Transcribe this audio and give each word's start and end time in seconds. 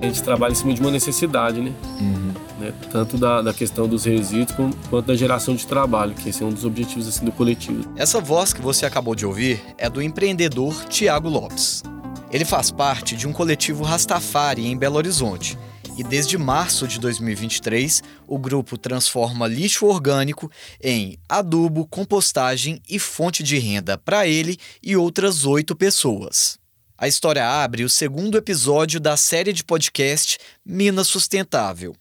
A 0.00 0.06
gente 0.06 0.22
trabalha 0.22 0.52
em 0.52 0.54
cima 0.54 0.72
de 0.72 0.80
uma 0.80 0.90
necessidade, 0.90 1.60
né? 1.60 1.72
Uhum. 2.00 2.32
né? 2.58 2.72
Tanto 2.90 3.18
da, 3.18 3.42
da 3.42 3.52
questão 3.52 3.86
dos 3.86 4.04
resíduos 4.04 4.56
quanto 4.88 5.06
da 5.06 5.14
geração 5.14 5.54
de 5.54 5.66
trabalho, 5.66 6.14
que 6.14 6.30
esse 6.30 6.42
é 6.42 6.46
um 6.46 6.52
dos 6.52 6.64
objetivos 6.64 7.06
assim, 7.06 7.24
do 7.24 7.32
coletivo. 7.32 7.84
Essa 7.96 8.20
voz 8.20 8.52
que 8.52 8.62
você 8.62 8.86
acabou 8.86 9.14
de 9.14 9.26
ouvir 9.26 9.60
é 9.76 9.90
do 9.90 10.00
empreendedor 10.00 10.86
Tiago 10.86 11.28
Lopes. 11.28 11.82
Ele 12.30 12.44
faz 12.44 12.70
parte 12.70 13.16
de 13.16 13.26
um 13.26 13.32
coletivo 13.32 13.82
Rastafari 13.82 14.66
em 14.66 14.76
Belo 14.76 14.96
Horizonte 14.96 15.58
e 15.98 16.04
desde 16.04 16.38
março 16.38 16.86
de 16.86 16.98
2023 16.98 18.02
o 18.26 18.38
grupo 18.38 18.78
transforma 18.78 19.46
lixo 19.46 19.84
orgânico 19.86 20.50
em 20.82 21.18
adubo, 21.28 21.86
compostagem 21.86 22.80
e 22.88 22.98
fonte 22.98 23.42
de 23.42 23.58
renda 23.58 23.98
para 23.98 24.26
ele 24.26 24.56
e 24.82 24.96
outras 24.96 25.44
oito 25.44 25.74
pessoas. 25.74 26.59
A 27.00 27.08
história 27.08 27.48
abre 27.48 27.82
o 27.82 27.88
segundo 27.88 28.36
episódio 28.36 29.00
da 29.00 29.16
série 29.16 29.54
de 29.54 29.64
podcast 29.64 30.36
Minas 30.62 31.08
Sustentável. 31.08 31.96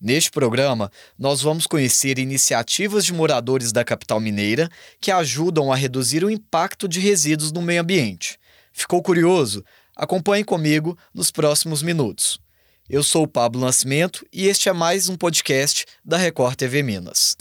Neste 0.00 0.30
programa, 0.30 0.92
nós 1.18 1.42
vamos 1.42 1.66
conhecer 1.66 2.20
iniciativas 2.20 3.04
de 3.04 3.12
moradores 3.12 3.72
da 3.72 3.82
capital 3.82 4.20
mineira 4.20 4.68
que 5.00 5.10
ajudam 5.10 5.72
a 5.72 5.74
reduzir 5.74 6.22
o 6.22 6.30
impacto 6.30 6.86
de 6.86 7.00
resíduos 7.00 7.50
no 7.50 7.60
meio 7.60 7.80
ambiente. 7.80 8.38
Ficou 8.72 9.02
curioso? 9.02 9.64
Acompanhe 9.96 10.44
comigo 10.44 10.96
nos 11.12 11.32
próximos 11.32 11.82
minutos. 11.82 12.38
Eu 12.88 13.02
sou 13.02 13.24
o 13.24 13.28
Pablo 13.28 13.60
Nascimento 13.60 14.24
e 14.32 14.46
este 14.46 14.68
é 14.68 14.72
mais 14.72 15.08
um 15.08 15.16
podcast 15.16 15.84
da 16.04 16.16
Record 16.16 16.54
TV 16.54 16.80
Minas. 16.80 17.36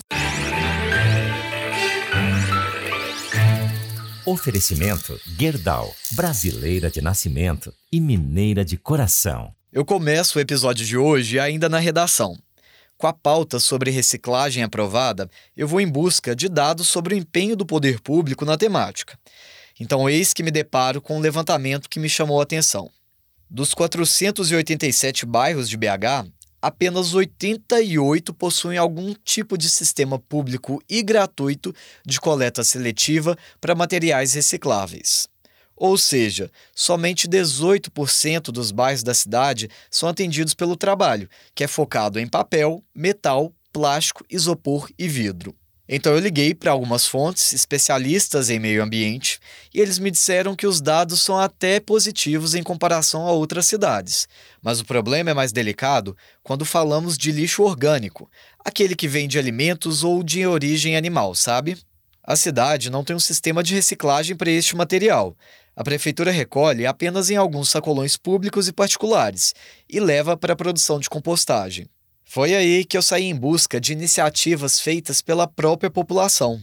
Oferecimento 4.26 5.20
Gerdau, 5.38 5.94
brasileira 6.12 6.90
de 6.90 7.02
nascimento 7.02 7.74
e 7.92 8.00
mineira 8.00 8.64
de 8.64 8.78
coração. 8.78 9.54
Eu 9.70 9.84
começo 9.84 10.38
o 10.38 10.42
episódio 10.42 10.86
de 10.86 10.98
hoje 10.98 11.42
ainda 11.42 11.68
na 11.68 11.78
redação. 11.78 12.40
Com 12.98 13.06
a 13.06 13.12
pauta 13.12 13.60
sobre 13.60 13.92
reciclagem 13.92 14.64
aprovada, 14.64 15.30
eu 15.58 15.68
vou 15.68 15.82
em 15.82 15.88
busca 15.90 16.34
de 16.34 16.48
dados 16.48 16.88
sobre 16.88 17.14
o 17.14 17.18
empenho 17.18 17.54
do 17.54 17.66
poder 17.66 18.00
público 18.00 18.46
na 18.46 18.56
temática. 18.56 19.20
Então, 19.78 20.10
eis 20.10 20.34
que 20.34 20.42
me 20.42 20.52
deparo 20.52 21.02
com 21.02 21.18
um 21.18 21.22
levantamento 21.22 21.90
que 21.90 22.00
me 22.00 22.08
chamou 22.08 22.40
a 22.40 22.44
atenção. 22.44 22.90
Dos 23.50 23.74
487 23.74 25.26
bairros 25.26 25.68
de 25.68 25.76
BH, 25.76 26.32
apenas 26.64 27.14
88 27.14 28.34
possuem 28.34 28.78
algum 28.78 29.14
tipo 29.14 29.58
de 29.58 29.70
sistema 29.70 30.18
público 30.18 30.82
e 30.90 31.04
gratuito 31.04 31.76
de 32.06 32.22
coleta 32.22 32.64
seletiva 32.64 33.38
para 33.60 33.76
materiais 33.76 34.34
recicláveis. 34.34 35.28
Ou 35.76 35.98
seja, 35.98 36.50
somente 36.74 37.28
18% 37.28 38.44
dos 38.44 38.72
bairros 38.72 39.04
da 39.04 39.14
cidade 39.14 39.70
são 39.92 40.08
atendidos 40.08 40.54
pelo 40.54 40.78
trabalho, 40.78 41.28
que 41.54 41.66
é 41.66 41.68
focado 41.68 42.18
em 42.18 42.30
papel, 42.30 42.82
metal, 42.96 43.54
plástico, 43.74 44.24
isopor 44.30 44.90
e 44.98 45.06
vidro. 45.06 45.54
Então 45.88 46.14
eu 46.14 46.20
liguei 46.20 46.56
para 46.56 46.72
algumas 46.72 47.06
fontes 47.06 47.52
especialistas 47.52 48.50
em 48.50 48.58
meio 48.58 48.82
ambiente 48.82 49.38
e 49.74 49.82
eles 49.82 50.00
me 50.00 50.10
disseram 50.10 50.56
que 50.56 50.66
os 50.66 50.80
dados 50.80 51.22
são 51.22 51.38
até 51.38 51.78
positivos 51.78 52.56
em 52.56 52.64
comparação 52.64 53.28
a 53.28 53.32
outras 53.32 53.68
cidades. 53.68 54.28
Mas 54.62 54.80
o 54.80 54.86
problema 54.86 55.32
é 55.32 55.34
mais 55.34 55.52
delicado 55.52 56.16
quando 56.42 56.64
falamos 56.64 57.18
de 57.18 57.34
lixo 57.34 57.64
orgânico, 57.64 58.32
aquele 58.64 58.96
que 58.96 59.10
vem 59.10 59.28
de 59.28 59.38
alimentos 59.38 60.06
ou 60.06 60.24
de 60.24 60.48
origem 60.48 60.96
animal, 60.96 61.36
sabe? 61.36 61.78
A 62.24 62.38
cidade 62.38 62.90
não 62.90 63.04
tem 63.04 63.14
um 63.14 63.20
sistema 63.20 63.62
de 63.62 63.76
reciclagem 63.76 64.38
para 64.38 64.50
este 64.50 64.78
material. 64.78 65.36
A 65.76 65.84
prefeitura 65.84 66.32
recolhe 66.32 66.86
apenas 66.86 67.30
em 67.30 67.36
alguns 67.36 67.70
sacolões 67.70 68.16
públicos 68.16 68.70
e 68.70 68.72
particulares 68.72 69.54
e 69.90 70.00
leva 70.00 70.38
para 70.38 70.54
a 70.54 70.56
produção 70.56 70.98
de 70.98 71.10
compostagem. 71.10 71.88
Foi 72.34 72.56
aí 72.56 72.84
que 72.84 72.98
eu 72.98 73.02
saí 73.04 73.26
em 73.26 73.36
busca 73.36 73.80
de 73.80 73.94
iniciativas 73.94 74.80
feitas 74.80 75.22
pela 75.22 75.46
própria 75.46 75.88
população. 75.88 76.60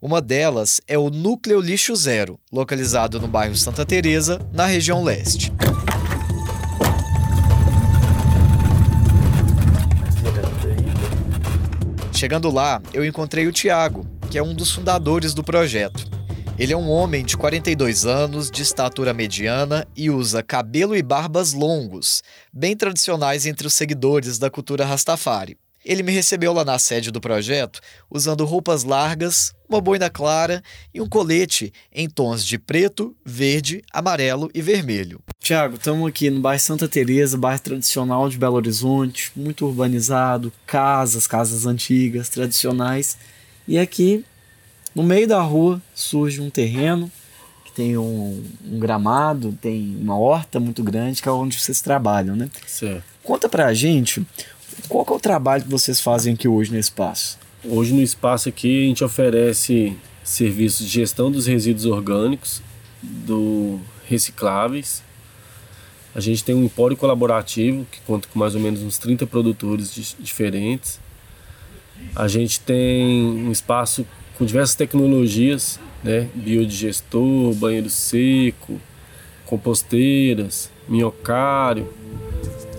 Uma 0.00 0.18
delas 0.18 0.80
é 0.88 0.96
o 0.96 1.10
Núcleo 1.10 1.60
Lixo 1.60 1.94
Zero, 1.94 2.40
localizado 2.50 3.20
no 3.20 3.28
bairro 3.28 3.54
Santa 3.54 3.84
Teresa, 3.84 4.40
na 4.50 4.64
região 4.64 5.04
leste. 5.04 5.52
Chegando 12.14 12.50
lá, 12.50 12.80
eu 12.94 13.04
encontrei 13.04 13.46
o 13.46 13.52
Tiago, 13.52 14.06
que 14.30 14.38
é 14.38 14.42
um 14.42 14.54
dos 14.54 14.72
fundadores 14.72 15.34
do 15.34 15.44
projeto. 15.44 16.19
Ele 16.60 16.74
é 16.74 16.76
um 16.76 16.90
homem 16.90 17.24
de 17.24 17.38
42 17.38 18.04
anos, 18.04 18.50
de 18.50 18.60
estatura 18.60 19.14
mediana 19.14 19.88
e 19.96 20.10
usa 20.10 20.42
cabelo 20.42 20.94
e 20.94 21.02
barbas 21.02 21.54
longos, 21.54 22.22
bem 22.52 22.76
tradicionais 22.76 23.46
entre 23.46 23.66
os 23.66 23.72
seguidores 23.72 24.38
da 24.38 24.50
cultura 24.50 24.84
Rastafari. 24.84 25.56
Ele 25.82 26.02
me 26.02 26.12
recebeu 26.12 26.52
lá 26.52 26.62
na 26.62 26.78
sede 26.78 27.10
do 27.10 27.18
projeto 27.18 27.80
usando 28.10 28.44
roupas 28.44 28.84
largas, 28.84 29.54
uma 29.66 29.80
boina 29.80 30.10
clara 30.10 30.62
e 30.92 31.00
um 31.00 31.08
colete 31.08 31.72
em 31.90 32.06
tons 32.10 32.44
de 32.44 32.58
preto, 32.58 33.16
verde, 33.24 33.82
amarelo 33.90 34.50
e 34.52 34.60
vermelho. 34.60 35.18
Tiago, 35.38 35.76
estamos 35.76 36.06
aqui 36.06 36.28
no 36.28 36.40
bairro 36.40 36.60
Santa 36.60 36.86
Teresa, 36.86 37.38
bairro 37.38 37.62
tradicional 37.62 38.28
de 38.28 38.36
Belo 38.36 38.56
Horizonte, 38.56 39.32
muito 39.34 39.64
urbanizado, 39.64 40.52
casas, 40.66 41.26
casas 41.26 41.64
antigas, 41.64 42.28
tradicionais. 42.28 43.16
E 43.66 43.78
aqui 43.78 44.26
no 44.94 45.02
meio 45.02 45.26
da 45.26 45.40
rua 45.40 45.80
surge 45.94 46.40
um 46.40 46.50
terreno 46.50 47.10
que 47.64 47.72
tem 47.72 47.96
um, 47.96 48.42
um, 48.64 48.78
gramado, 48.78 49.56
tem 49.60 49.96
uma 50.00 50.18
horta 50.18 50.58
muito 50.58 50.82
grande, 50.82 51.22
que 51.22 51.28
é 51.28 51.32
onde 51.32 51.58
vocês 51.58 51.80
trabalham, 51.80 52.34
né? 52.34 52.50
Certo. 52.66 53.04
Conta 53.22 53.48
pra 53.48 53.72
gente 53.72 54.26
qual 54.88 55.06
é 55.08 55.12
o 55.12 55.20
trabalho 55.20 55.62
que 55.62 55.70
vocês 55.70 56.00
fazem 56.00 56.34
aqui 56.34 56.48
hoje 56.48 56.72
no 56.72 56.78
espaço. 56.78 57.38
Hoje 57.64 57.92
no 57.92 58.02
espaço 58.02 58.48
aqui 58.48 58.84
a 58.84 58.88
gente 58.88 59.04
oferece 59.04 59.96
serviços 60.24 60.86
de 60.86 60.92
gestão 60.92 61.30
dos 61.30 61.46
resíduos 61.46 61.84
orgânicos, 61.86 62.62
do 63.02 63.78
recicláveis. 64.06 65.02
A 66.14 66.20
gente 66.20 66.42
tem 66.42 66.54
um 66.54 66.64
empório 66.64 66.96
colaborativo 66.96 67.86
que 67.90 68.00
conta 68.00 68.28
com 68.32 68.38
mais 68.38 68.54
ou 68.54 68.60
menos 68.60 68.82
uns 68.82 68.98
30 68.98 69.26
produtores 69.26 70.16
diferentes. 70.18 70.98
A 72.16 72.26
gente 72.26 72.58
tem 72.60 73.24
um 73.24 73.52
espaço 73.52 74.06
com 74.40 74.46
diversas 74.46 74.74
tecnologias, 74.74 75.78
né? 76.02 76.26
biodigestor, 76.34 77.52
banheiro 77.52 77.90
seco, 77.90 78.80
composteiras, 79.44 80.70
minhocário. 80.88 81.92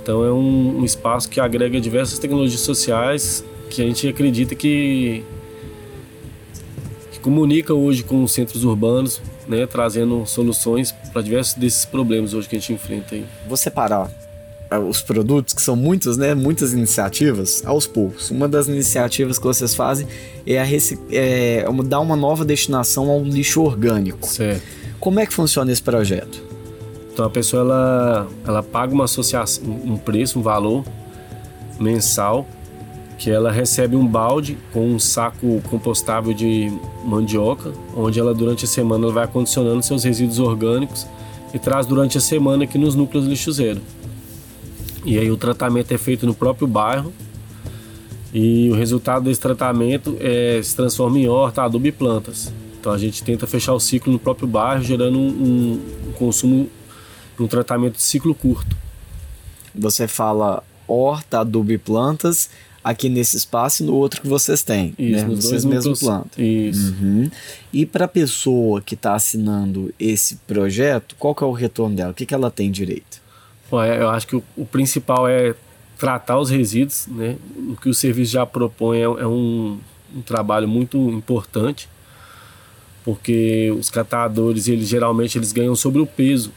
Então 0.01 0.25
é 0.25 0.33
um, 0.33 0.79
um, 0.79 0.83
espaço 0.83 1.29
que 1.29 1.39
agrega 1.39 1.79
diversas 1.79 2.17
tecnologias 2.17 2.61
sociais 2.61 3.45
que 3.69 3.79
a 3.79 3.85
gente 3.85 4.07
acredita 4.07 4.55
que, 4.55 5.23
que 7.11 7.19
comunica 7.19 7.75
hoje 7.75 8.03
com 8.03 8.23
os 8.23 8.31
centros 8.31 8.63
urbanos, 8.63 9.21
né? 9.47 9.67
trazendo 9.67 10.25
soluções 10.25 10.91
para 11.13 11.21
diversos 11.21 11.53
desses 11.53 11.85
problemas 11.85 12.33
hoje 12.33 12.49
que 12.49 12.55
a 12.55 12.59
gente 12.59 12.73
enfrenta 12.73 13.13
aí. 13.13 13.23
Vou 13.47 13.55
separar 13.55 14.09
os 14.79 15.01
produtos, 15.01 15.53
que 15.53 15.61
são 15.61 15.75
muitas, 15.75 16.17
né? 16.17 16.33
Muitas 16.33 16.73
iniciativas, 16.73 17.63
aos 17.65 17.85
poucos. 17.85 18.31
Uma 18.31 18.47
das 18.47 18.67
iniciativas 18.67 19.37
que 19.37 19.43
vocês 19.43 19.75
fazem 19.75 20.07
é, 20.45 20.59
a 20.59 20.65
é 21.11 21.65
dar 21.85 21.99
uma 21.99 22.15
nova 22.15 22.45
destinação 22.45 23.09
ao 23.09 23.21
lixo 23.23 23.61
orgânico. 23.61 24.27
Certo. 24.27 24.63
Como 24.99 25.19
é 25.19 25.25
que 25.25 25.33
funciona 25.33 25.71
esse 25.71 25.81
projeto? 25.81 26.41
Então 27.11 27.25
a 27.25 27.29
pessoa 27.29 27.61
ela, 27.61 28.27
ela 28.47 28.63
paga 28.63 28.93
uma 28.93 29.03
associação, 29.05 29.63
um 29.67 29.97
preço, 29.97 30.39
um 30.39 30.41
valor 30.41 30.85
mensal, 31.79 32.47
que 33.17 33.29
ela 33.29 33.51
recebe 33.51 33.95
um 33.95 34.07
balde 34.07 34.57
com 34.71 34.87
um 34.87 34.97
saco 34.97 35.61
compostável 35.69 36.33
de 36.33 36.71
mandioca, 37.03 37.71
onde 37.95 38.19
ela 38.19 38.33
durante 38.33 38.65
a 38.65 38.67
semana 38.67 39.09
vai 39.09 39.25
acondicionando 39.25 39.83
seus 39.83 40.03
resíduos 40.03 40.39
orgânicos 40.39 41.05
e 41.53 41.59
traz 41.59 41.85
durante 41.85 42.17
a 42.17 42.21
semana 42.21 42.63
aqui 42.63 42.77
nos 42.77 42.95
núcleos 42.95 43.27
lixo 43.27 43.51
zero. 43.51 43.81
E 45.03 45.17
aí 45.17 45.31
o 45.31 45.37
tratamento 45.37 45.91
é 45.91 45.97
feito 45.97 46.25
no 46.25 46.33
próprio 46.33 46.67
bairro. 46.67 47.13
E 48.33 48.69
o 48.71 48.75
resultado 48.75 49.25
desse 49.25 49.41
tratamento 49.41 50.15
é, 50.19 50.61
se 50.63 50.75
transforma 50.75 51.19
em 51.19 51.27
horta, 51.27 51.63
adubo 51.63 51.87
e 51.87 51.91
plantas. 51.91 52.51
Então 52.79 52.91
a 52.91 52.97
gente 52.97 53.23
tenta 53.23 53.45
fechar 53.45 53.73
o 53.73 53.79
ciclo 53.79 54.11
no 54.11 54.19
próprio 54.19 54.47
bairro, 54.47 54.83
gerando 54.83 55.19
um, 55.19 55.79
um 56.07 56.11
consumo, 56.13 56.69
um 57.39 57.47
tratamento 57.47 57.95
de 57.95 58.01
ciclo 58.01 58.33
curto. 58.33 58.75
Você 59.75 60.07
fala 60.07 60.63
horta, 60.87 61.39
adubo 61.39 61.71
e 61.71 61.77
plantas 61.77 62.49
aqui 62.83 63.09
nesse 63.09 63.37
espaço 63.37 63.83
e 63.83 63.85
no 63.85 63.93
outro 63.93 64.21
que 64.21 64.27
vocês 64.27 64.63
têm. 64.63 64.93
Isso, 64.97 65.21
né? 65.21 65.23
nos 65.23 65.45
vocês 65.45 65.65
mesmos 65.65 65.99
plantam. 65.99 66.43
Isso. 66.43 66.93
Uhum. 66.99 67.29
E 67.71 67.85
para 67.85 68.05
a 68.05 68.07
pessoa 68.07 68.81
que 68.81 68.95
está 68.95 69.13
assinando 69.13 69.93
esse 69.99 70.35
projeto, 70.47 71.15
qual 71.17 71.35
que 71.35 71.43
é 71.43 71.47
o 71.47 71.51
retorno 71.51 71.95
dela? 71.95 72.11
O 72.11 72.13
que, 72.13 72.25
que 72.25 72.33
ela 72.33 72.49
tem 72.49 72.71
direito? 72.71 73.10
É, 73.73 74.01
eu 74.01 74.09
acho 74.09 74.27
que 74.27 74.35
o, 74.35 74.43
o, 74.57 74.65
principal 74.65 75.27
é 75.27 75.55
tratar 75.97 76.39
os 76.39 76.49
resíduos, 76.49 77.07
né? 77.07 77.37
O 77.69 77.75
que 77.75 77.87
o 77.87 77.93
serviço 77.93 78.33
já 78.33 78.45
propõe 78.45 78.97
é, 78.97 79.03
é 79.03 79.27
um, 79.27 79.79
um, 80.15 80.21
trabalho 80.21 80.67
muito 80.67 80.97
importante, 81.09 81.87
porque 83.05 83.73
os 83.77 83.89
catadores, 83.89 84.67
eles 84.67 84.87
geralmente 84.87 85.37
eles 85.37 85.51
ganham 85.51 85.75
sobre 85.75 86.01
o 86.01 86.05
peso, 86.05 86.51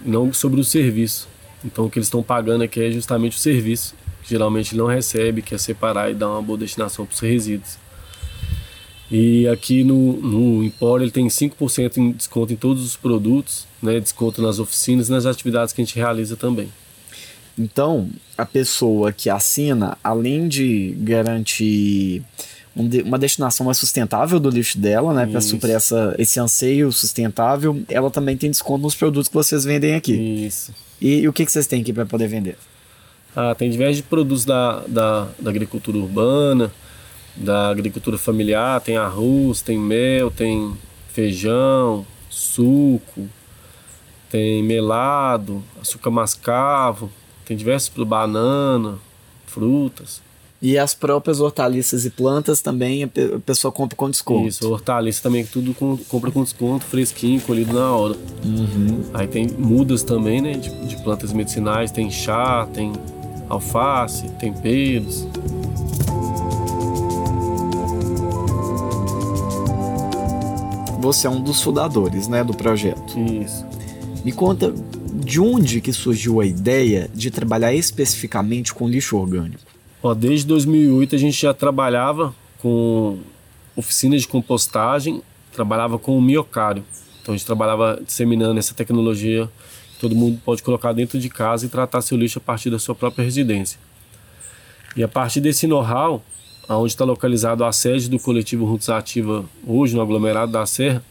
não 0.00 0.32
sobre 0.32 0.60
o 0.60 0.64
serviço. 0.64 1.28
Então 1.64 1.86
o 1.86 1.90
que 1.90 1.98
eles 1.98 2.06
estão 2.06 2.22
pagando 2.22 2.62
aqui 2.62 2.80
é 2.80 2.90
justamente 2.90 3.36
o 3.36 3.40
serviço, 3.40 3.94
que 4.22 4.30
geralmente 4.30 4.76
não 4.76 4.86
recebe, 4.86 5.42
que 5.42 5.54
é 5.54 5.58
separar 5.58 6.10
e 6.10 6.14
dar 6.14 6.28
uma 6.28 6.42
boa 6.42 6.58
destinação 6.58 7.06
para 7.06 7.14
os 7.14 7.20
resíduos. 7.20 7.81
E 9.12 9.46
aqui 9.46 9.84
no, 9.84 10.14
no 10.14 10.64
Empório 10.64 11.04
ele 11.04 11.10
tem 11.10 11.26
5% 11.26 11.98
em 11.98 12.12
desconto 12.12 12.50
em 12.54 12.56
todos 12.56 12.82
os 12.82 12.96
produtos, 12.96 13.66
né? 13.82 14.00
desconto 14.00 14.40
nas 14.40 14.58
oficinas 14.58 15.10
e 15.10 15.12
nas 15.12 15.26
atividades 15.26 15.74
que 15.74 15.82
a 15.82 15.84
gente 15.84 15.96
realiza 15.96 16.34
também. 16.34 16.68
Então, 17.58 18.08
a 18.38 18.46
pessoa 18.46 19.12
que 19.12 19.28
assina, 19.28 19.98
além 20.02 20.48
de 20.48 20.96
garantir 20.98 22.22
uma 22.74 23.18
destinação 23.18 23.66
mais 23.66 23.76
sustentável 23.76 24.40
do 24.40 24.48
lixo 24.48 24.78
dela, 24.78 25.12
né, 25.12 25.26
para 25.26 25.42
suprir 25.42 25.74
essa, 25.74 26.14
esse 26.18 26.40
anseio 26.40 26.90
sustentável, 26.90 27.82
ela 27.90 28.10
também 28.10 28.34
tem 28.34 28.50
desconto 28.50 28.82
nos 28.82 28.94
produtos 28.94 29.28
que 29.28 29.34
vocês 29.34 29.64
vendem 29.64 29.94
aqui. 29.94 30.46
Isso. 30.46 30.72
E, 30.98 31.18
e 31.18 31.28
o 31.28 31.34
que, 31.34 31.44
que 31.44 31.52
vocês 31.52 31.66
têm 31.66 31.82
aqui 31.82 31.92
para 31.92 32.06
poder 32.06 32.28
vender? 32.28 32.56
Ah, 33.36 33.54
tem 33.54 33.70
diversos 33.70 34.00
produtos 34.00 34.46
da, 34.46 34.80
da, 34.88 35.28
da 35.38 35.50
agricultura 35.50 35.98
urbana, 35.98 36.72
da 37.36 37.68
agricultura 37.70 38.18
familiar, 38.18 38.80
tem 38.80 38.96
arroz, 38.96 39.62
tem 39.62 39.78
mel, 39.78 40.30
tem 40.30 40.72
feijão, 41.08 42.06
suco, 42.28 43.28
tem 44.30 44.62
melado, 44.62 45.62
açúcar 45.80 46.10
mascavo, 46.10 47.10
tem 47.44 47.56
diversos 47.56 47.90
banana, 48.04 48.98
frutas. 49.46 50.22
E 50.62 50.78
as 50.78 50.94
próprias 50.94 51.40
hortaliças 51.40 52.04
e 52.04 52.10
plantas 52.10 52.62
também 52.62 53.02
a 53.02 53.08
pessoa 53.44 53.72
compra 53.72 53.96
com 53.96 54.08
desconto. 54.08 54.46
Isso, 54.46 54.70
hortaliça 54.70 55.20
também 55.20 55.44
tudo 55.44 55.74
com, 55.74 55.96
compra 56.08 56.30
com 56.30 56.44
desconto, 56.44 56.84
fresquinho, 56.84 57.40
colhido 57.40 57.72
na 57.72 57.90
hora. 57.90 58.14
Uhum. 58.44 59.02
Aí 59.12 59.26
tem 59.26 59.48
mudas 59.48 60.04
também, 60.04 60.40
né, 60.40 60.52
de, 60.52 60.70
de 60.86 61.02
plantas 61.02 61.32
medicinais, 61.32 61.90
tem 61.90 62.08
chá, 62.12 62.68
tem 62.72 62.92
alface, 63.48 64.30
temperos. 64.38 65.26
Você 71.02 71.26
é 71.26 71.30
um 71.30 71.42
dos 71.42 71.60
fundadores, 71.60 72.28
né, 72.28 72.44
do 72.44 72.54
projeto. 72.54 73.18
Isso. 73.18 73.66
Me 74.24 74.30
conta 74.30 74.72
de 75.12 75.40
onde 75.40 75.80
que 75.80 75.92
surgiu 75.92 76.40
a 76.40 76.46
ideia 76.46 77.10
de 77.12 77.28
trabalhar 77.28 77.74
especificamente 77.74 78.72
com 78.72 78.88
lixo 78.88 79.16
orgânico? 79.16 79.64
Ó, 80.00 80.14
desde 80.14 80.46
2008 80.46 81.16
a 81.16 81.18
gente 81.18 81.42
já 81.42 81.52
trabalhava 81.52 82.32
com 82.60 83.18
oficinas 83.74 84.20
de 84.20 84.28
compostagem, 84.28 85.20
trabalhava 85.52 85.98
com 85.98 86.16
o 86.16 86.22
miocário. 86.22 86.84
Então 87.20 87.34
a 87.34 87.36
gente 87.36 87.46
trabalhava 87.46 88.00
disseminando 88.06 88.60
essa 88.60 88.72
tecnologia 88.72 89.50
que 89.94 90.00
todo 90.00 90.14
mundo 90.14 90.40
pode 90.44 90.62
colocar 90.62 90.92
dentro 90.92 91.18
de 91.18 91.28
casa 91.28 91.66
e 91.66 91.68
tratar 91.68 92.00
seu 92.00 92.16
lixo 92.16 92.38
a 92.38 92.40
partir 92.40 92.70
da 92.70 92.78
sua 92.78 92.94
própria 92.94 93.24
residência. 93.24 93.76
E 94.96 95.02
a 95.02 95.08
partir 95.08 95.40
desse 95.40 95.66
know-how, 95.66 96.22
onde 96.76 96.92
está 96.92 97.04
localizado 97.04 97.64
a 97.64 97.72
sede 97.72 98.08
do 98.08 98.18
coletivo 98.18 98.64
Roots 98.64 98.88
Ativa 98.88 99.44
hoje 99.66 99.94
no 99.94 100.02
aglomerado 100.02 100.52
da 100.52 100.64
Serra, 100.66 101.02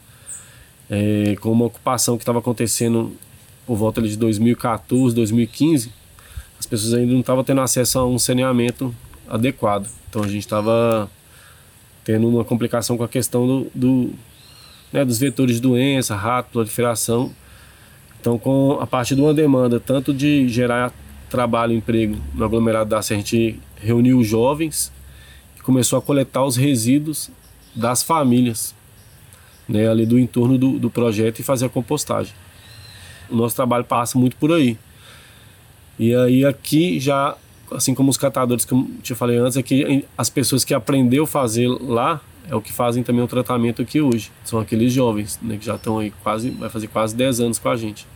é, 0.90 1.36
com 1.40 1.50
uma 1.50 1.66
ocupação 1.66 2.16
que 2.16 2.22
estava 2.22 2.38
acontecendo 2.38 3.16
por 3.66 3.76
volta 3.76 4.02
de 4.02 4.16
2014, 4.16 5.14
2015, 5.14 5.92
as 6.58 6.66
pessoas 6.66 6.94
ainda 6.94 7.12
não 7.12 7.20
estavam 7.20 7.42
tendo 7.42 7.60
acesso 7.60 7.98
a 7.98 8.06
um 8.06 8.18
saneamento 8.18 8.94
adequado. 9.28 9.88
Então 10.08 10.22
a 10.22 10.28
gente 10.28 10.40
estava 10.40 11.10
tendo 12.04 12.28
uma 12.28 12.44
complicação 12.44 12.96
com 12.96 13.04
a 13.04 13.08
questão 13.08 13.46
do, 13.46 13.70
do 13.74 14.10
né, 14.92 15.04
dos 15.04 15.18
vetores 15.18 15.56
de 15.56 15.62
doença, 15.62 16.14
rato, 16.14 16.50
proliferação. 16.52 17.32
Então, 18.20 18.38
com 18.38 18.78
a 18.80 18.86
partir 18.86 19.14
de 19.14 19.20
uma 19.20 19.34
demanda 19.34 19.80
tanto 19.80 20.12
de 20.12 20.48
gerar 20.48 20.92
trabalho 21.28 21.72
emprego 21.72 22.16
no 22.34 22.44
aglomerado 22.44 22.90
da 22.90 23.02
Serra, 23.02 23.20
a 23.20 23.22
gente 23.22 23.58
reuniu 23.76 24.18
os 24.18 24.26
jovens 24.26 24.92
começou 25.62 25.98
a 25.98 26.02
coletar 26.02 26.44
os 26.44 26.56
resíduos 26.56 27.30
das 27.74 28.02
famílias 28.02 28.74
né, 29.68 29.88
ali 29.88 30.04
do 30.04 30.18
entorno 30.18 30.58
do, 30.58 30.78
do 30.78 30.90
projeto 30.90 31.38
e 31.38 31.42
fazer 31.42 31.66
a 31.66 31.68
compostagem. 31.68 32.34
O 33.30 33.36
nosso 33.36 33.56
trabalho 33.56 33.84
passa 33.84 34.18
muito 34.18 34.36
por 34.36 34.52
aí. 34.52 34.76
E 35.98 36.14
aí 36.14 36.44
aqui 36.44 36.98
já, 37.00 37.36
assim 37.70 37.94
como 37.94 38.10
os 38.10 38.16
catadores 38.16 38.64
que 38.64 38.72
eu 38.72 38.90
te 39.02 39.14
falei 39.14 39.38
antes, 39.38 39.56
aqui 39.56 40.04
as 40.16 40.28
pessoas 40.28 40.64
que 40.64 40.74
aprendeu 40.74 41.24
a 41.24 41.26
fazer 41.26 41.68
lá 41.68 42.20
é 42.48 42.54
o 42.56 42.60
que 42.60 42.72
fazem 42.72 43.02
também 43.02 43.22
o 43.22 43.28
tratamento 43.28 43.80
aqui 43.80 44.00
hoje. 44.00 44.30
São 44.44 44.58
aqueles 44.58 44.92
jovens, 44.92 45.38
né, 45.40 45.56
que 45.56 45.64
já 45.64 45.76
estão 45.76 45.98
aí 45.98 46.12
quase, 46.22 46.50
vai 46.50 46.68
fazer 46.68 46.88
quase 46.88 47.14
10 47.14 47.40
anos 47.40 47.58
com 47.58 47.68
a 47.68 47.76
gente. 47.76 48.06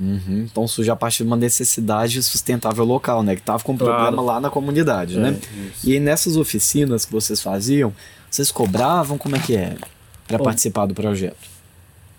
Uhum. 0.00 0.46
Então 0.50 0.66
surge 0.68 0.90
a 0.90 0.96
partir 0.96 1.18
de 1.18 1.24
uma 1.24 1.36
necessidade 1.36 2.22
sustentável 2.22 2.84
local, 2.84 3.22
né? 3.22 3.34
Que 3.34 3.40
estava 3.40 3.62
com 3.62 3.72
um 3.72 3.76
claro. 3.76 3.94
problema 3.94 4.22
lá 4.22 4.40
na 4.40 4.50
comunidade, 4.50 5.18
né? 5.18 5.28
é, 5.28 5.30
né? 5.32 5.40
Isso. 5.74 5.88
E 5.88 5.92
aí, 5.94 6.00
nessas 6.00 6.36
oficinas 6.36 7.04
que 7.04 7.12
vocês 7.12 7.42
faziam, 7.42 7.92
vocês 8.30 8.50
cobravam? 8.52 9.18
Como 9.18 9.34
é 9.34 9.38
que 9.40 9.56
é? 9.56 9.76
para 10.28 10.38
participar 10.38 10.86
do 10.86 10.94
projeto? 10.94 11.36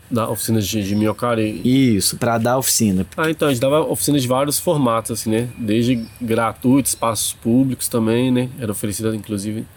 Da 0.09 0.27
oficina 0.27 0.59
de, 0.59 0.83
de 0.83 0.95
minhocari? 0.95 1.61
Isso, 1.63 2.17
para 2.17 2.39
dar 2.39 2.57
oficina. 2.57 3.05
Ah, 3.15 3.29
então, 3.29 3.47
a 3.47 3.51
gente 3.51 3.61
dava 3.61 3.81
oficinas 3.81 4.23
de 4.23 4.27
vários 4.27 4.57
formatos, 4.57 5.11
assim, 5.11 5.29
né? 5.29 5.47
Desde 5.55 6.03
gratuitos, 6.19 6.93
espaços 6.93 7.33
públicos 7.33 7.87
também, 7.87 8.31
né? 8.31 8.49
Era 8.59 8.71
oferecida, 8.71 9.15
inclusive, 9.15 9.67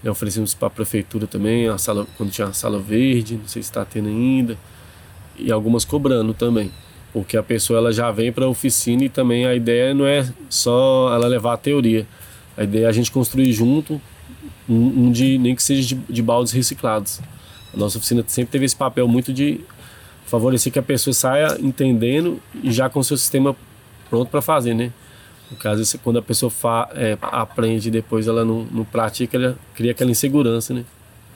né? 0.00 0.10
oferecíamos 0.10 0.54
para 0.54 0.68
a 0.68 0.70
prefeitura 0.70 1.26
também, 1.26 1.66
a 1.66 1.76
sala, 1.76 2.06
quando 2.16 2.30
tinha 2.30 2.46
a 2.46 2.52
sala 2.52 2.78
verde, 2.78 3.34
não 3.34 3.48
sei 3.48 3.62
se 3.62 3.68
está 3.68 3.84
tendo 3.84 4.08
ainda, 4.08 4.56
e 5.36 5.50
algumas 5.50 5.84
cobrando 5.84 6.32
também. 6.32 6.70
Porque 7.14 7.36
a 7.36 7.42
pessoa 7.42 7.78
ela 7.78 7.92
já 7.92 8.10
vem 8.10 8.30
para 8.30 8.44
a 8.44 8.48
oficina 8.48 9.04
e 9.04 9.08
também 9.08 9.46
a 9.46 9.54
ideia 9.54 9.94
não 9.94 10.04
é 10.04 10.28
só 10.50 11.14
ela 11.14 11.26
levar 11.26 11.54
a 11.54 11.56
teoria. 11.56 12.06
A 12.56 12.64
ideia 12.64 12.84
é 12.84 12.88
a 12.88 12.92
gente 12.92 13.10
construir 13.10 13.50
junto 13.52 14.00
um, 14.68 15.06
um 15.06 15.12
de, 15.12 15.38
nem 15.38 15.54
que 15.54 15.62
seja 15.62 15.94
de, 15.94 15.94
de 15.94 16.22
baldes 16.22 16.52
reciclados. 16.52 17.20
A 17.72 17.76
nossa 17.76 17.98
oficina 17.98 18.22
sempre 18.26 18.52
teve 18.52 18.64
esse 18.64 18.76
papel 18.76 19.08
muito 19.08 19.32
de 19.32 19.60
favorecer 20.26 20.72
que 20.72 20.78
a 20.78 20.82
pessoa 20.82 21.14
saia 21.14 21.56
entendendo 21.60 22.40
e 22.62 22.72
já 22.72 22.90
com 22.90 22.98
o 22.98 23.04
seu 23.04 23.16
sistema 23.16 23.56
pronto 24.10 24.28
para 24.28 24.42
fazer, 24.42 24.74
né? 24.74 24.92
No 25.50 25.56
caso, 25.56 25.98
quando 25.98 26.18
a 26.18 26.22
pessoa 26.22 26.50
fa, 26.50 26.88
é, 26.94 27.16
aprende 27.20 27.88
e 27.88 27.90
depois 27.90 28.26
ela 28.26 28.44
não, 28.44 28.66
não 28.70 28.84
pratica, 28.84 29.36
ela 29.36 29.56
cria 29.74 29.92
aquela 29.92 30.10
insegurança, 30.10 30.74
né? 30.74 30.84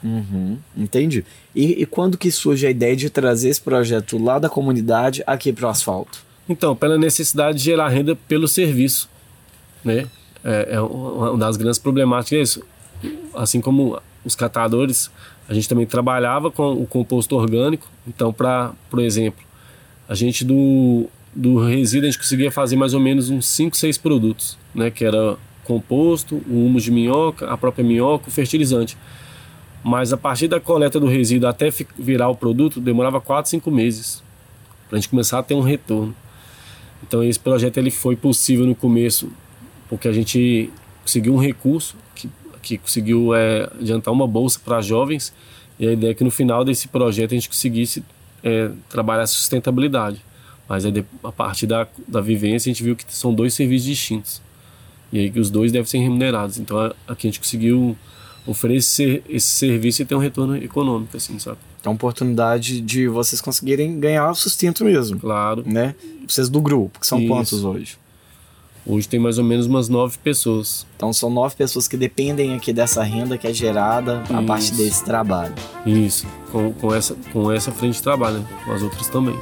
Uhum, 0.03 0.57
entendi. 0.77 1.25
E, 1.53 1.81
e, 1.81 1.85
quando 1.85 2.17
que 2.17 2.31
surge 2.31 2.65
a 2.65 2.71
ideia 2.71 2.95
de 2.95 3.09
trazer 3.09 3.49
esse 3.49 3.61
projeto 3.61 4.17
lá 4.17 4.39
da 4.39 4.49
comunidade 4.49 5.23
aqui 5.27 5.51
para 5.51 5.67
o 5.67 5.69
asfalto? 5.69 6.23
Então, 6.47 6.75
pela 6.75 6.97
necessidade 6.97 7.57
de 7.57 7.63
gerar 7.65 7.89
renda 7.89 8.15
pelo 8.15 8.47
serviço, 8.47 9.09
né? 9.83 10.07
É, 10.43 10.69
é 10.71 10.81
uma 10.81 11.37
das 11.37 11.57
grandes 11.57 11.77
problemáticas 11.77 12.39
é 12.39 12.41
isso. 12.41 12.63
Assim 13.33 13.61
como 13.61 14.01
os 14.23 14.35
catadores, 14.35 15.11
a 15.47 15.53
gente 15.53 15.67
também 15.67 15.85
trabalhava 15.85 16.49
com 16.49 16.73
o 16.73 16.85
composto 16.85 17.35
orgânico. 17.35 17.87
Então, 18.07 18.31
para, 18.31 18.71
por 18.89 18.99
exemplo, 18.99 19.43
a 20.07 20.15
gente 20.15 20.43
do, 20.45 21.07
do 21.35 21.63
resíduo 21.63 22.07
a 22.07 22.11
gente 22.11 22.19
conseguia 22.19 22.51
fazer 22.51 22.75
mais 22.75 22.93
ou 22.93 22.99
menos 22.99 23.29
uns 23.29 23.45
5, 23.47 23.75
6 23.75 23.97
produtos, 23.97 24.57
né? 24.73 24.89
Que 24.89 25.05
era 25.05 25.37
composto, 25.63 26.41
o 26.47 26.65
humus 26.65 26.83
de 26.83 26.91
minhoca, 26.91 27.47
a 27.47 27.55
própria 27.55 27.85
minhoca, 27.85 28.27
o 28.27 28.31
fertilizante. 28.31 28.97
Mas 29.83 30.11
a 30.11 30.17
partir 30.17 30.47
da 30.47 30.59
coleta 30.59 30.99
do 30.99 31.07
resíduo 31.07 31.47
até 31.47 31.69
virar 31.97 32.29
o 32.29 32.35
produto, 32.35 32.81
demorava 32.81 33.21
4, 33.21 33.49
5 33.49 33.71
meses 33.71 34.21
para 34.87 34.97
a 34.97 34.99
gente 34.99 35.09
começar 35.09 35.39
a 35.39 35.43
ter 35.43 35.53
um 35.53 35.61
retorno. 35.61 36.13
Então 37.01 37.23
esse 37.23 37.39
projeto 37.39 37.77
ele 37.77 37.91
foi 37.91 38.15
possível 38.15 38.65
no 38.65 38.75
começo 38.75 39.31
porque 39.87 40.07
a 40.07 40.11
gente 40.11 40.69
conseguiu 41.03 41.33
um 41.33 41.39
recurso 41.39 41.95
que 42.13 42.29
que 42.61 42.77
conseguiu 42.77 43.33
é, 43.33 43.69
adiantar 43.79 44.13
uma 44.13 44.27
bolsa 44.27 44.59
para 44.63 44.81
jovens 44.81 45.33
e 45.79 45.87
a 45.87 45.93
ideia 45.93 46.11
é 46.11 46.13
que 46.13 46.23
no 46.23 46.31
final 46.31 46.63
desse 46.65 46.87
projeto 46.87 47.31
a 47.31 47.35
gente 47.35 47.47
conseguisse 47.47 48.03
é, 48.43 48.69
trabalhar 48.89 49.23
a 49.23 49.27
sustentabilidade. 49.27 50.23
Mas 50.67 50.85
aí, 50.85 51.05
a 51.23 51.31
partir 51.31 51.65
da, 51.65 51.87
da 52.07 52.21
vivência 52.21 52.69
a 52.69 52.73
gente 52.73 52.83
viu 52.83 52.95
que 52.95 53.05
são 53.07 53.33
dois 53.33 53.53
serviços 53.53 53.87
distintos 53.87 54.41
e 55.11 55.19
aí 55.19 55.31
que 55.31 55.39
os 55.39 55.49
dois 55.49 55.71
devem 55.71 55.87
ser 55.87 55.99
remunerados. 55.99 56.59
Então 56.59 56.77
aqui 57.07 57.27
a 57.27 57.29
gente 57.29 57.39
conseguiu 57.39 57.97
oferecer 58.49 59.23
esse 59.29 59.47
serviço 59.47 60.01
e 60.01 60.05
ter 60.05 60.15
um 60.15 60.19
retorno 60.19 60.57
econômico, 60.57 61.15
assim, 61.15 61.37
sabe? 61.37 61.57
É 61.83 61.87
uma 61.87 61.95
oportunidade 61.95 62.81
de 62.81 63.07
vocês 63.07 63.39
conseguirem 63.39 63.99
ganhar 63.99 64.29
o 64.29 64.35
sustento 64.35 64.83
mesmo. 64.83 65.19
Claro. 65.19 65.63
Né? 65.65 65.95
Vocês 66.27 66.49
do 66.49 66.59
grupo, 66.59 66.99
que 66.99 67.07
são 67.07 67.19
Isso. 67.19 67.27
quantos 67.27 67.63
hoje? 67.63 67.97
Hoje 68.85 69.07
tem 69.07 69.19
mais 69.19 69.37
ou 69.37 69.43
menos 69.43 69.67
umas 69.67 69.87
nove 69.87 70.17
pessoas. 70.17 70.85
Então 70.95 71.13
são 71.13 71.29
nove 71.29 71.55
pessoas 71.55 71.87
que 71.87 71.95
dependem 71.95 72.55
aqui 72.55 72.73
dessa 72.73 73.03
renda 73.03 73.37
que 73.37 73.45
é 73.45 73.53
gerada 73.53 74.23
a 74.33 74.41
partir 74.41 74.73
desse 74.73 75.05
trabalho. 75.05 75.53
Isso, 75.85 76.25
com, 76.51 76.73
com, 76.73 76.93
essa, 76.93 77.15
com 77.31 77.51
essa 77.51 77.71
frente 77.71 77.95
de 77.95 78.01
trabalho, 78.01 78.39
né? 78.39 78.47
com 78.65 78.71
as 78.71 78.81
outras 78.81 79.07
também. 79.07 79.35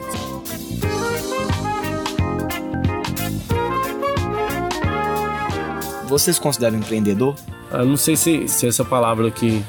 Você 6.07 6.33
se 6.33 6.39
considera 6.39 6.75
um 6.75 6.79
empreendedor? 6.79 7.35
Eu 7.71 7.85
não 7.85 7.97
sei 7.97 8.15
se, 8.15 8.47
se 8.47 8.65
essa 8.65 8.85
palavra 8.85 9.27
aqui 9.27 9.63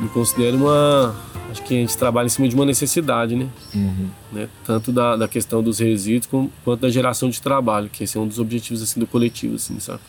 me 0.00 0.08
considero 0.08 0.56
uma. 0.56 1.14
Acho 1.50 1.62
que 1.62 1.72
que 1.72 1.76
a 1.76 1.80
gente 1.80 1.96
trabalha 1.96 2.26
em 2.26 2.30
cima 2.30 2.48
de 2.48 2.54
uma 2.54 2.64
necessidade, 2.64 3.34
né? 3.34 3.48
Uhum. 3.74 4.08
né? 4.32 4.48
Tanto 4.64 4.92
da, 4.92 5.16
da 5.16 5.28
questão 5.28 5.62
dos 5.62 5.78
resíduos 5.78 6.26
como, 6.26 6.52
quanto 6.64 6.80
da 6.80 6.90
geração 6.90 7.28
de 7.30 7.40
trabalho, 7.40 7.88
que 7.90 8.04
esse 8.04 8.16
é 8.16 8.20
um 8.20 8.26
dos 8.26 8.38
objetivos 8.38 8.82
assim 8.82 9.00
do 9.00 9.06
coletivo, 9.06 9.56
assim, 9.56 9.78
sabe? 9.80 10.00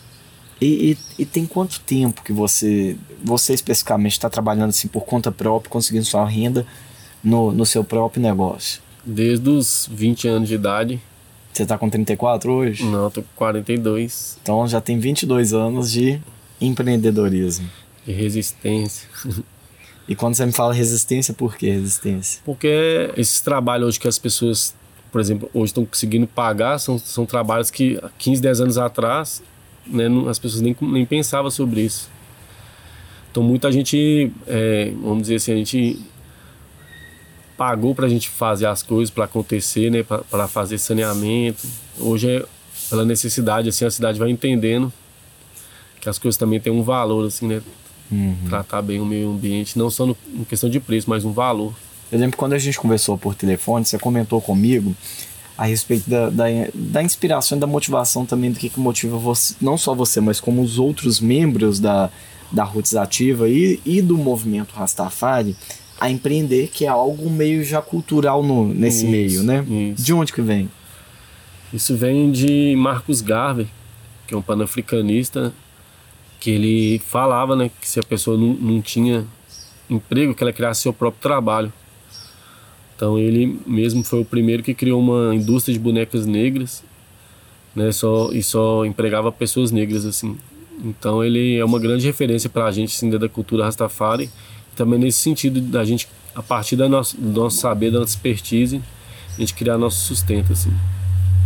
E, 0.61 0.91
e, 0.91 1.23
e 1.23 1.25
tem 1.25 1.45
quanto 1.45 1.79
tempo 1.81 2.23
que 2.23 2.31
você, 2.31 2.95
você 3.21 3.53
especificamente 3.53 4.13
está 4.13 4.29
trabalhando 4.29 4.69
assim 4.69 4.87
por 4.87 5.01
conta 5.01 5.31
própria, 5.31 5.69
conseguindo 5.69 6.05
sua 6.05 6.25
renda 6.25 6.65
no, 7.23 7.51
no 7.51 7.65
seu 7.65 7.83
próprio 7.83 8.21
negócio? 8.21 8.81
Desde 9.05 9.49
os 9.49 9.89
20 9.91 10.27
anos 10.27 10.47
de 10.47 10.55
idade. 10.55 11.01
Você 11.53 11.63
está 11.63 11.77
com 11.77 11.87
34 11.87 12.51
hoje? 12.51 12.83
Não, 12.83 13.11
tô 13.11 13.21
com 13.21 13.27
42. 13.35 14.39
Então 14.41 14.67
já 14.67 14.81
tem 14.81 14.97
22 14.97 15.53
anos 15.53 15.91
de 15.91 16.19
empreendedorismo. 16.59 17.69
De 18.05 18.11
resistência. 18.11 19.07
E 20.05 20.15
quando 20.15 20.35
você 20.35 20.45
me 20.45 20.51
fala 20.51 20.73
resistência, 20.73 21.33
por 21.33 21.55
que 21.55 21.69
resistência? 21.69 22.41
Porque 22.43 23.09
esses 23.15 23.39
trabalhos 23.39 23.87
hoje 23.87 23.99
que 24.01 24.07
as 24.09 24.19
pessoas, 24.19 24.75
por 25.09 25.21
exemplo, 25.21 25.49
hoje 25.53 25.67
estão 25.67 25.85
conseguindo 25.85 26.27
pagar, 26.27 26.77
são, 26.77 26.99
são 26.99 27.25
trabalhos 27.25 27.71
que 27.71 27.97
há 28.03 28.09
15, 28.17 28.41
10 28.41 28.59
anos 28.59 28.77
atrás, 28.77 29.41
né, 29.87 30.09
não, 30.09 30.27
as 30.27 30.37
pessoas 30.37 30.61
nem, 30.61 30.75
nem 30.81 31.05
pensavam 31.05 31.49
sobre 31.49 31.83
isso. 31.83 32.09
Então 33.31 33.41
muita 33.41 33.71
gente, 33.71 34.29
é, 34.45 34.91
vamos 35.01 35.21
dizer 35.21 35.35
assim, 35.35 35.53
a 35.53 35.55
gente 35.55 36.01
pagou 37.57 37.93
para 37.93 38.05
a 38.05 38.09
gente 38.09 38.29
fazer 38.29 38.65
as 38.65 38.81
coisas 38.83 39.13
para 39.13 39.25
acontecer, 39.25 39.89
né, 39.89 40.03
para 40.03 40.47
fazer 40.47 40.77
saneamento. 40.77 41.67
Hoje 41.99 42.29
é 42.29 42.45
pela 42.89 43.05
necessidade, 43.05 43.69
assim, 43.69 43.85
a 43.85 43.91
cidade 43.91 44.19
vai 44.19 44.29
entendendo 44.29 44.91
que 45.99 46.09
as 46.09 46.19
coisas 46.19 46.37
também 46.37 46.59
têm 46.59 46.71
um 46.71 46.83
valor, 46.83 47.25
assim, 47.25 47.47
né? 47.47 47.61
Uhum. 48.11 48.35
Tratar 48.49 48.81
bem 48.81 48.99
o 48.99 49.05
meio 49.05 49.31
ambiente, 49.31 49.79
não 49.79 49.89
só 49.89 50.05
no, 50.05 50.17
em 50.33 50.43
questão 50.43 50.69
de 50.69 50.79
preço, 50.79 51.09
mas 51.09 51.23
um 51.23 51.31
valor. 51.31 51.73
Eu 52.11 52.19
lembro 52.19 52.33
que 52.33 52.37
quando 52.37 52.53
a 52.53 52.59
gente 52.59 52.77
conversou 52.77 53.17
por 53.17 53.33
telefone, 53.33 53.85
você 53.85 53.97
comentou 53.97 54.41
comigo 54.41 54.95
a 55.57 55.65
respeito 55.65 56.09
da, 56.09 56.29
da, 56.29 56.45
da 56.73 57.01
inspiração 57.01 57.57
e 57.57 57.61
da 57.61 57.67
motivação 57.67 58.25
também 58.25 58.51
do 58.51 58.59
que, 58.59 58.69
que 58.69 58.79
motiva 58.79 59.17
você, 59.17 59.55
não 59.61 59.77
só 59.77 59.95
você, 59.95 60.19
mas 60.19 60.39
como 60.39 60.61
os 60.61 60.77
outros 60.77 61.19
membros 61.19 61.79
da, 61.79 62.09
da 62.51 62.63
Roots 62.63 62.95
Ativa 62.95 63.47
e, 63.47 63.79
e 63.85 64.01
do 64.01 64.17
movimento 64.17 64.73
Rastafari 64.73 65.55
a 66.03 66.09
empreender, 66.09 66.67
que 66.67 66.83
é 66.83 66.89
algo 66.89 67.29
meio 67.29 67.63
já 67.63 67.81
cultural 67.81 68.43
no, 68.43 68.67
nesse 68.67 69.05
Isso, 69.05 69.07
meio, 69.09 69.43
né? 69.43 69.65
isso. 69.93 70.03
De 70.03 70.13
onde 70.13 70.33
que 70.33 70.41
vem? 70.41 70.69
Isso 71.71 71.95
vem 71.95 72.29
de 72.29 72.75
Marcus 72.75 73.21
Garvey, 73.21 73.67
que 74.27 74.33
é 74.33 74.37
um 74.37 74.41
panafricanista, 74.41 75.53
que 76.41 76.49
ele 76.49 76.99
falava 76.99 77.55
né, 77.55 77.71
que 77.79 77.87
se 77.87 78.01
a 78.01 78.03
pessoa 78.03 78.37
não, 78.37 78.53
não 78.53 78.81
tinha 78.81 79.25
emprego, 79.89 80.35
que 80.35 80.43
ela 80.43 80.51
criasse 80.51 80.81
seu 80.81 80.91
próprio 80.91 81.21
trabalho. 81.21 81.71
Então 82.97 83.17
ele 83.17 83.57
mesmo 83.65 84.03
foi 84.03 84.19
o 84.19 84.25
primeiro 84.25 84.61
que 84.61 84.73
criou 84.73 84.99
uma 84.99 85.33
indústria 85.33 85.73
de 85.73 85.79
bonecas 85.79 86.25
negras, 86.25 86.83
né, 87.73 87.93
só, 87.93 88.29
e 88.33 88.43
só 88.43 88.85
empregava 88.85 89.31
pessoas 89.31 89.71
negras 89.71 90.05
assim. 90.05 90.37
Então 90.83 91.23
ele 91.23 91.55
é 91.55 91.63
uma 91.63 91.79
grande 91.79 92.05
referência 92.05 92.49
para 92.49 92.65
a 92.65 92.71
gente 92.73 92.93
assim, 92.93 93.09
da 93.09 93.29
cultura 93.29 93.63
Rastafari, 93.63 94.29
também 94.75 94.99
nesse 94.99 95.19
sentido 95.19 95.61
da 95.61 95.83
gente, 95.83 96.07
a 96.35 96.43
partir 96.43 96.75
da 96.75 96.89
nossa, 96.89 97.15
do 97.17 97.41
nosso 97.41 97.57
saber, 97.57 97.91
da 97.91 97.99
nossa 97.99 98.13
expertise, 98.13 98.81
a 99.35 99.39
gente 99.39 99.53
criar 99.53 99.77
nosso 99.77 100.05
sustento 100.05 100.53
assim. 100.53 100.71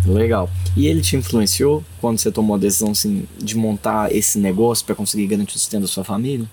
Legal. 0.06 0.50
E 0.76 0.88
ele 0.88 1.02
te 1.02 1.16
influenciou 1.16 1.84
quando 2.00 2.18
você 2.18 2.32
tomou 2.32 2.56
a 2.56 2.60
decisão 2.60 2.92
assim, 2.92 3.28
de 3.38 3.58
montar 3.58 4.14
esse 4.14 4.40
negócio 4.40 4.86
para 4.86 4.96
conseguir 4.96 5.28
garantir 5.28 5.56
o 5.56 5.60
sustento 5.60 5.82
da 5.82 5.88
sua 5.88 6.04
família? 6.04 6.48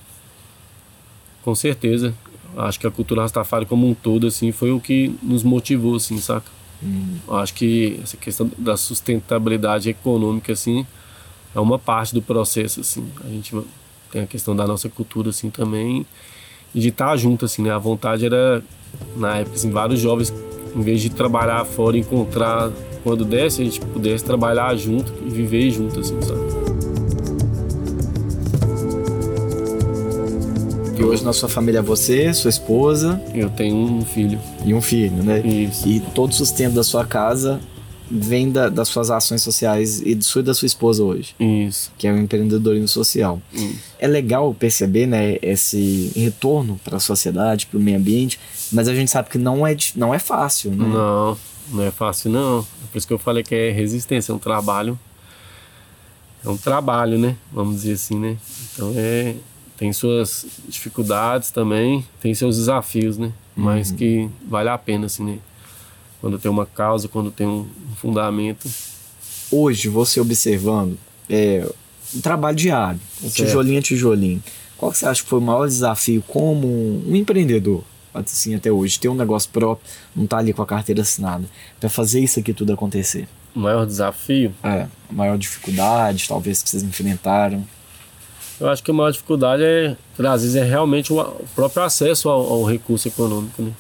Com 1.42 1.54
certeza. 1.54 2.14
Acho 2.56 2.80
que 2.80 2.86
a 2.86 2.90
cultura 2.90 3.22
Rastafari 3.22 3.66
como 3.66 3.88
um 3.88 3.94
todo 3.94 4.26
assim 4.26 4.52
foi 4.52 4.70
o 4.70 4.80
que 4.80 5.14
nos 5.22 5.42
motivou 5.42 5.96
assim, 5.96 6.18
saca? 6.18 6.50
Hum. 6.82 7.16
Acho 7.28 7.54
que 7.54 8.00
essa 8.02 8.16
questão 8.16 8.50
da 8.56 8.76
sustentabilidade 8.76 9.88
econômica 9.88 10.52
assim 10.52 10.86
é 11.54 11.60
uma 11.60 11.78
parte 11.78 12.14
do 12.14 12.22
processo 12.22 12.80
assim. 12.80 13.06
A 13.24 13.28
gente 13.28 13.54
tem 14.10 14.22
a 14.22 14.26
questão 14.26 14.54
da 14.54 14.66
nossa 14.66 14.88
cultura 14.88 15.30
assim 15.30 15.50
também 15.50 16.06
e 16.74 16.80
de 16.80 16.88
estar 16.88 17.16
junto 17.16 17.44
assim, 17.44 17.62
né? 17.62 17.70
A 17.70 17.78
vontade 17.78 18.26
era 18.26 18.62
na 19.16 19.38
época 19.38 19.56
assim, 19.56 19.70
vários 19.70 20.00
jovens 20.00 20.32
em 20.74 20.80
vez 20.82 21.00
de 21.00 21.10
trabalhar 21.10 21.64
fora, 21.64 21.96
encontrar 21.96 22.70
quando 23.02 23.24
desse, 23.24 23.62
a 23.62 23.64
gente 23.64 23.80
pudesse 23.80 24.24
trabalhar 24.24 24.74
junto 24.76 25.12
e 25.24 25.30
viver 25.30 25.70
junto, 25.70 26.00
assim, 26.00 26.20
sabe? 26.22 26.40
E 30.98 31.04
hoje 31.04 31.22
na 31.24 31.32
sua 31.32 31.48
família 31.48 31.80
é 31.80 31.82
você, 31.82 32.32
sua 32.32 32.48
esposa 32.48 33.20
Eu 33.34 33.50
tenho 33.50 33.76
um 33.76 34.04
filho. 34.04 34.40
e 34.64 34.72
um 34.72 34.80
filho, 34.80 35.22
né? 35.22 35.40
Isso. 35.40 35.86
E 35.86 36.00
todo 36.00 36.30
o 36.30 36.34
sustento 36.34 36.74
da 36.74 36.82
sua 36.82 37.04
casa 37.04 37.60
vem 38.10 38.50
da- 38.52 38.68
das 38.68 38.88
suas 38.88 39.10
ações 39.10 39.42
sociais 39.42 40.00
e 40.02 40.14
de 40.14 40.24
sua 40.24 40.42
da 40.42 40.52
sua 40.54 40.66
esposa 40.66 41.02
hoje, 41.02 41.34
Isso. 41.40 41.90
que 41.96 42.06
é 42.06 42.12
o 42.12 42.18
empreendedorismo 42.18 42.86
social. 42.88 43.40
Isso. 43.52 43.78
É 43.98 44.06
legal 44.06 44.52
perceber, 44.54 45.06
né, 45.06 45.36
esse 45.40 46.12
retorno 46.14 46.78
para 46.84 46.98
a 46.98 47.00
sociedade, 47.00 47.66
para 47.66 47.78
o 47.78 47.80
meio 47.80 47.96
ambiente, 47.98 48.38
mas 48.72 48.88
a 48.88 48.94
gente 48.94 49.10
sabe 49.10 49.30
que 49.30 49.38
não 49.38 49.66
é, 49.66 49.74
não 49.96 50.12
é 50.14 50.18
fácil, 50.18 50.70
né? 50.70 50.86
Não, 50.86 51.36
não 51.72 51.82
é 51.82 51.90
fácil 51.90 52.30
não. 52.30 52.60
É 52.60 52.86
Por 52.92 52.98
isso 52.98 53.06
que 53.06 53.12
eu 53.12 53.18
falei 53.18 53.42
que 53.42 53.54
é 53.54 53.70
resistência, 53.70 54.32
é 54.32 54.34
um 54.34 54.38
trabalho. 54.38 54.98
É 56.44 56.48
um 56.48 56.56
trabalho, 56.58 57.18
né? 57.18 57.36
Vamos 57.52 57.76
dizer 57.76 57.94
assim, 57.94 58.18
né? 58.18 58.36
Então 58.74 58.92
é. 58.96 59.34
Tem 59.76 59.92
suas 59.92 60.46
dificuldades 60.68 61.50
também, 61.50 62.06
tem 62.20 62.32
seus 62.32 62.56
desafios, 62.58 63.18
né? 63.18 63.32
Mas 63.56 63.90
que 63.90 64.28
vale 64.48 64.68
a 64.68 64.78
pena, 64.78 65.06
assim, 65.06 65.24
né? 65.24 65.38
Quando 66.24 66.38
tem 66.38 66.50
uma 66.50 66.64
causa, 66.64 67.06
quando 67.06 67.30
tem 67.30 67.46
um 67.46 67.66
fundamento. 67.96 68.66
Hoje, 69.50 69.90
você 69.90 70.18
observando 70.18 70.96
é, 71.28 71.70
o 72.14 72.22
trabalho 72.22 72.56
diário, 72.56 72.98
o 73.18 73.28
Certo. 73.28 73.34
tijolinho 73.34 73.78
a 73.78 73.82
tijolinho, 73.82 74.42
qual 74.78 74.90
que 74.90 74.96
você 74.96 75.04
acha 75.04 75.22
que 75.22 75.28
foi 75.28 75.38
o 75.38 75.42
maior 75.42 75.66
desafio 75.66 76.24
como 76.26 76.66
um 76.66 77.14
empreendedor? 77.14 77.84
Assim, 78.14 78.54
até 78.54 78.72
hoje, 78.72 78.98
ter 78.98 79.10
um 79.10 79.14
negócio 79.14 79.50
próprio, 79.50 79.86
não 80.16 80.26
tá 80.26 80.38
ali 80.38 80.54
com 80.54 80.62
a 80.62 80.66
carteira 80.66 81.02
assinada, 81.02 81.44
para 81.78 81.90
fazer 81.90 82.20
isso 82.20 82.40
aqui 82.40 82.54
tudo 82.54 82.72
acontecer. 82.72 83.28
O 83.54 83.60
maior 83.60 83.84
desafio 83.84 84.54
É, 84.62 84.86
a 85.10 85.12
maior 85.12 85.36
dificuldade, 85.36 86.26
talvez, 86.26 86.62
que 86.62 86.70
vocês 86.70 86.82
enfrentaram. 86.82 87.62
Eu 88.58 88.70
acho 88.70 88.82
que 88.82 88.90
a 88.90 88.94
maior 88.94 89.10
dificuldade 89.10 89.62
é, 89.62 89.94
às 90.26 90.40
vezes, 90.40 90.56
é 90.56 90.64
realmente 90.64 91.12
o, 91.12 91.20
o 91.20 91.46
próprio 91.54 91.82
acesso 91.82 92.30
ao, 92.30 92.50
ao 92.50 92.64
recurso 92.64 93.08
econômico, 93.08 93.60
né? 93.60 93.72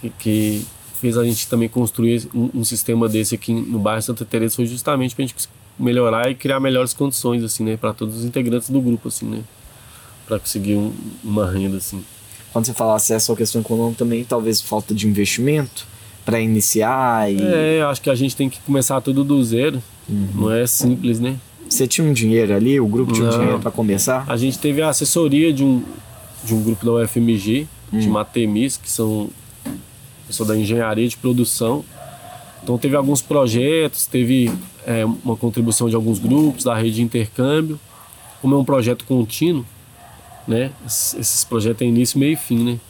Que, 0.00 0.08
que 0.08 0.66
fez 1.02 1.18
a 1.18 1.24
gente 1.24 1.46
também 1.48 1.68
construir 1.68 2.26
um, 2.34 2.48
um 2.54 2.64
sistema 2.64 3.08
desse 3.08 3.34
aqui 3.34 3.52
no 3.52 3.78
bairro 3.78 4.00
Santa 4.00 4.24
Teresa 4.24 4.56
foi 4.56 4.64
justamente 4.66 5.14
para 5.14 5.24
a 5.24 5.28
gente 5.28 5.48
melhorar 5.78 6.30
e 6.30 6.34
criar 6.34 6.58
melhores 6.60 6.94
condições, 6.94 7.42
assim, 7.44 7.64
né? 7.64 7.76
Para 7.76 7.92
todos 7.92 8.16
os 8.18 8.24
integrantes 8.24 8.70
do 8.70 8.80
grupo, 8.80 9.08
assim, 9.08 9.26
né? 9.26 9.40
Para 10.26 10.38
conseguir 10.38 10.76
um- 10.76 10.92
uma 11.22 11.50
renda, 11.50 11.76
assim. 11.76 12.02
Quando 12.52 12.66
você 12.66 12.72
fala 12.72 12.94
acesso 12.96 13.32
à 13.32 13.36
questão 13.36 13.60
econômica, 13.60 13.98
também 13.98 14.24
talvez 14.24 14.60
falta 14.60 14.94
de 14.94 15.06
investimento 15.08 15.86
para 16.24 16.38
iniciar 16.40 17.30
e 17.32 17.38
É, 17.42 17.82
acho 17.82 18.00
que 18.00 18.08
a 18.10 18.14
gente 18.14 18.36
tem 18.36 18.48
que 18.48 18.60
começar 18.60 19.00
tudo 19.00 19.24
do 19.24 19.42
zero. 19.44 19.82
Não 20.08 20.50
é 20.50 20.66
simples, 20.66 21.18
né? 21.20 21.36
você 21.68 21.86
tinha 21.86 22.06
um 22.06 22.12
dinheiro 22.12 22.54
ali, 22.54 22.78
o 22.78 22.86
grupo 22.86 23.12
tinha 23.14 23.26
um 23.26 23.30
Não. 23.30 23.38
dinheiro 23.38 23.58
para 23.58 23.70
começar? 23.70 24.26
A 24.28 24.36
gente 24.36 24.58
teve 24.58 24.82
a 24.82 24.90
assessoria 24.90 25.50
de 25.54 25.64
um, 25.64 25.82
de 26.44 26.54
um 26.54 26.62
grupo 26.62 26.84
da 26.84 26.92
UFMG, 26.92 27.66
de 27.90 28.08
Matemis, 28.08 28.76
que 28.76 28.90
são 28.90 29.30
pessoal 30.32 30.48
da 30.48 30.56
engenharia 30.56 31.06
de 31.06 31.16
produção. 31.16 31.84
Então 32.62 32.78
teve 32.78 32.96
alguns 32.96 33.20
projetos, 33.20 34.06
teve 34.06 34.50
é, 34.86 35.04
uma 35.04 35.36
contribuição 35.36 35.88
de 35.88 35.94
alguns 35.94 36.18
grupos 36.18 36.64
da 36.64 36.74
rede 36.74 36.96
de 36.96 37.02
intercâmbio. 37.02 37.78
Como 38.40 38.54
é 38.54 38.58
um 38.58 38.64
projeto 38.64 39.04
contínuo, 39.04 39.64
né? 40.48 40.72
Esses 40.84 41.44
projetos 41.44 41.78
têm 41.78 41.88
início, 41.88 42.18
meio 42.18 42.32
e 42.32 42.36
fim, 42.36 42.64
né? 42.64 42.80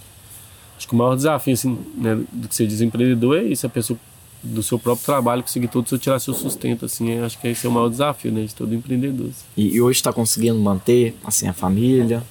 Acho 0.79 0.89
que 0.89 0.95
o 0.95 0.97
maior 0.97 1.15
desafio 1.15 1.53
assim, 1.53 1.79
né, 1.97 2.19
do 2.33 2.49
que 2.49 2.55
ser 2.55 2.67
desempreendedor 2.67 3.39
é 3.39 3.45
isso, 3.45 3.67
a 3.67 3.69
pessoa 3.69 3.99
do 4.43 4.63
seu 4.63 4.79
próprio 4.79 5.05
trabalho 5.05 5.43
conseguir 5.43 5.69
todo 5.69 5.89
seu 5.89 5.97
tirar 5.97 6.19
seu 6.19 6.35
sustento, 6.35 6.85
assim, 6.85 7.11
eu 7.11 7.25
acho 7.25 7.39
que 7.39 7.47
esse 7.47 7.65
é 7.65 7.69
o 7.69 7.73
maior 7.73 7.89
desafio, 7.89 8.33
né, 8.33 8.43
de 8.43 8.53
todo 8.53 8.75
empreendedor. 8.75 9.29
assim. 9.29 9.45
E, 9.57 9.77
e 9.77 9.81
hoje 9.81 9.99
está 9.99 10.13
conseguindo 10.13 10.59
manter 10.59 11.15
assim 11.25 11.47
a 11.47 11.53
família? 11.53 12.25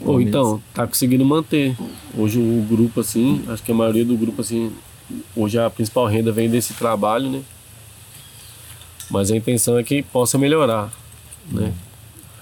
Ou 0.00 0.20
então, 0.20 0.60
tá 0.74 0.86
conseguindo 0.86 1.24
manter. 1.24 1.76
Hoje 2.16 2.38
o 2.38 2.66
grupo, 2.68 3.00
assim, 3.00 3.44
acho 3.48 3.62
que 3.62 3.70
a 3.70 3.74
maioria 3.74 4.04
do 4.04 4.16
grupo, 4.16 4.40
assim, 4.40 4.72
hoje 5.36 5.58
a 5.58 5.68
principal 5.70 6.06
renda 6.06 6.32
vem 6.32 6.48
desse 6.48 6.74
trabalho, 6.74 7.30
né? 7.30 7.42
Mas 9.10 9.30
a 9.30 9.36
intenção 9.36 9.78
é 9.78 9.82
que 9.82 10.02
possa 10.02 10.38
melhorar, 10.38 10.92
né? 11.50 11.72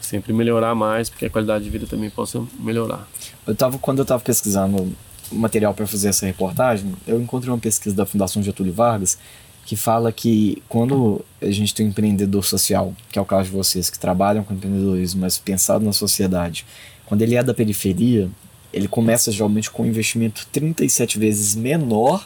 Sempre 0.01 0.33
melhorar 0.33 0.75
mais, 0.75 1.09
porque 1.09 1.27
a 1.27 1.31
qualidade 1.31 1.65
de 1.65 1.71
vida 1.71 1.87
também 1.87 2.11
possa 2.11 2.43
melhorar. 2.59 3.09
Eu 3.47 3.55
tava, 3.55 3.79
quando 3.79 3.99
eu 3.99 4.03
estava 4.03 4.23
pesquisando 4.23 4.93
material 5.33 5.75
para 5.75 5.87
fazer 5.87 6.09
essa 6.09 6.27
reportagem, 6.27 6.95
eu 7.07 7.21
encontrei 7.21 7.53
uma 7.53 7.59
pesquisa 7.59 7.95
da 7.95 8.07
Fundação 8.07 8.43
Getúlio 8.43 8.73
Vargas 8.73 9.19
que 9.65 9.77
fala 9.77 10.11
que 10.11 10.63
quando 10.69 11.25
a 11.41 11.51
gente 11.51 11.75
tem 11.75 11.87
um 11.87 11.91
empreendedor 11.91 12.45
social, 12.45 12.95
que 13.11 13.19
é 13.19 13.23
o 13.23 13.25
caso 13.25 13.51
de 13.51 13.57
vocês 13.57 13.89
que 13.89 13.99
trabalham 13.99 14.43
com 14.43 14.55
empreendedorismo, 14.55 15.21
mas 15.21 15.39
pensado 15.39 15.85
na 15.85 15.93
sociedade, 15.93 16.67
quando 17.11 17.23
ele 17.23 17.35
é 17.35 17.43
da 17.43 17.53
periferia, 17.53 18.31
ele 18.73 18.87
começa 18.87 19.33
geralmente 19.33 19.69
com 19.69 19.83
um 19.83 19.87
investimento 19.87 20.47
37 20.53 21.19
vezes 21.19 21.57
menor 21.57 22.25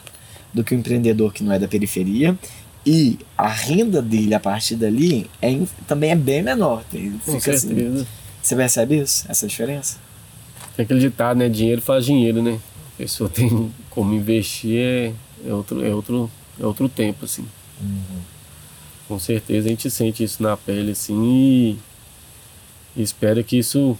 do 0.53 0.63
que 0.63 0.75
o 0.75 0.77
empreendedor 0.77 1.33
que 1.33 1.43
não 1.43 1.51
é 1.51 1.57
da 1.57 1.67
periferia 1.67 2.37
e 2.85 3.17
a 3.35 3.47
renda 3.47 3.99
dele 3.99 4.35
a 4.35 4.39
partir 4.39 4.75
dali 4.75 5.27
é, 5.41 5.59
também 5.87 6.11
é 6.11 6.15
bem 6.15 6.43
menor. 6.43 6.85
Com 7.25 7.31
assim, 7.31 7.39
certeza. 7.39 8.05
você 8.39 8.55
percebe 8.55 8.99
isso? 8.99 9.25
Essa 9.27 9.47
diferença? 9.47 9.97
Tem 10.75 10.83
aquele 10.83 10.99
ditado, 10.99 11.35
né? 11.37 11.49
Dinheiro 11.49 11.81
faz 11.81 12.05
dinheiro, 12.05 12.43
né? 12.43 12.59
A 12.93 12.97
pessoa 12.99 13.27
tem 13.27 13.73
como 13.89 14.13
investir, 14.13 14.77
é, 14.77 15.13
é, 15.47 15.51
outro, 15.51 15.83
é, 15.83 15.95
outro, 15.95 16.29
é 16.59 16.63
outro 16.63 16.87
tempo, 16.87 17.25
assim. 17.25 17.43
Com 19.07 19.17
certeza 19.17 19.65
a 19.65 19.69
gente 19.71 19.89
sente 19.89 20.23
isso 20.23 20.43
na 20.43 20.55
pele, 20.55 20.91
assim, 20.91 21.23
e, 21.23 21.79
e 22.95 23.01
espera 23.01 23.41
que 23.41 23.57
isso 23.57 23.97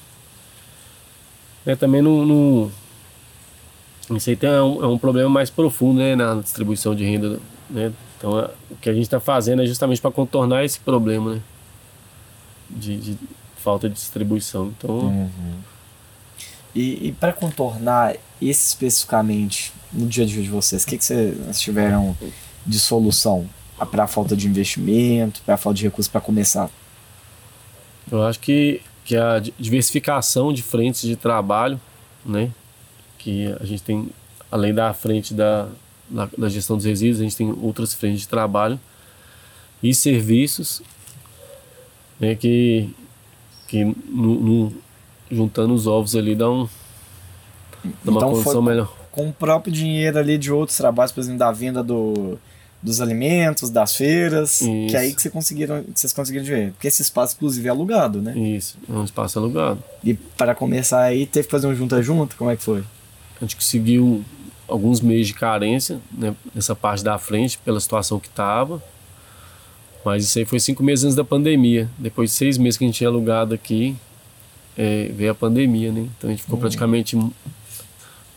né, 1.66 1.76
também 1.76 2.02
não, 2.02 2.26
não. 2.26 2.72
Isso 4.16 4.30
aí 4.30 4.36
tem, 4.36 4.50
é, 4.50 4.62
um, 4.62 4.84
é 4.84 4.88
um 4.88 4.98
problema 4.98 5.30
mais 5.30 5.50
profundo, 5.50 6.00
né? 6.00 6.16
Na 6.16 6.36
distribuição 6.36 6.94
de 6.94 7.04
renda, 7.04 7.40
né? 7.70 7.92
Então, 8.18 8.40
é- 8.40 8.50
o 8.70 8.76
que 8.76 8.90
a 8.90 8.94
gente 8.94 9.04
está 9.04 9.20
fazendo 9.20 9.62
é 9.64 9.66
justamente 9.66 10.00
para 10.00 10.12
contornar 10.12 10.64
esse 10.64 10.80
problema, 10.80 11.36
né? 11.36 11.42
De, 12.70 12.98
de 12.98 13.18
falta 13.58 13.90
de 13.90 13.96
distribuição. 13.96 14.68
Então, 14.78 15.30
E, 16.76 17.08
e 17.08 17.12
para 17.14 17.32
contornar 17.32 18.16
esse 18.42 18.68
especificamente 18.68 19.72
no 19.94 20.06
dia 20.08 20.24
a 20.26 20.28
dia 20.28 20.44
de 20.44 20.50
vocês, 20.50 20.84
o 20.84 20.88
que, 20.88 20.98
que 20.98 21.06
vocês 21.06 21.60
tiveram 21.60 22.16
de 22.66 22.80
solução 22.80 23.48
para 23.90 24.04
a 24.04 24.08
falta 24.08 24.36
de 24.36 24.48
investimento, 24.48 25.42
para 25.46 25.56
a 25.56 25.58
falta 25.58 25.78
de 25.78 25.84
recursos 25.86 26.12
para 26.12 26.20
começar? 26.22 26.70
Eu 28.12 28.24
acho 28.24 28.40
que, 28.40 28.82
que 29.06 29.16
a 29.16 29.40
di- 29.40 29.54
diversificação 29.58 30.52
de 30.52 30.62
frentes 30.62 31.02
de 31.04 31.16
trabalho, 31.16 31.80
né? 32.26 32.52
Que 33.20 33.56
a 33.62 33.64
gente 33.66 33.82
tem, 33.84 34.10
além 34.52 34.74
da 34.74 34.94
frente 34.94 35.34
da, 35.34 35.68
da, 36.10 36.28
da 36.38 36.50
gestão 36.50 36.76
dos 36.76 36.86
resíduos, 36.86 37.22
a 37.22 37.24
gente 37.24 37.38
tem 37.38 37.56
outras 37.62 37.94
frentes 37.94 38.22
de 38.22 38.28
trabalho 38.28 38.78
e 39.82 39.94
serviços, 39.96 40.82
né? 42.20 42.36
Que, 42.36 42.90
que 43.68 43.84
no, 43.86 43.94
no- 44.40 44.74
juntando 45.32 45.74
os 45.74 45.88
ovos 45.88 46.16
ali 46.16 46.36
dá, 46.36 46.50
um, 46.50 46.68
dá 48.04 48.12
uma 48.12 48.18
Então 48.18 48.32
condição 48.32 48.62
melhor. 48.62 48.94
Com 49.12 49.30
o 49.30 49.34
próprio 49.34 49.72
dinheiro 49.72 50.18
ali 50.20 50.38
de 50.38 50.52
outros 50.52 50.78
trabalhos, 50.78 51.12
por 51.12 51.22
exemplo, 51.22 51.40
da 51.40 51.52
venda 51.52 51.82
do, 51.84 52.38
dos 52.86 53.02
alimentos, 53.02 53.72
das 53.72 53.96
feiras, 53.96 54.60
que 54.60 54.86
Isso. 54.86 54.96
é 54.96 55.00
aí 55.00 55.14
que, 55.14 55.20
vocês 55.20 55.34
conseguiram, 55.34 55.84
que 55.84 56.00
vocês 56.00 56.14
conseguiram 56.14 56.46
ver. 56.46 56.72
Porque 56.74 56.88
esse 56.88 57.02
espaço, 57.02 57.36
inclusive, 57.36 57.68
é 57.68 57.72
alugado, 57.72 58.22
né? 58.22 58.38
Isso, 58.38 58.78
é 58.88 58.94
um 58.94 59.04
espaço 59.04 59.40
alugado. 59.40 59.84
E 60.04 60.14
para 60.14 60.54
começar 60.54 61.02
aí, 61.02 61.26
teve 61.26 61.48
que 61.48 61.52
fazer 61.52 61.66
um 61.66 61.74
junta-junta? 61.74 62.36
Como 62.38 62.52
é 62.52 62.56
que 62.56 62.62
foi? 62.62 62.84
A 63.42 63.44
gente 63.44 63.56
conseguiu 63.56 64.24
alguns 64.68 65.02
meses 65.02 65.28
de 65.28 65.34
carência 65.34 66.00
né, 66.16 66.36
nessa 66.54 66.76
parte 66.76 67.04
da 67.04 67.18
frente, 67.18 67.58
pela 67.58 67.80
situação 67.80 68.20
que 68.20 68.28
estava. 68.28 68.82
Mas 70.06 70.24
isso 70.24 70.38
aí 70.38 70.46
foi 70.46 70.60
cinco 70.60 70.84
meses 70.84 71.06
antes 71.06 71.16
da 71.16 71.24
pandemia. 71.24 71.90
Depois 71.98 72.30
de 72.30 72.36
seis 72.36 72.56
meses 72.56 72.78
que 72.78 72.84
a 72.84 72.88
gente 72.88 72.98
tinha 72.98 73.10
alugado 73.10 73.56
aqui, 73.56 73.96
é, 74.78 75.12
veio 75.12 75.32
a 75.32 75.36
pandemia, 75.36 75.92
né? 75.92 76.08
Então 76.18 76.30
a 76.30 76.34
gente 76.34 76.44
ficou 76.44 76.60
praticamente 76.60 77.18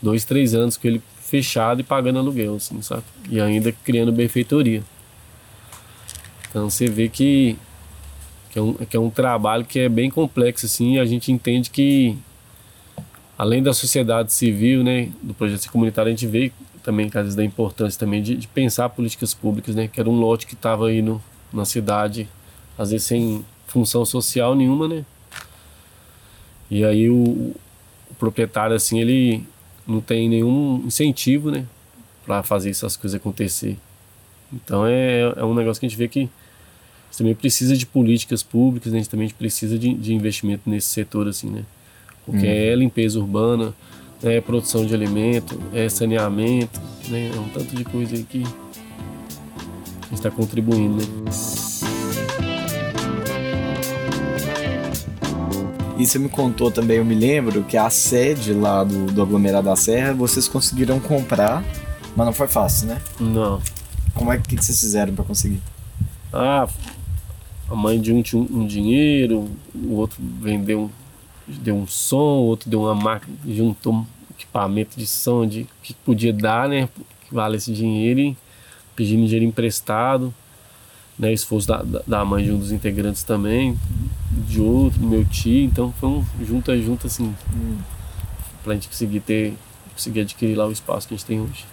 dois, 0.01 0.25
três 0.25 0.55
anos 0.55 0.75
com 0.75 0.87
ele 0.87 1.03
fechado 1.29 1.81
e 1.81 1.83
pagando 1.83 2.19
aluguel, 2.19 2.55
assim, 2.55 2.81
sabe? 2.81 3.03
E 3.29 3.39
ainda 3.39 3.71
criando 3.71 4.11
benfeitoria. 4.11 4.83
Então 6.49 6.69
você 6.69 6.87
vê 6.87 7.07
que, 7.07 7.55
que, 8.49 8.57
é 8.57 8.61
um, 8.61 8.73
que 8.73 8.97
é 8.97 8.99
um 8.99 9.09
trabalho 9.09 9.63
que 9.63 9.79
é 9.79 9.89
bem 9.89 10.09
complexo, 10.09 10.65
assim, 10.65 10.95
e 10.95 10.99
a 10.99 11.05
gente 11.05 11.31
entende 11.31 11.69
que 11.69 12.17
além 13.37 13.61
da 13.61 13.73
sociedade 13.73 14.33
civil, 14.33 14.83
né, 14.83 15.09
do 15.21 15.33
projeto 15.33 15.71
comunitário, 15.71 16.09
a 16.09 16.11
gente 16.11 16.27
vê 16.27 16.51
também, 16.83 17.07
às 17.07 17.13
vezes, 17.13 17.35
da 17.35 17.45
importância 17.45 17.99
também 17.99 18.23
de, 18.23 18.35
de 18.35 18.47
pensar 18.47 18.89
políticas 18.89 19.33
públicas, 19.33 19.75
né, 19.75 19.87
que 19.87 19.99
era 19.99 20.09
um 20.09 20.19
lote 20.19 20.47
que 20.47 20.55
estava 20.55 20.87
aí 20.87 21.01
no, 21.01 21.21
na 21.53 21.65
cidade, 21.65 22.27
às 22.77 22.89
vezes 22.89 23.05
sem 23.05 23.45
função 23.67 24.03
social 24.03 24.55
nenhuma, 24.55 24.87
né, 24.87 25.05
e 26.71 26.83
aí 26.83 27.09
o, 27.09 27.53
o 28.09 28.15
proprietário, 28.17 28.75
assim, 28.75 28.99
ele 28.99 29.45
não 29.89 29.99
tem 29.99 30.29
nenhum 30.29 30.83
incentivo, 30.85 31.51
né, 31.51 31.65
para 32.25 32.43
fazer 32.43 32.69
essas 32.69 32.95
coisas 32.95 33.19
acontecer. 33.19 33.77
Então 34.53 34.85
é, 34.85 35.21
é 35.35 35.43
um 35.43 35.53
negócio 35.53 35.79
que 35.79 35.85
a 35.85 35.89
gente 35.89 35.97
vê 35.97 36.07
que 36.07 36.29
também 37.17 37.35
precisa 37.35 37.75
de 37.75 37.85
políticas 37.85 38.41
públicas, 38.43 38.93
né, 38.93 38.99
a 38.99 39.01
gente 39.01 39.11
também 39.11 39.29
precisa 39.29 39.77
de, 39.77 39.93
de 39.93 40.13
investimento 40.13 40.69
nesse 40.69 40.87
setor, 40.87 41.27
assim, 41.27 41.49
né, 41.49 41.65
porque 42.25 42.45
é 42.45 42.75
limpeza 42.75 43.19
urbana, 43.19 43.73
é 44.23 44.41
produção 44.41 44.85
de 44.85 44.93
alimento, 44.93 45.59
é 45.73 45.87
saneamento, 45.87 46.79
né? 47.07 47.31
É 47.33 47.39
um 47.39 47.49
tanto 47.49 47.75
de 47.75 47.83
coisa 47.83 48.15
aí 48.15 48.23
que 48.23 48.43
a 48.43 50.03
gente 50.03 50.13
está 50.13 50.29
contribuindo, 50.29 50.97
né? 50.97 51.29
E 55.99 56.05
você 56.05 56.17
me 56.17 56.29
contou 56.29 56.71
também, 56.71 56.95
eu 56.95 57.03
me 57.03 57.13
lembro, 57.13 57.61
que 57.65 57.75
a 57.75 57.89
sede 57.89 58.53
lá 58.53 58.85
do, 58.85 59.07
do 59.07 59.21
aglomerado 59.21 59.65
da 59.65 59.75
Serra, 59.75 60.13
vocês 60.13 60.47
conseguiram 60.47 60.97
comprar, 60.97 61.61
mas 62.15 62.25
não 62.25 62.31
foi 62.31 62.47
fácil, 62.47 62.87
né? 62.87 63.01
Não. 63.19 63.61
Como 64.13 64.31
é 64.31 64.37
que, 64.37 64.55
que 64.55 64.63
vocês 64.63 64.79
fizeram 64.79 65.13
para 65.13 65.25
conseguir? 65.25 65.61
Ah, 66.31 66.69
a 67.69 67.75
mãe 67.75 67.99
de 67.99 68.13
um 68.13 68.21
tinha 68.21 68.41
um, 68.41 68.65
dinheiro, 68.65 69.49
o 69.75 69.95
outro 69.95 70.17
vendeu, 70.39 70.89
deu 71.45 71.75
um 71.75 71.85
som, 71.85 72.15
o 72.15 72.45
outro 72.45 72.69
deu 72.69 72.83
uma 72.83 72.95
máquina, 72.95 73.35
juntou 73.45 73.93
um 73.93 74.05
equipamento 74.31 74.97
de 74.97 75.05
som 75.05 75.45
de 75.45 75.67
que 75.83 75.93
podia 75.93 76.31
dar, 76.31 76.69
né? 76.69 76.87
Que 77.27 77.35
vale 77.35 77.57
esse 77.57 77.73
dinheiro 77.73 78.21
e 78.21 78.37
pedindo 78.95 79.25
dinheiro 79.25 79.43
emprestado, 79.43 80.33
né? 81.19 81.31
Esforço 81.33 81.67
da, 81.67 81.83
da- 82.07 82.23
mãe 82.25 82.45
de 82.45 82.51
um 82.51 82.57
dos 82.57 82.71
integrantes 82.71 83.21
também, 83.23 83.77
de 84.47 84.61
outro, 84.61 84.99
do 84.99 85.05
meu 85.07 85.23
tio, 85.25 85.65
então 85.65 85.93
foi 85.99 86.09
um 86.09 86.25
junta 86.45 86.75
junta 86.81 87.07
assim, 87.07 87.35
pra 88.63 88.73
gente 88.73 88.87
conseguir 88.87 89.19
ter, 89.19 89.53
conseguir 89.93 90.21
adquirir 90.21 90.55
lá 90.55 90.65
o 90.65 90.71
espaço 90.71 91.07
que 91.07 91.13
a 91.13 91.17
gente 91.17 91.25
tem 91.25 91.39
hoje. 91.41 91.65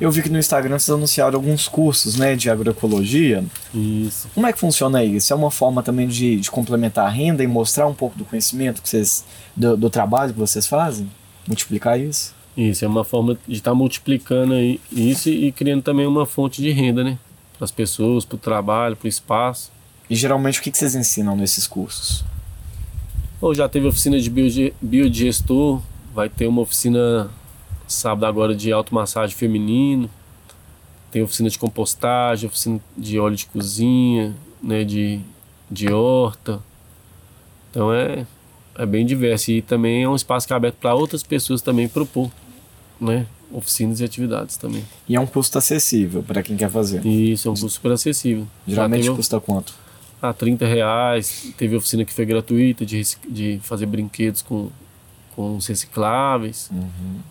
Eu 0.00 0.10
vi 0.10 0.22
que 0.22 0.28
no 0.28 0.38
Instagram 0.38 0.78
vocês 0.78 0.94
anunciaram 0.94 1.36
alguns 1.36 1.68
cursos, 1.68 2.16
né, 2.16 2.34
de 2.36 2.50
agroecologia. 2.50 3.44
Isso. 3.74 4.28
Como 4.34 4.46
é 4.46 4.52
que 4.52 4.58
funciona 4.58 5.02
isso? 5.04 5.32
É 5.32 5.36
uma 5.36 5.50
forma 5.50 5.82
também 5.82 6.06
de, 6.08 6.36
de 6.40 6.50
complementar 6.50 7.06
a 7.06 7.08
renda 7.08 7.42
e 7.42 7.46
mostrar 7.46 7.86
um 7.86 7.94
pouco 7.94 8.16
do 8.18 8.24
conhecimento 8.24 8.82
que 8.82 8.88
vocês, 8.88 9.24
do, 9.56 9.76
do 9.76 9.88
trabalho 9.90 10.32
que 10.32 10.38
vocês 10.38 10.66
fazem? 10.66 11.08
Multiplicar 11.46 11.98
isso? 11.98 12.34
Isso, 12.56 12.84
é 12.84 12.88
uma 12.88 13.04
forma 13.04 13.38
de 13.48 13.54
estar 13.56 13.74
multiplicando 13.74 14.52
aí 14.54 14.78
isso 14.90 15.28
e, 15.30 15.46
e 15.46 15.52
criando 15.52 15.82
também 15.82 16.06
uma 16.06 16.26
fonte 16.26 16.60
de 16.60 16.70
renda, 16.70 17.02
né? 17.02 17.18
Para 17.62 17.66
as 17.66 17.70
pessoas, 17.70 18.24
para 18.24 18.34
o 18.34 18.38
trabalho, 18.38 18.96
para 18.96 19.06
o 19.06 19.08
espaço. 19.08 19.70
E 20.10 20.16
geralmente 20.16 20.58
o 20.58 20.62
que, 20.64 20.68
que 20.68 20.76
vocês 20.76 20.96
ensinam 20.96 21.36
nesses 21.36 21.64
cursos? 21.64 22.24
Ou 23.40 23.54
já 23.54 23.68
teve 23.68 23.86
oficina 23.86 24.18
de 24.18 24.28
biodigestor, 24.82 25.80
vai 26.12 26.28
ter 26.28 26.48
uma 26.48 26.60
oficina 26.60 27.30
sábado 27.86 28.26
agora 28.26 28.52
de 28.52 28.72
automassagem 28.72 29.36
feminino, 29.36 30.10
tem 31.12 31.22
oficina 31.22 31.48
de 31.48 31.56
compostagem, 31.56 32.48
oficina 32.48 32.80
de 32.98 33.20
óleo 33.20 33.36
de 33.36 33.46
cozinha, 33.46 34.34
né? 34.60 34.82
De, 34.82 35.20
de 35.70 35.92
horta. 35.92 36.60
Então 37.70 37.94
é, 37.94 38.26
é 38.76 38.84
bem 38.84 39.06
diverso. 39.06 39.52
E 39.52 39.62
também 39.62 40.02
é 40.02 40.08
um 40.08 40.16
espaço 40.16 40.48
que 40.48 40.52
é 40.52 40.56
aberto 40.56 40.78
para 40.80 40.96
outras 40.96 41.22
pessoas 41.22 41.62
também 41.62 41.86
propor, 41.86 42.28
né? 43.02 43.26
Oficinas 43.52 44.00
e 44.00 44.04
atividades 44.04 44.56
também. 44.56 44.82
E 45.08 45.14
é 45.14 45.20
um 45.20 45.26
custo 45.26 45.58
acessível 45.58 46.22
para 46.22 46.42
quem 46.42 46.56
quer 46.56 46.70
fazer. 46.70 47.04
Isso 47.04 47.48
é 47.48 47.50
um 47.50 47.54
custo 47.54 47.68
super 47.68 47.92
acessível. 47.92 48.46
Geralmente 48.66 49.04
custa 49.16 49.38
quanto? 49.40 49.74
ah, 50.22 50.32
30 50.32 50.64
reais. 50.66 51.52
Teve 51.58 51.74
oficina 51.76 52.04
que 52.04 52.14
foi 52.14 52.24
gratuita 52.24 52.86
de, 52.86 53.02
de 53.28 53.60
fazer 53.62 53.86
brinquedos 53.86 54.40
com, 54.40 54.70
com 55.36 55.56
os 55.56 55.66
recicláveis. 55.66 56.70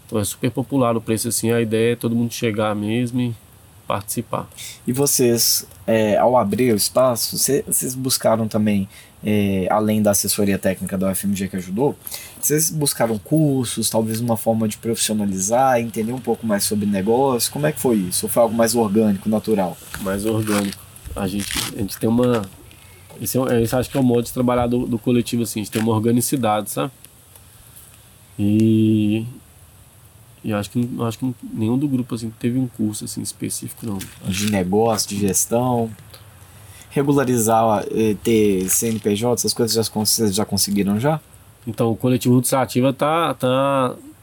Então 0.05 0.19
é 0.19 0.23
super 0.25 0.51
popular 0.51 0.95
o 0.97 1.01
preço 1.01 1.27
assim. 1.29 1.51
A 1.51 1.62
ideia 1.62 1.93
é 1.93 1.95
todo 1.95 2.15
mundo 2.15 2.31
chegar 2.34 2.75
mesmo 2.75 3.19
e 3.21 3.34
participar. 3.88 4.47
E 4.86 4.91
vocês, 4.93 5.65
é, 5.88 6.17
ao 6.17 6.38
abrir 6.38 6.71
o 6.73 6.75
espaço, 6.75 7.38
cê- 7.38 7.63
vocês 7.67 7.95
buscaram 7.95 8.47
também, 8.47 8.88
é, 9.23 9.67
além 9.69 10.01
da 10.01 10.12
assessoria 10.12 10.57
técnica 10.60 10.97
da 10.97 11.12
UFMG 11.12 11.47
que 11.47 11.55
ajudou, 11.57 11.95
vocês 12.45 12.69
buscaram 12.69 13.17
cursos, 13.17 13.89
talvez 13.89 14.19
uma 14.19 14.36
forma 14.36 14.67
de 14.67 14.77
profissionalizar, 14.77 15.80
entender 15.80 16.12
um 16.12 16.19
pouco 16.19 16.45
mais 16.45 16.63
sobre 16.63 16.86
negócio? 16.86 17.51
Como 17.51 17.67
é 17.67 17.71
que 17.71 17.80
foi 17.80 17.97
isso? 17.97 18.25
Ou 18.25 18.30
foi 18.30 18.43
algo 18.43 18.56
mais 18.56 18.75
orgânico, 18.75 19.30
natural? 19.30 19.77
mais 20.01 20.25
orgânico. 20.25 20.82
A 21.15 21.27
gente, 21.27 21.47
a 21.75 21.80
gente 21.80 21.97
tem 21.97 22.10
uma. 22.10 22.43
Esse, 23.21 23.38
é, 23.38 23.62
esse 23.62 23.75
acho 23.75 23.89
que 23.89 23.97
é 23.97 23.99
o 23.99 24.04
modo 24.04 24.23
de 24.23 24.34
trabalhar 24.34 24.67
do, 24.67 24.86
do 24.88 24.97
coletivo, 24.97 25.43
assim, 25.43 25.60
a 25.60 25.63
gente 25.63 25.71
tem 25.71 25.82
uma 25.82 25.93
organicidade, 25.93 26.71
sabe? 26.71 26.91
E. 28.39 29.25
E 30.43 30.51
acho 30.51 30.71
que, 30.71 30.89
acho 31.01 31.19
que 31.19 31.36
nenhum 31.54 31.77
do 31.77 31.88
grupo 31.88 32.15
assim, 32.15 32.32
teve 32.39 32.58
um 32.58 32.67
curso 32.67 33.06
assim, 33.06 33.21
específico, 33.21 33.86
não. 33.86 33.99
De 34.27 34.49
negócio, 34.49 35.08
de 35.10 35.19
gestão? 35.19 35.91
Regularizar, 36.89 37.86
é, 37.91 38.15
ter 38.23 38.67
CNPJ, 38.67 39.36
essas 39.36 39.54
coisas 39.54 39.75
já, 39.75 39.84
vocês 39.84 40.34
já 40.34 40.43
conseguiram 40.43 40.99
já? 40.99 41.21
Então, 41.67 41.91
o 41.91 41.95
coletivo 41.95 42.36
Roots 42.36 42.54
Ativa 42.54 42.91
tá, 42.91 43.36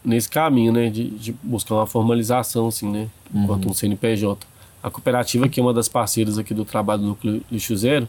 nesse 0.05 0.29
caminho, 0.29 0.73
né, 0.73 0.91
de, 0.91 1.11
de 1.11 1.33
buscar 1.43 1.77
uma 1.77 1.87
formalização, 1.87 2.69
assim, 2.69 2.91
né, 2.91 3.09
Uhum. 3.33 3.45
enquanto 3.45 3.69
um 3.69 3.75
CNPJ. 3.75 4.47
A 4.83 4.91
cooperativa, 4.91 5.49
que 5.49 5.61
é 5.61 5.63
uma 5.63 5.75
das 5.75 5.89
parceiras 5.89 6.39
aqui 6.39 6.55
do 6.55 6.65
trabalho 6.65 7.03
do 7.03 7.09
Núcleo 7.09 7.43
Lixo 7.51 7.77
Zero, 7.77 8.09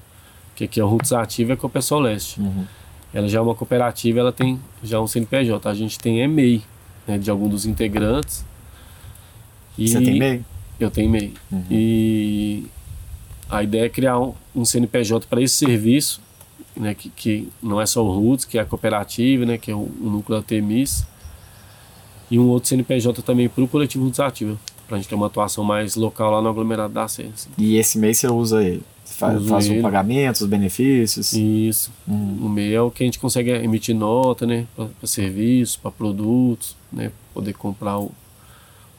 que 0.56 0.63
aqui 0.63 0.80
é 0.80 0.84
o 0.84 0.88
Roots 0.88 1.12
Ativa, 1.12 1.52
é 1.52 1.56
a 1.56 1.58
Copesol 1.58 2.00
Leste. 2.00 2.39
Uhum. 2.39 2.65
Ela 3.13 3.28
já 3.28 3.39
é 3.39 3.42
uma 3.42 3.56
cooperativa, 3.56 4.20
ela 4.20 4.32
tem 4.32 4.60
já 4.84 5.00
um 5.02 5.08
CNPJ. 5.08 5.68
A 5.70 5.74
gente 5.74 5.98
tem 6.00 6.22
EMEI, 6.22 6.62
né, 7.08 7.18
de 7.18 7.30
algum 7.30 7.50
dos 7.50 7.65
integrantes. 7.65 8.46
E 9.78 9.88
Você 9.88 10.02
tem 10.02 10.20
meio? 10.20 10.46
Eu 10.80 10.92
tenho 10.92 11.08
EMEI. 11.10 11.34
E 11.70 12.65
a 13.50 13.63
ideia 13.63 13.86
é 13.86 13.89
criar 13.89 14.20
um, 14.20 14.34
um 14.56 14.63
CNPJ 14.63 15.26
para 15.28 15.42
esse 15.42 15.56
serviço, 15.56 16.22
né, 16.80 16.96
que, 16.96 17.10
que 17.10 17.50
não 17.62 17.80
é 17.80 17.86
só 17.86 18.04
o 18.04 18.10
Roots, 18.12 18.46
que 18.46 18.58
é 18.58 18.62
a 18.62 18.65
cooperativa, 18.65 19.46
né, 19.46 19.58
que 19.58 19.70
é 19.70 19.76
o, 19.76 19.80
o 19.80 20.10
núcleo 20.10 20.39
da 20.39 20.44
TEMIS, 20.44 21.06
e 22.32 22.39
um 22.39 22.48
outro 22.48 22.70
CNPJ 22.70 23.22
também 23.22 23.50
para 23.50 23.63
o 23.63 23.68
coletivo 23.68 24.06
Roots 24.06 24.20
Ativa, 24.20 24.58
para 24.88 24.96
a 24.98 25.00
gente 25.00 25.10
ter 25.10 25.15
uma 25.15 25.28
atuação 25.28 25.63
mais 25.63 25.96
local 25.96 26.32
lá 26.32 26.42
no 26.42 26.50
aglomerado 26.50 26.94
da 26.94 27.08
Serra. 27.08 27.32
assim. 27.34 27.50
E 27.58 27.76
esse 27.78 27.98
mês 28.00 28.18
você 28.18 28.28
usa 28.28 28.63
ele? 28.63 28.82
Você 29.04 29.15
faz, 29.15 29.46
faz 29.48 29.70
o 29.70 29.82
pagamento, 29.82 30.36
os 30.42 30.46
benefícios? 30.48 31.34
Isso. 31.34 31.92
Uhum. 32.08 32.38
O 32.46 32.50
MEI 32.50 32.74
é 32.76 32.82
o 32.82 32.92
que 32.92 33.04
a 33.04 33.06
gente 33.06 33.18
consegue 33.20 33.50
emitir 33.52 33.96
nota, 33.96 34.46
né? 34.46 34.65
Para 34.76 34.88
serviços, 35.04 35.76
para 35.76 35.89
produtos, 35.92 36.76
né? 36.94 37.12
Poder 37.34 37.54
comprar 37.54 37.98
o- 38.00 38.12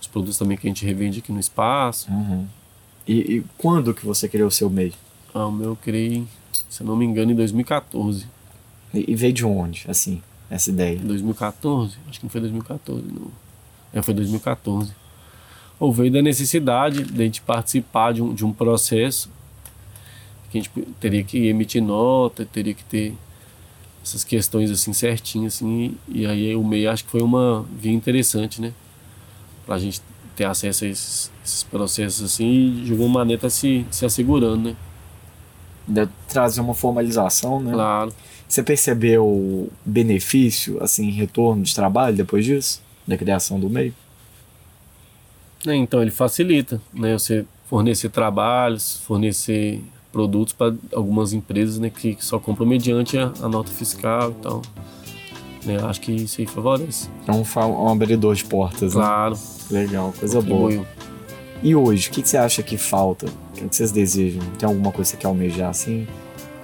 os 0.00 0.06
produtos 0.08 0.36
também 0.36 0.56
que 0.58 0.66
a 0.66 0.70
gente 0.70 0.84
revende 0.84 1.20
aqui 1.20 1.30
no 1.32 1.38
espaço. 1.38 2.10
Uhum. 2.10 2.44
E, 3.06 3.14
e 3.36 3.44
quando 3.56 3.94
que 3.94 4.04
você 4.04 4.28
criou 4.28 4.48
o 4.48 4.50
seu 4.50 4.68
MEI? 4.68 4.92
Ah, 5.32 5.46
o 5.46 5.52
meu 5.52 5.70
eu 5.70 5.76
criei, 5.76 6.24
se 6.68 6.82
eu 6.82 6.86
não 6.86 6.96
me 6.96 7.04
engano, 7.04 7.32
em 7.32 7.34
2014. 7.34 8.26
E, 8.92 9.12
e 9.12 9.14
veio 9.14 9.32
de 9.32 9.44
onde, 9.44 9.84
assim, 9.88 10.22
essa 10.48 10.70
ideia? 10.70 10.96
Em 10.96 11.06
2014? 11.06 11.96
Acho 12.08 12.20
que 12.20 12.26
não 12.26 12.30
foi 12.30 12.40
2014, 12.40 13.06
não. 13.06 13.30
É, 13.92 14.02
foi 14.02 14.14
2014. 14.14 14.92
Ou 15.78 15.92
veio 15.92 16.12
da 16.12 16.20
necessidade 16.20 17.04
de 17.04 17.22
a 17.22 17.24
gente 17.24 17.40
participar 17.40 18.12
de 18.12 18.22
um, 18.22 18.34
de 18.34 18.44
um 18.44 18.52
processo 18.52 19.30
que 20.50 20.58
a 20.58 20.60
gente 20.60 20.70
teria 20.98 21.22
que 21.22 21.46
emitir 21.46 21.82
nota, 21.82 22.44
teria 22.44 22.74
que 22.74 22.84
ter 22.84 23.14
essas 24.02 24.24
questões 24.24 24.70
assim 24.70 24.92
certinhas 24.92 25.54
assim, 25.54 25.94
e 26.08 26.26
aí 26.26 26.56
o 26.56 26.64
MEI 26.64 26.86
acho 26.88 27.04
que 27.04 27.10
foi 27.10 27.22
uma 27.22 27.64
via 27.78 27.92
interessante, 27.92 28.60
né? 28.60 28.72
Pra 29.64 29.78
gente 29.78 30.00
ter 30.34 30.44
acesso 30.44 30.84
a 30.84 30.88
esses, 30.88 31.30
esses 31.44 31.62
processos 31.62 32.24
assim 32.24 32.80
e 32.80 32.84
de 32.84 32.92
alguma 32.92 33.20
maneira 33.20 33.42
tá 33.42 33.50
se, 33.50 33.86
se 33.90 34.04
assegurando, 34.04 34.70
né? 34.70 34.76
De 35.86 36.08
trazer 36.28 36.60
uma 36.60 36.74
formalização, 36.74 37.60
né? 37.60 37.72
Claro. 37.72 38.12
Você 38.48 38.62
percebeu 38.62 39.70
benefício, 39.84 40.82
assim, 40.82 41.06
em 41.06 41.12
retorno 41.12 41.62
de 41.62 41.74
trabalho 41.74 42.16
depois 42.16 42.44
disso? 42.44 42.82
Da 43.06 43.16
criação 43.16 43.60
do 43.60 43.70
MEI? 43.70 43.92
né, 45.64 45.76
Então 45.76 46.02
ele 46.02 46.10
facilita, 46.10 46.80
né? 46.92 47.12
Você 47.12 47.44
fornecer 47.68 48.08
trabalhos, 48.08 49.00
fornecer 49.04 49.82
produtos 50.12 50.52
para 50.52 50.74
algumas 50.92 51.32
empresas, 51.32 51.78
né? 51.78 51.90
Que 51.90 52.16
só 52.20 52.38
compram 52.38 52.66
mediante 52.66 53.16
a, 53.16 53.32
a 53.40 53.48
nota 53.48 53.70
fiscal 53.70 54.30
e 54.30 54.42
tal. 54.42 54.62
Né? 55.64 55.78
Acho 55.84 56.00
que 56.00 56.12
isso 56.12 56.40
aí 56.40 56.46
favorece. 56.46 57.08
É 57.26 57.32
um, 57.32 57.44
um 57.84 57.88
abridor 57.88 58.34
de 58.34 58.44
portas, 58.44 58.94
né? 58.94 59.00
Claro. 59.00 59.38
Legal, 59.70 60.12
coisa 60.18 60.40
boa. 60.40 60.86
E 61.62 61.74
hoje, 61.74 62.08
o 62.08 62.12
que, 62.12 62.22
que 62.22 62.28
você 62.28 62.36
acha 62.36 62.62
que 62.62 62.76
falta? 62.76 63.26
O 63.26 63.68
que, 63.68 63.76
vocês 63.76 63.92
desejam? 63.92 64.42
Tem 64.58 64.66
alguma 64.66 64.90
coisa 64.90 65.10
que 65.10 65.16
você 65.16 65.20
quer 65.20 65.26
almejar 65.26 65.70
assim? 65.70 66.06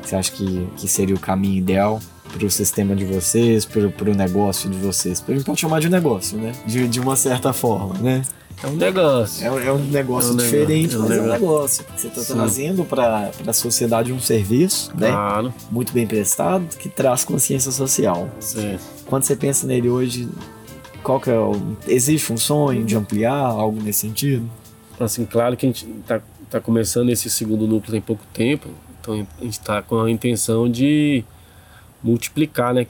Que 0.02 0.08
você 0.08 0.16
acha 0.16 0.32
que, 0.32 0.66
que 0.76 0.88
seria 0.88 1.14
o 1.14 1.20
caminho 1.20 1.58
ideal 1.58 2.00
para 2.32 2.46
o 2.46 2.50
sistema 2.50 2.96
de 2.96 3.04
vocês, 3.04 3.64
para 3.64 4.10
o 4.10 4.14
negócio 4.14 4.70
de 4.70 4.78
vocês? 4.78 5.22
A 5.26 5.32
gente 5.32 5.44
pode 5.44 5.60
chamar 5.60 5.80
de 5.80 5.90
negócio, 5.90 6.38
né? 6.38 6.52
De, 6.66 6.88
de 6.88 7.00
uma 7.00 7.14
certa 7.14 7.52
forma, 7.52 7.94
né? 7.98 8.22
É 8.62 8.66
um 8.66 8.72
negócio. 8.76 9.44
É, 9.44 9.66
é 9.66 9.72
um 9.72 9.78
negócio 9.78 10.30
É 10.30 10.32
um 10.32 10.36
diferente, 10.36 10.94
negócio, 10.94 10.96
é 10.96 10.98
um 10.98 11.08
mas 11.08 11.18
é 11.18 11.20
um 11.20 11.26
negócio. 11.26 11.84
Você 11.94 12.06
está 12.08 12.34
trazendo 12.34 12.84
para 12.84 13.30
a 13.46 13.52
sociedade 13.52 14.12
um 14.12 14.20
serviço, 14.20 14.90
né? 14.96 15.10
Claro. 15.10 15.52
Muito 15.70 15.92
bem 15.92 16.06
prestado, 16.06 16.66
que 16.78 16.88
traz 16.88 17.22
consciência 17.22 17.70
social. 17.70 18.30
Certo. 18.40 18.82
Quando 19.04 19.24
você 19.24 19.36
pensa 19.36 19.66
nele 19.66 19.90
hoje, 19.90 20.26
qual 21.02 21.20
que 21.20 21.28
é 21.28 21.38
o... 21.38 21.54
Existe 21.86 22.32
um 22.32 22.38
sonho 22.38 22.82
de 22.82 22.96
ampliar 22.96 23.34
algo 23.34 23.82
nesse 23.82 24.00
sentido? 24.00 24.48
Assim, 24.98 25.26
claro 25.26 25.56
que 25.56 25.66
a 25.66 25.68
gente 25.68 25.86
tá, 26.06 26.20
tá 26.50 26.60
começando 26.60 27.10
esse 27.10 27.28
segundo 27.28 27.66
núcleo 27.66 27.92
tem 27.92 28.00
pouco 28.00 28.24
tempo, 28.32 28.68
então 29.00 29.14
a 29.14 29.44
gente 29.44 29.58
está 29.58 29.82
com 29.82 30.00
a 30.00 30.10
intenção 30.10 30.70
de 30.70 31.22
multiplicar, 32.02 32.72
né? 32.72 32.86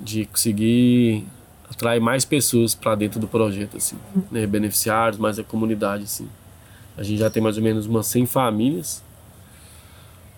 De 0.00 0.24
conseguir 0.26 1.24
atrair 1.68 2.00
mais 2.00 2.24
pessoas 2.24 2.74
para 2.74 2.94
dentro 2.94 3.20
do 3.20 3.28
projeto, 3.28 3.76
assim, 3.76 3.96
né? 4.30 4.46
Beneficiários, 4.46 5.18
mais 5.18 5.38
a 5.38 5.44
comunidade, 5.44 6.04
assim. 6.04 6.28
A 6.96 7.02
gente 7.02 7.18
já 7.18 7.28
tem 7.28 7.42
mais 7.42 7.58
ou 7.58 7.62
menos 7.62 7.86
umas 7.86 8.06
100 8.06 8.26
famílias, 8.26 9.02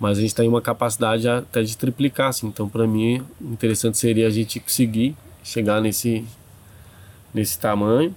mas 0.00 0.18
a 0.18 0.20
gente 0.20 0.34
tem 0.34 0.48
uma 0.48 0.60
capacidade 0.60 1.28
até 1.28 1.62
de 1.62 1.76
triplicar, 1.76 2.28
assim. 2.28 2.48
Então, 2.48 2.68
para 2.68 2.86
mim, 2.86 3.22
interessante 3.40 3.96
seria 3.96 4.26
a 4.26 4.30
gente 4.30 4.58
conseguir 4.58 5.16
chegar 5.44 5.80
nesse, 5.80 6.24
nesse 7.32 7.58
tamanho 7.58 8.14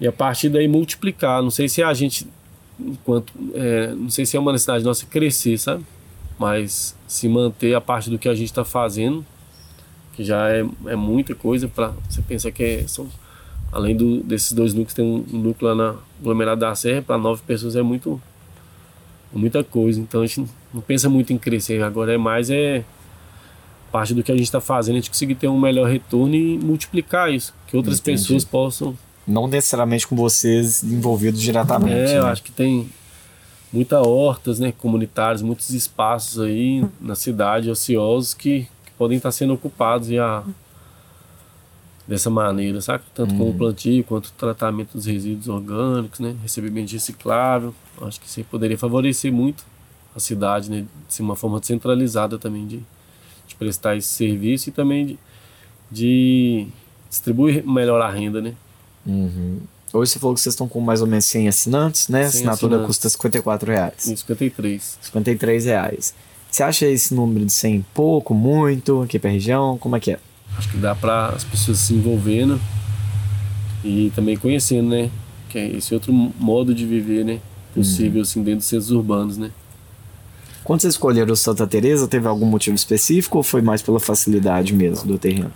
e 0.00 0.06
a 0.06 0.12
partir 0.12 0.48
daí 0.48 0.68
multiplicar. 0.68 1.42
Não 1.42 1.50
sei 1.50 1.68
se 1.68 1.82
a 1.82 1.92
gente, 1.94 2.26
enquanto, 2.78 3.32
é, 3.54 3.88
não 3.88 4.10
sei 4.10 4.26
se 4.26 4.36
é 4.36 4.40
uma 4.40 4.52
necessidade 4.52 4.84
nossa 4.84 5.06
crescer, 5.06 5.58
sabe? 5.58 5.84
Mas 6.38 6.96
se 7.06 7.28
manter 7.28 7.74
a 7.74 7.80
parte 7.80 8.10
do 8.10 8.18
que 8.18 8.28
a 8.28 8.34
gente 8.34 8.48
está 8.48 8.64
fazendo, 8.64 9.24
que 10.14 10.24
já 10.24 10.48
é, 10.50 10.64
é 10.86 10.96
muita 10.96 11.34
coisa 11.34 11.68
para 11.68 11.92
você 12.08 12.22
pensar 12.22 12.50
que 12.50 12.62
é, 12.62 12.88
são 12.88 13.08
além 13.72 13.96
do, 13.96 14.22
desses 14.22 14.52
dois 14.52 14.72
núcleos 14.72 14.94
tem 14.94 15.04
um, 15.04 15.24
um 15.32 15.38
núcleo 15.38 15.74
lá 15.74 15.74
na 15.74 15.98
aglomerado 16.20 16.60
da 16.60 16.74
Serra 16.74 17.02
para 17.02 17.18
nove 17.18 17.42
pessoas 17.44 17.74
é 17.74 17.82
muito 17.82 18.20
muita 19.32 19.64
coisa. 19.64 20.00
Então 20.00 20.22
a 20.22 20.26
gente 20.26 20.48
não 20.72 20.80
pensa 20.80 21.08
muito 21.08 21.32
em 21.32 21.38
crescer. 21.38 21.82
Agora 21.82 22.14
é 22.14 22.16
mais 22.16 22.50
é 22.50 22.84
parte 23.90 24.14
do 24.14 24.22
que 24.22 24.32
a 24.32 24.34
gente 24.36 24.46
está 24.46 24.60
fazendo 24.60 24.94
a 24.94 24.98
gente 24.98 25.10
conseguir 25.10 25.34
ter 25.34 25.48
um 25.48 25.58
melhor 25.58 25.88
retorno 25.88 26.34
e 26.34 26.58
multiplicar 26.58 27.32
isso, 27.32 27.54
que 27.66 27.76
outras 27.76 27.98
Entendi. 28.00 28.20
pessoas 28.20 28.44
possam 28.44 28.96
Não 29.26 29.46
necessariamente 29.46 30.06
com 30.06 30.16
vocês 30.16 30.82
envolvidos 30.82 31.40
diretamente. 31.40 32.12
É, 32.12 32.18
eu 32.18 32.24
né? 32.24 32.30
acho 32.30 32.42
que 32.42 32.52
tem 32.52 32.88
muita 33.72 34.00
hortas, 34.00 34.60
né, 34.60 34.72
comunitárias, 34.72 35.42
muitos 35.42 35.70
espaços 35.70 36.40
aí 36.40 36.86
na 37.00 37.16
cidade 37.16 37.68
ociosos 37.68 38.32
que, 38.32 38.68
que 38.84 38.92
podem 38.96 39.16
estar 39.16 39.32
sendo 39.32 39.54
ocupados 39.54 40.08
já 40.08 40.44
dessa 42.06 42.30
maneira, 42.30 42.80
sabe? 42.80 43.02
Tanto 43.14 43.34
com 43.34 43.50
o 43.50 43.54
plantio 43.54 44.04
quanto 44.04 44.26
o 44.26 44.32
tratamento 44.32 44.92
dos 44.92 45.06
resíduos 45.06 45.48
orgânicos, 45.48 46.20
né, 46.20 46.36
recebimento 46.42 46.88
de 46.88 46.94
reciclável. 46.94 47.74
Acho 48.02 48.20
que 48.20 48.26
isso 48.26 48.44
poderia 48.44 48.78
favorecer 48.78 49.32
muito 49.32 49.64
a 50.14 50.20
cidade, 50.20 50.70
né, 50.70 50.84
de 51.08 51.14
ser 51.14 51.22
uma 51.22 51.34
forma 51.34 51.60
centralizada 51.62 52.38
também 52.38 52.66
de, 52.66 52.80
de 53.48 53.54
prestar 53.56 53.96
esse 53.96 54.08
serviço 54.08 54.68
e 54.68 54.72
também 54.72 55.06
de, 55.06 55.18
de 55.90 56.66
distribuir 57.08 57.66
melhor 57.66 58.00
a 58.00 58.10
renda, 58.10 58.40
né? 58.40 58.54
Uhum. 59.06 59.58
Hoje 59.92 60.12
você 60.12 60.18
falou 60.18 60.34
que 60.34 60.40
vocês 60.40 60.54
estão 60.54 60.66
com 60.66 60.80
mais 60.80 61.00
ou 61.00 61.06
menos 61.06 61.24
100 61.26 61.48
assinantes, 61.48 62.08
né? 62.08 62.20
A 62.20 62.22
100 62.22 62.28
assinatura 62.28 62.74
assinantes. 62.74 62.86
custa 62.86 63.08
54 63.08 63.70
reais. 63.70 64.08
Em 64.08 64.16
53. 64.16 64.98
53 65.02 65.64
reais. 65.66 66.14
Você 66.50 66.62
acha 66.62 66.86
esse 66.86 67.14
número 67.14 67.44
de 67.44 67.52
100 67.52 67.84
pouco, 67.94 68.34
muito, 68.34 69.02
aqui 69.02 69.18
pra 69.18 69.30
região? 69.30 69.78
Como 69.78 69.94
é 69.96 70.00
que 70.00 70.12
é? 70.12 70.18
Acho 70.56 70.68
que 70.70 70.76
dá 70.76 70.94
para 70.94 71.28
as 71.28 71.44
pessoas 71.44 71.78
se 71.78 71.94
envolvendo 71.94 72.60
e 73.84 74.10
também 74.14 74.36
conhecendo, 74.36 74.88
né? 74.88 75.10
Que 75.48 75.58
é 75.58 75.68
esse 75.68 75.92
outro 75.94 76.12
modo 76.12 76.74
de 76.74 76.86
viver, 76.86 77.24
né? 77.24 77.40
Possível, 77.74 78.22
assim, 78.22 78.42
dentro 78.42 78.60
dos 78.60 78.66
centros 78.66 78.90
urbanos, 78.90 79.36
né? 79.36 79.50
Quando 80.62 80.80
vocês 80.80 80.94
escolheram 80.94 81.36
Santa 81.36 81.66
Teresa, 81.66 82.08
teve 82.08 82.26
algum 82.26 82.46
motivo 82.46 82.74
específico 82.74 83.38
ou 83.38 83.42
foi 83.42 83.60
mais 83.60 83.82
pela 83.82 84.00
facilidade 84.00 84.72
mesmo 84.72 85.06
do 85.06 85.18
terreno? 85.18 85.52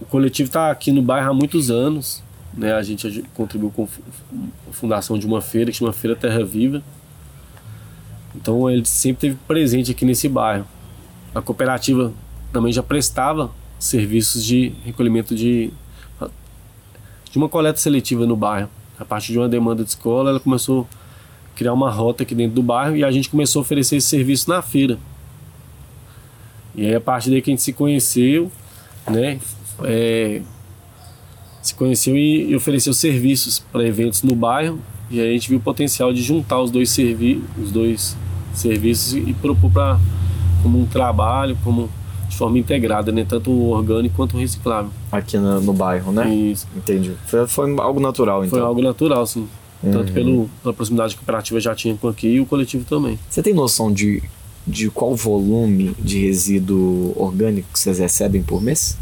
O 0.00 0.04
coletivo 0.04 0.48
está 0.48 0.70
aqui 0.70 0.92
no 0.92 1.00
bairro 1.00 1.30
há 1.30 1.34
muitos 1.34 1.70
anos, 1.70 2.22
né? 2.54 2.74
A 2.74 2.82
gente 2.82 3.24
contribuiu 3.34 3.70
com 3.70 3.88
a 4.68 4.72
fundação 4.72 5.18
de 5.18 5.26
uma 5.26 5.40
feira 5.40 5.70
que 5.70 5.76
chama 5.76 5.92
Feira 5.92 6.16
Terra 6.16 6.44
Viva. 6.44 6.82
Então 8.34 8.70
ele 8.70 8.84
sempre 8.84 9.28
esteve 9.28 9.46
presente 9.46 9.90
aqui 9.90 10.04
nesse 10.04 10.28
bairro. 10.28 10.66
A 11.34 11.40
cooperativa 11.40 12.12
também 12.52 12.72
já 12.72 12.82
prestava 12.82 13.50
serviços 13.78 14.44
de 14.44 14.72
recolhimento 14.84 15.34
de 15.34 15.72
de 17.30 17.38
uma 17.38 17.48
coleta 17.48 17.78
seletiva 17.78 18.26
no 18.26 18.36
bairro. 18.36 18.68
A 18.98 19.06
partir 19.06 19.32
de 19.32 19.38
uma 19.38 19.48
demanda 19.48 19.82
de 19.82 19.88
escola, 19.88 20.28
ela 20.28 20.38
começou 20.38 20.86
a 21.50 21.56
criar 21.56 21.72
uma 21.72 21.90
rota 21.90 22.24
aqui 22.24 22.34
dentro 22.34 22.54
do 22.54 22.62
bairro 22.62 22.94
e 22.94 23.02
a 23.02 23.10
gente 23.10 23.30
começou 23.30 23.60
a 23.60 23.62
oferecer 23.62 23.96
esse 23.96 24.08
serviço 24.08 24.50
na 24.50 24.60
feira. 24.60 24.98
E 26.74 26.86
aí 26.86 26.94
a 26.94 27.00
partir 27.00 27.30
daí 27.30 27.40
que 27.40 27.50
a 27.50 27.52
gente 27.52 27.62
se 27.62 27.72
conheceu, 27.72 28.52
né? 29.08 29.40
é, 29.84 30.42
se 31.62 31.74
conheceu 31.74 32.16
e, 32.16 32.50
e 32.50 32.56
ofereceu 32.56 32.92
serviços 32.92 33.58
para 33.58 33.86
eventos 33.86 34.22
no 34.22 34.34
bairro 34.34 34.78
e 35.12 35.20
aí 35.20 35.28
a 35.28 35.32
gente 35.32 35.50
viu 35.50 35.58
o 35.58 35.60
potencial 35.60 36.10
de 36.12 36.22
juntar 36.22 36.60
os 36.60 36.70
dois, 36.70 36.88
servi 36.88 37.42
os 37.62 37.70
dois 37.70 38.16
serviços 38.54 39.12
e, 39.12 39.18
e 39.18 39.34
propor 39.34 39.70
para 39.70 40.00
como 40.62 40.80
um 40.80 40.86
trabalho, 40.86 41.56
como 41.62 41.90
de 42.30 42.36
forma 42.36 42.58
integrada, 42.58 43.12
né? 43.12 43.26
Tanto 43.28 43.50
o 43.50 43.70
orgânico 43.70 44.16
quanto 44.16 44.38
o 44.38 44.40
reciclável. 44.40 44.90
Aqui 45.10 45.36
no, 45.36 45.60
no 45.60 45.72
bairro, 45.74 46.12
né? 46.12 46.34
Isso. 46.34 46.66
Entendi. 46.74 47.12
Foi, 47.26 47.46
foi 47.46 47.78
algo 47.78 48.00
natural, 48.00 48.42
então. 48.44 48.58
Foi 48.58 48.66
algo 48.66 48.80
natural, 48.80 49.26
sim. 49.26 49.46
Tanto 49.82 50.08
Uhum. 50.08 50.14
pelo, 50.14 50.50
pela 50.62 50.72
proximidade 50.72 51.14
que 51.14 51.18
a 51.18 51.20
cooperativa 51.20 51.60
já 51.60 51.74
tinha 51.74 51.94
com 51.94 52.08
aqui 52.08 52.28
e 52.28 52.40
o 52.40 52.46
coletivo 52.46 52.84
também. 52.84 53.18
Você 53.28 53.42
tem 53.42 53.52
noção 53.52 53.92
de, 53.92 54.22
de 54.66 54.88
qual 54.88 55.14
volume 55.14 55.94
de 55.98 56.24
resíduo 56.24 57.12
orgânico 57.16 57.68
vocês 57.74 57.98
recebem 57.98 58.42
por 58.42 58.62
mês? 58.62 58.96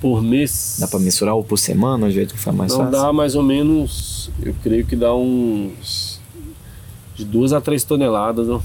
Por 0.00 0.22
mês. 0.22 0.76
Dá 0.78 0.88
pra 0.88 0.98
mensurar 0.98 1.34
ou 1.34 1.44
por 1.44 1.58
semana, 1.58 2.06
do 2.06 2.12
jeito 2.12 2.34
que 2.34 2.40
foi 2.40 2.52
mais 2.52 2.72
Não 2.72 2.78
fácil? 2.86 2.92
dá 2.92 3.12
mais 3.12 3.34
ou 3.34 3.42
menos, 3.42 4.30
eu 4.42 4.54
creio 4.62 4.86
que 4.86 4.96
dá 4.96 5.14
uns. 5.14 6.18
de 7.14 7.24
duas 7.24 7.52
a 7.52 7.60
três 7.60 7.84
toneladas 7.84 8.48
ó, 8.48 8.60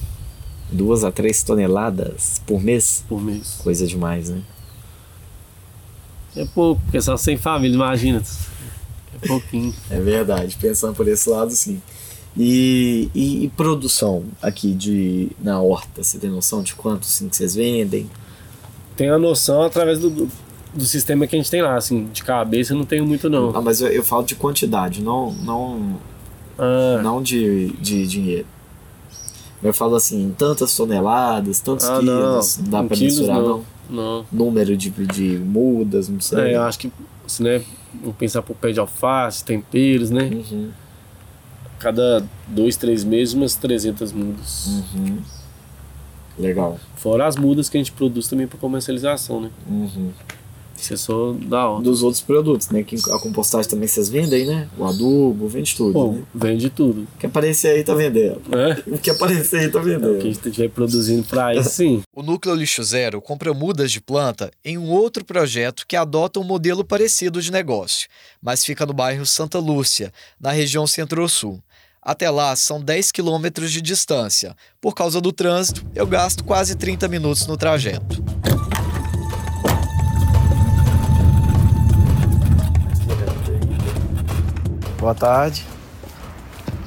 Duas 0.71 1.03
a 1.03 1.11
três 1.11 1.43
toneladas 1.43 2.41
por 2.45 2.61
mês? 2.61 3.03
por 3.07 3.21
mês. 3.21 3.55
Coisa 3.61 3.85
demais, 3.85 4.29
né? 4.29 4.41
É 6.35 6.45
pouco, 6.45 6.81
porque 6.83 7.01
só 7.01 7.15
100 7.15 7.37
famílias, 7.37 7.75
imagina. 7.75 8.21
É 9.21 9.27
pouquinho. 9.27 9.73
É 9.89 9.99
verdade, 9.99 10.57
pensando 10.59 10.93
por 10.95 11.07
esse 11.07 11.29
lado, 11.29 11.51
sim. 11.51 11.81
E, 12.37 13.09
e, 13.15 13.45
e 13.45 13.49
produção 13.49 14.25
aqui 14.41 14.73
de 14.73 15.29
na 15.41 15.61
horta, 15.61 16.03
você 16.03 16.17
tem 16.17 16.29
noção 16.29 16.61
de 16.61 16.75
quanto 16.75 17.03
assim, 17.03 17.29
que 17.29 17.35
vocês 17.37 17.55
vendem? 17.55 18.09
Tem 18.97 19.09
a 19.09 19.17
noção 19.17 19.61
através 19.61 19.99
do, 19.99 20.09
do, 20.09 20.31
do 20.75 20.85
sistema 20.85 21.25
que 21.25 21.35
a 21.35 21.39
gente 21.39 21.49
tem 21.49 21.61
lá, 21.61 21.75
assim, 21.75 22.05
de 22.11 22.23
cabeça 22.23 22.73
eu 22.73 22.77
não 22.77 22.85
tenho 22.85 23.05
muito 23.05 23.29
não. 23.29 23.55
Ah, 23.55 23.61
mas 23.61 23.81
eu, 23.81 23.87
eu 23.87 24.03
falo 24.03 24.23
de 24.23 24.35
quantidade, 24.35 25.01
não, 25.01 25.31
não, 25.31 25.97
Ah, 26.59 26.99
não 27.01 27.21
de, 27.21 27.69
de 27.81 28.05
dinheiro. 28.05 28.45
Eu 29.63 29.73
falo 29.73 29.95
assim, 29.95 30.35
tantas 30.37 30.75
toneladas, 30.75 31.59
tantos 31.59 31.85
ah, 31.87 32.01
não. 32.01 32.01
quilos, 32.01 32.57
não 32.57 32.69
dá 32.69 32.83
Em 32.83 32.87
pra 32.87 32.97
quilos, 32.97 33.17
mensurar, 33.19 33.41
não. 33.41 33.47
não. 33.47 33.63
Não. 33.87 34.25
Número 34.31 34.75
de, 34.75 34.89
de 34.89 35.37
mudas, 35.37 36.09
não 36.09 36.19
sei. 36.19 36.39
É, 36.39 36.55
eu 36.55 36.63
acho 36.63 36.79
que, 36.79 36.91
se 37.27 37.41
né, 37.43 37.61
vamos 38.01 38.15
pensar 38.17 38.41
por 38.41 38.55
pé 38.55 38.71
de 38.71 38.79
alface, 38.79 39.43
temperos, 39.43 40.09
né? 40.09 40.23
Uhum, 40.23 40.71
Cada 41.79 42.25
dois, 42.47 42.75
três 42.77 43.03
meses, 43.03 43.33
umas 43.35 43.55
300 43.55 44.11
mudas. 44.11 44.67
uhum. 44.95 45.17
Legal. 46.37 46.79
Fora 46.97 47.27
as 47.27 47.35
mudas 47.35 47.69
que 47.69 47.77
a 47.77 47.79
gente 47.79 47.91
produz 47.91 48.27
também 48.27 48.47
para 48.47 48.57
comercialização, 48.57 49.39
né? 49.39 49.49
Uhum. 49.69 50.09
É 50.93 50.97
só. 50.97 51.33
Dos 51.81 52.03
outros 52.03 52.21
produtos, 52.21 52.69
né? 52.69 52.83
Que 52.83 52.95
a 53.11 53.19
compostagem 53.19 53.69
também 53.69 53.87
vocês 53.87 54.09
vendem, 54.09 54.45
né? 54.45 54.67
O 54.77 54.85
adubo, 54.85 55.47
vende 55.47 55.75
tudo, 55.75 55.93
Bom, 55.93 56.13
né? 56.13 56.23
vende 56.33 56.69
tudo. 56.69 57.01
O 57.15 57.19
que 57.19 57.25
aparecer 57.25 57.69
aí 57.69 57.83
tá 57.83 57.93
vendendo. 57.93 58.41
né? 58.49 58.81
O 58.87 58.97
que 58.97 59.09
aparecer 59.09 59.59
aí 59.61 59.69
tá 59.69 59.79
O 59.79 59.83
que 59.83 59.89
a 59.93 59.97
vendendo. 59.97 60.21
gente 60.21 60.47
estiver 60.47 60.69
produzindo 60.69 61.23
para 61.23 61.55
isso, 61.55 61.69
sim. 61.69 62.01
O 62.15 62.23
Núcleo 62.23 62.55
Lixo 62.55 62.83
Zero 62.83 63.21
compra 63.21 63.53
mudas 63.53 63.91
de 63.91 63.99
planta 63.99 64.49
em 64.63 64.77
um 64.77 64.89
outro 64.89 65.23
projeto 65.25 65.85
que 65.87 65.95
adota 65.97 66.39
um 66.39 66.43
modelo 66.43 66.83
parecido 66.83 67.41
de 67.41 67.51
negócio, 67.51 68.07
mas 68.41 68.63
fica 68.63 68.85
no 68.85 68.93
bairro 68.93 69.25
Santa 69.25 69.59
Lúcia, 69.59 70.13
na 70.39 70.51
região 70.51 70.87
Centro-Sul. 70.87 71.61
Até 72.01 72.29
lá 72.29 72.55
são 72.55 72.79
10 72.79 73.11
quilômetros 73.11 73.71
de 73.71 73.81
distância. 73.81 74.55
Por 74.79 74.93
causa 74.93 75.19
do 75.19 75.31
trânsito, 75.33 75.83
eu 75.95 76.05
gasto 76.05 76.43
quase 76.43 76.75
30 76.75 77.07
minutos 77.07 77.47
no 77.47 77.57
trajeto. 77.57 78.23
Boa 85.05 85.13
tarde. 85.13 85.63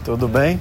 Tudo 0.05 0.27
bem? 0.27 0.59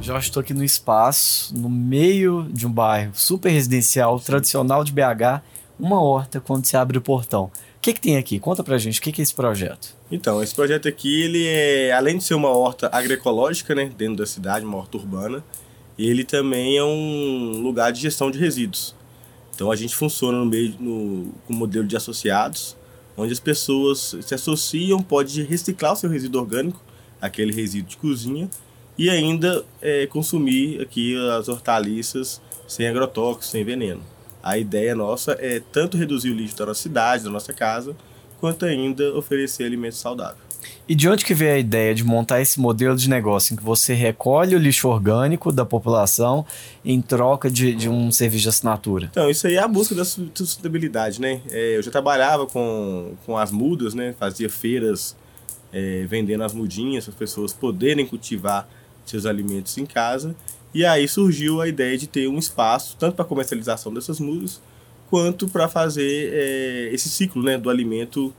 Já 0.00 0.16
estou 0.20 0.40
aqui 0.40 0.54
no 0.54 0.62
espaço, 0.62 1.52
no 1.58 1.68
meio 1.68 2.46
de 2.48 2.64
um 2.64 2.70
bairro 2.70 3.10
super 3.12 3.50
residencial, 3.50 4.20
tradicional 4.20 4.84
de 4.84 4.92
BH, 4.92 5.42
uma 5.80 6.00
horta 6.00 6.38
quando 6.38 6.64
se 6.64 6.76
abre 6.76 6.96
o 6.96 7.00
portão. 7.00 7.46
O 7.46 7.50
que, 7.80 7.92
que 7.92 8.00
tem 8.00 8.16
aqui? 8.16 8.38
Conta 8.38 8.62
pra 8.62 8.78
gente, 8.78 9.00
o 9.00 9.02
que, 9.02 9.10
que 9.10 9.20
é 9.20 9.24
esse 9.24 9.34
projeto? 9.34 9.96
Então, 10.08 10.40
esse 10.40 10.54
projeto 10.54 10.86
aqui, 10.86 11.22
ele 11.22 11.44
é, 11.44 11.90
além 11.90 12.18
de 12.18 12.22
ser 12.22 12.34
uma 12.34 12.50
horta 12.50 12.88
agroecológica, 12.92 13.74
né, 13.74 13.90
dentro 13.98 14.14
da 14.14 14.26
cidade, 14.26 14.64
uma 14.64 14.78
horta 14.78 14.96
urbana, 14.96 15.42
ele 15.98 16.22
também 16.22 16.76
é 16.76 16.84
um 16.84 17.60
lugar 17.60 17.90
de 17.90 18.00
gestão 18.00 18.30
de 18.30 18.38
resíduos. 18.38 18.96
Então, 19.58 19.72
a 19.72 19.74
gente 19.74 19.96
funciona 19.96 20.38
no 20.38 20.46
meio, 20.46 20.72
no, 20.78 21.34
com 21.44 21.52
um 21.52 21.56
modelo 21.56 21.84
de 21.84 21.96
associados, 21.96 22.76
onde 23.16 23.32
as 23.32 23.40
pessoas 23.40 24.14
se 24.22 24.32
associam, 24.32 25.02
pode 25.02 25.42
reciclar 25.42 25.94
o 25.94 25.96
seu 25.96 26.08
resíduo 26.08 26.42
orgânico, 26.42 26.80
aquele 27.20 27.52
resíduo 27.52 27.90
de 27.90 27.96
cozinha, 27.96 28.48
e 28.96 29.10
ainda 29.10 29.64
é, 29.82 30.06
consumir 30.06 30.80
aqui 30.80 31.16
as 31.36 31.48
hortaliças 31.48 32.40
sem 32.68 32.86
agrotóxicos, 32.86 33.50
sem 33.50 33.64
veneno. 33.64 34.00
A 34.40 34.56
ideia 34.56 34.94
nossa 34.94 35.32
é 35.40 35.58
tanto 35.58 35.96
reduzir 35.96 36.30
o 36.30 36.34
lixo 36.34 36.56
da 36.56 36.66
nossa 36.66 36.80
cidade, 36.80 37.24
da 37.24 37.30
nossa 37.30 37.52
casa, 37.52 37.96
quanto 38.38 38.64
ainda 38.64 39.12
oferecer 39.16 39.64
alimentos 39.64 39.98
saudáveis. 39.98 40.47
E 40.88 40.94
de 40.94 41.08
onde 41.08 41.24
que 41.24 41.34
veio 41.34 41.54
a 41.54 41.58
ideia 41.58 41.94
de 41.94 42.02
montar 42.02 42.40
esse 42.40 42.58
modelo 42.58 42.96
de 42.96 43.08
negócio 43.10 43.52
em 43.52 43.56
que 43.56 43.62
você 43.62 43.92
recolhe 43.94 44.54
o 44.56 44.58
lixo 44.58 44.88
orgânico 44.88 45.52
da 45.52 45.64
população 45.64 46.44
em 46.84 47.00
troca 47.00 47.50
de, 47.50 47.74
de 47.74 47.88
um 47.88 48.10
serviço 48.10 48.44
de 48.44 48.48
assinatura? 48.48 49.08
Então, 49.10 49.28
isso 49.30 49.46
aí 49.46 49.54
é 49.54 49.58
a 49.62 49.68
busca 49.68 49.94
da 49.94 50.04
su- 50.04 50.30
sustentabilidade, 50.34 51.20
né? 51.20 51.40
É, 51.50 51.76
eu 51.76 51.82
já 51.82 51.90
trabalhava 51.90 52.46
com, 52.46 53.12
com 53.26 53.36
as 53.36 53.50
mudas, 53.50 53.92
né? 53.94 54.14
Fazia 54.18 54.48
feiras 54.48 55.14
é, 55.72 56.06
vendendo 56.08 56.42
as 56.42 56.54
mudinhas 56.54 57.04
para 57.04 57.12
as 57.12 57.18
pessoas 57.18 57.52
poderem 57.52 58.06
cultivar 58.06 58.66
seus 59.04 59.26
alimentos 59.26 59.76
em 59.78 59.86
casa. 59.86 60.34
E 60.74 60.84
aí 60.84 61.06
surgiu 61.06 61.60
a 61.60 61.68
ideia 61.68 61.96
de 61.96 62.06
ter 62.06 62.28
um 62.28 62.38
espaço, 62.38 62.96
tanto 62.98 63.14
para 63.14 63.24
comercialização 63.24 63.92
dessas 63.92 64.18
mudas, 64.20 64.60
quanto 65.10 65.48
para 65.48 65.68
fazer 65.68 66.30
é, 66.32 66.90
esse 66.92 67.08
ciclo 67.08 67.42
né, 67.42 67.56
do 67.56 67.70
alimento 67.70 68.34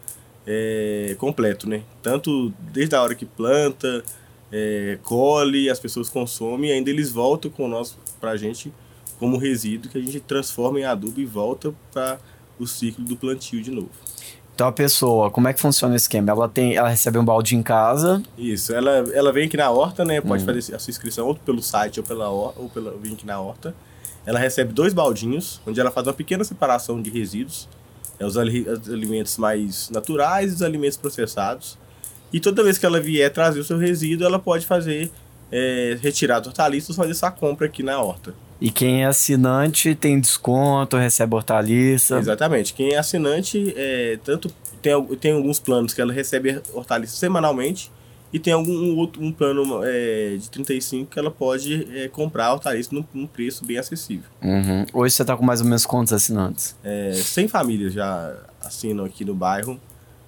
é, 0.52 1.16
completo, 1.20 1.70
né? 1.70 1.84
Tanto 2.02 2.52
desde 2.60 2.96
a 2.96 3.04
hora 3.04 3.14
que 3.14 3.24
planta, 3.24 4.04
é, 4.52 4.98
colhe, 5.04 5.70
as 5.70 5.80
pessoas 5.80 6.10
consomem, 6.10 6.72
ainda 6.72 6.90
eles 6.90 7.12
voltam 7.12 7.52
com 7.52 7.68
nós 7.68 7.96
para 8.20 8.32
a 8.32 8.38
gente 8.38 8.74
como 9.20 9.38
resíduo 9.38 9.92
que 9.92 9.98
a 9.98 10.02
gente 10.02 10.20
transforma 10.22 10.80
em 10.80 10.86
adubo 10.86 11.20
e 11.20 11.26
volta 11.26 11.72
para 11.92 12.18
o 12.58 12.66
ciclo 12.66 13.06
do 13.06 13.16
plantio 13.16 13.62
de 13.62 13.70
novo. 13.70 13.92
Então 14.56 14.68
a 14.68 14.72
pessoa, 14.72 15.30
como 15.30 15.48
é 15.48 15.54
que 15.54 15.60
funciona 15.60 15.94
o 15.94 15.98
esquema? 15.98 16.32
Ela 16.32 16.50
tem, 16.50 16.76
ela 16.76 16.90
recebe 16.90 17.18
um 17.20 17.24
balde 17.24 17.56
em 17.56 17.62
casa, 17.62 18.24
Isso, 18.38 18.74
ela, 18.74 18.92
ela 19.14 19.32
vem 19.32 19.46
aqui 19.46 19.56
na 19.56 19.70
horta, 19.70 20.04
né? 20.04 20.20
Pode 20.20 20.44
fazer 20.44 20.76
a 20.76 20.80
sua 20.80 20.90
inscrição 20.90 21.28
ou 21.28 21.36
pelo 21.36 21.62
site 21.62 22.00
ou 22.00 22.06
pela 22.06 22.30
ou 22.30 22.70
pela 22.74 22.92
vem 22.98 23.14
aqui 23.14 23.26
na 23.26 23.40
horta. 23.40 23.76
Ela 24.26 24.40
recebe 24.40 24.74
dois 24.74 24.94
baldinhos, 24.94 25.62
onde 25.66 25.80
ela 25.80 25.92
faz 25.92 26.08
uma 26.08 26.14
pequena 26.14 26.44
separação 26.44 27.02
de 27.02 27.10
resíduos, 27.10 27.70
é, 28.20 28.26
os, 28.26 28.38
ali- 28.38 28.68
os 28.68 28.90
alimentos 28.90 29.38
mais 29.38 29.90
naturais 29.90 30.52
e 30.52 30.56
os 30.56 30.62
alimentos 30.62 30.98
processados. 30.98 31.78
E 32.32 32.40
toda 32.40 32.64
vez 32.64 32.78
que 32.78 32.86
ela 32.86 33.00
vier 33.00 33.32
trazer 33.32 33.60
o 33.60 33.64
seu 33.64 33.78
resíduo, 33.78 34.26
ela 34.28 34.38
pode 34.38 34.66
fazer 34.66 35.10
é, 35.52 35.98
retirar 36.02 36.38
hortaliças, 36.46 36.96
fazer 36.96 37.12
essa 37.12 37.32
compra 37.32 37.66
aqui 37.66 37.82
na 37.82 38.00
horta. 38.02 38.34
e 38.62 38.70
quem 38.70 39.04
é 39.04 39.08
assinante 39.08 39.96
tem 39.96 40.20
desconto, 40.20 40.96
recebe 40.98 41.34
hortaliça. 41.36 42.20
Exatamente. 42.20 42.74
Quem 42.74 42.94
é 42.94 42.98
assinante, 43.00 43.74
é, 43.76 44.20
tanto 44.24 44.52
tem, 44.82 45.06
tem 45.20 45.32
alguns 45.34 45.60
planos 45.60 45.94
que 45.94 46.02
ela 46.02 46.14
recebe 46.14 46.62
hortaliças 46.74 47.18
semanalmente 47.18 47.92
e 48.32 48.40
tem 48.40 48.54
algum 48.54 48.72
um 48.72 48.98
outro 48.98 49.24
um 49.24 49.32
plano 49.32 49.82
é, 49.84 50.38
de 50.38 50.50
35 50.50 51.10
que 51.12 51.20
ela 51.20 51.32
pode 51.32 51.88
é, 51.96 52.08
comprar 52.08 52.54
hortaliças 52.54 52.92
num, 52.92 53.04
num 53.14 53.28
preço 53.28 53.66
bem 53.66 53.78
acessível. 53.78 54.30
Uhum. 54.42 54.86
Hoje 54.94 55.16
você 55.16 55.26
tá 55.26 55.36
com 55.36 55.44
mais 55.44 55.62
ou 55.62 55.66
menos 55.66 55.86
quantos 55.86 56.14
assinantes? 56.14 56.76
É, 56.84 57.14
100 57.14 57.48
famílias 57.48 57.94
já 57.94 58.36
assinam 58.62 59.06
aqui 59.06 59.26
no 59.26 59.34
bairro, 59.34 59.80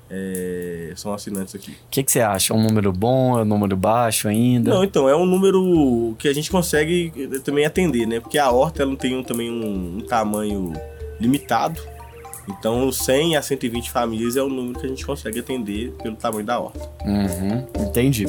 é, 0.10 0.92
são 0.98 1.14
assinantes 1.14 1.56
aqui. 1.56 1.72
O 1.72 1.90
que, 1.90 2.04
que 2.04 2.12
você 2.12 2.20
acha? 2.20 2.54
É 2.54 2.56
um 2.56 2.62
número 2.62 2.92
bom? 2.92 3.40
É 3.40 3.44
um 3.44 3.46
número 3.46 3.78
baixo 3.78 4.28
ainda? 4.28 4.70
Não, 4.70 4.84
então, 4.84 5.08
é 5.08 5.16
um 5.16 5.26
número 5.26 6.14
que 6.20 6.28
a 6.28 6.34
gente 6.34 6.52
consegue 6.52 7.14
eh, 7.16 7.40
também 7.40 7.66
atender, 7.66 8.06
né? 8.06 8.20
Porque 8.20 8.38
a 8.38 8.52
horta 8.52 8.84
ela 8.84 8.96
tem 8.98 9.16
um, 9.16 9.24
também 9.24 9.50
um, 9.50 10.00
um 10.00 10.02
tamanho 10.02 10.74
limitado. 11.18 11.80
Então, 12.60 12.92
100 12.92 13.38
a 13.38 13.42
120 13.42 13.90
famílias 13.90 14.36
é 14.36 14.44
o 14.44 14.50
número 14.50 14.80
que 14.80 14.86
a 14.86 14.90
gente 14.90 15.06
consegue 15.06 15.40
atender 15.40 15.92
pelo 16.04 16.16
tamanho 16.16 16.46
da 16.46 16.60
horta. 16.60 16.90
Uhum, 17.06 17.66
entendi. 17.80 18.26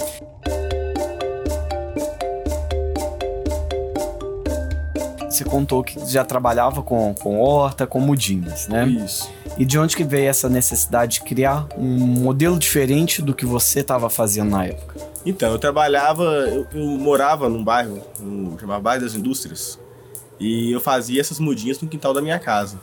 Você 5.28 5.44
contou 5.44 5.82
que 5.82 5.98
já 6.06 6.24
trabalhava 6.24 6.82
com, 6.82 7.14
com 7.14 7.40
horta, 7.40 7.86
com 7.86 7.98
mudinhas, 8.00 8.68
né? 8.68 8.86
Isso. 8.86 9.28
E 9.58 9.64
de 9.64 9.78
onde 9.78 9.96
que 9.96 10.04
veio 10.04 10.28
essa 10.28 10.48
necessidade 10.48 11.14
de 11.14 11.22
criar 11.22 11.66
um 11.76 11.84
modelo 11.84 12.58
diferente 12.58 13.20
do 13.20 13.34
que 13.34 13.44
você 13.44 13.80
estava 13.80 14.08
fazendo 14.08 14.50
na 14.50 14.66
época? 14.66 14.94
Então, 15.26 15.50
eu 15.50 15.58
trabalhava, 15.58 16.22
eu, 16.22 16.66
eu 16.72 16.86
morava 16.98 17.48
num 17.48 17.62
bairro, 17.62 18.00
chamava 18.60 18.80
Bairro 18.80 19.02
das 19.02 19.14
Indústrias, 19.14 19.78
e 20.38 20.70
eu 20.72 20.80
fazia 20.80 21.20
essas 21.20 21.38
mudinhas 21.38 21.80
no 21.80 21.88
quintal 21.88 22.12
da 22.14 22.22
minha 22.22 22.38
casa. 22.38 22.78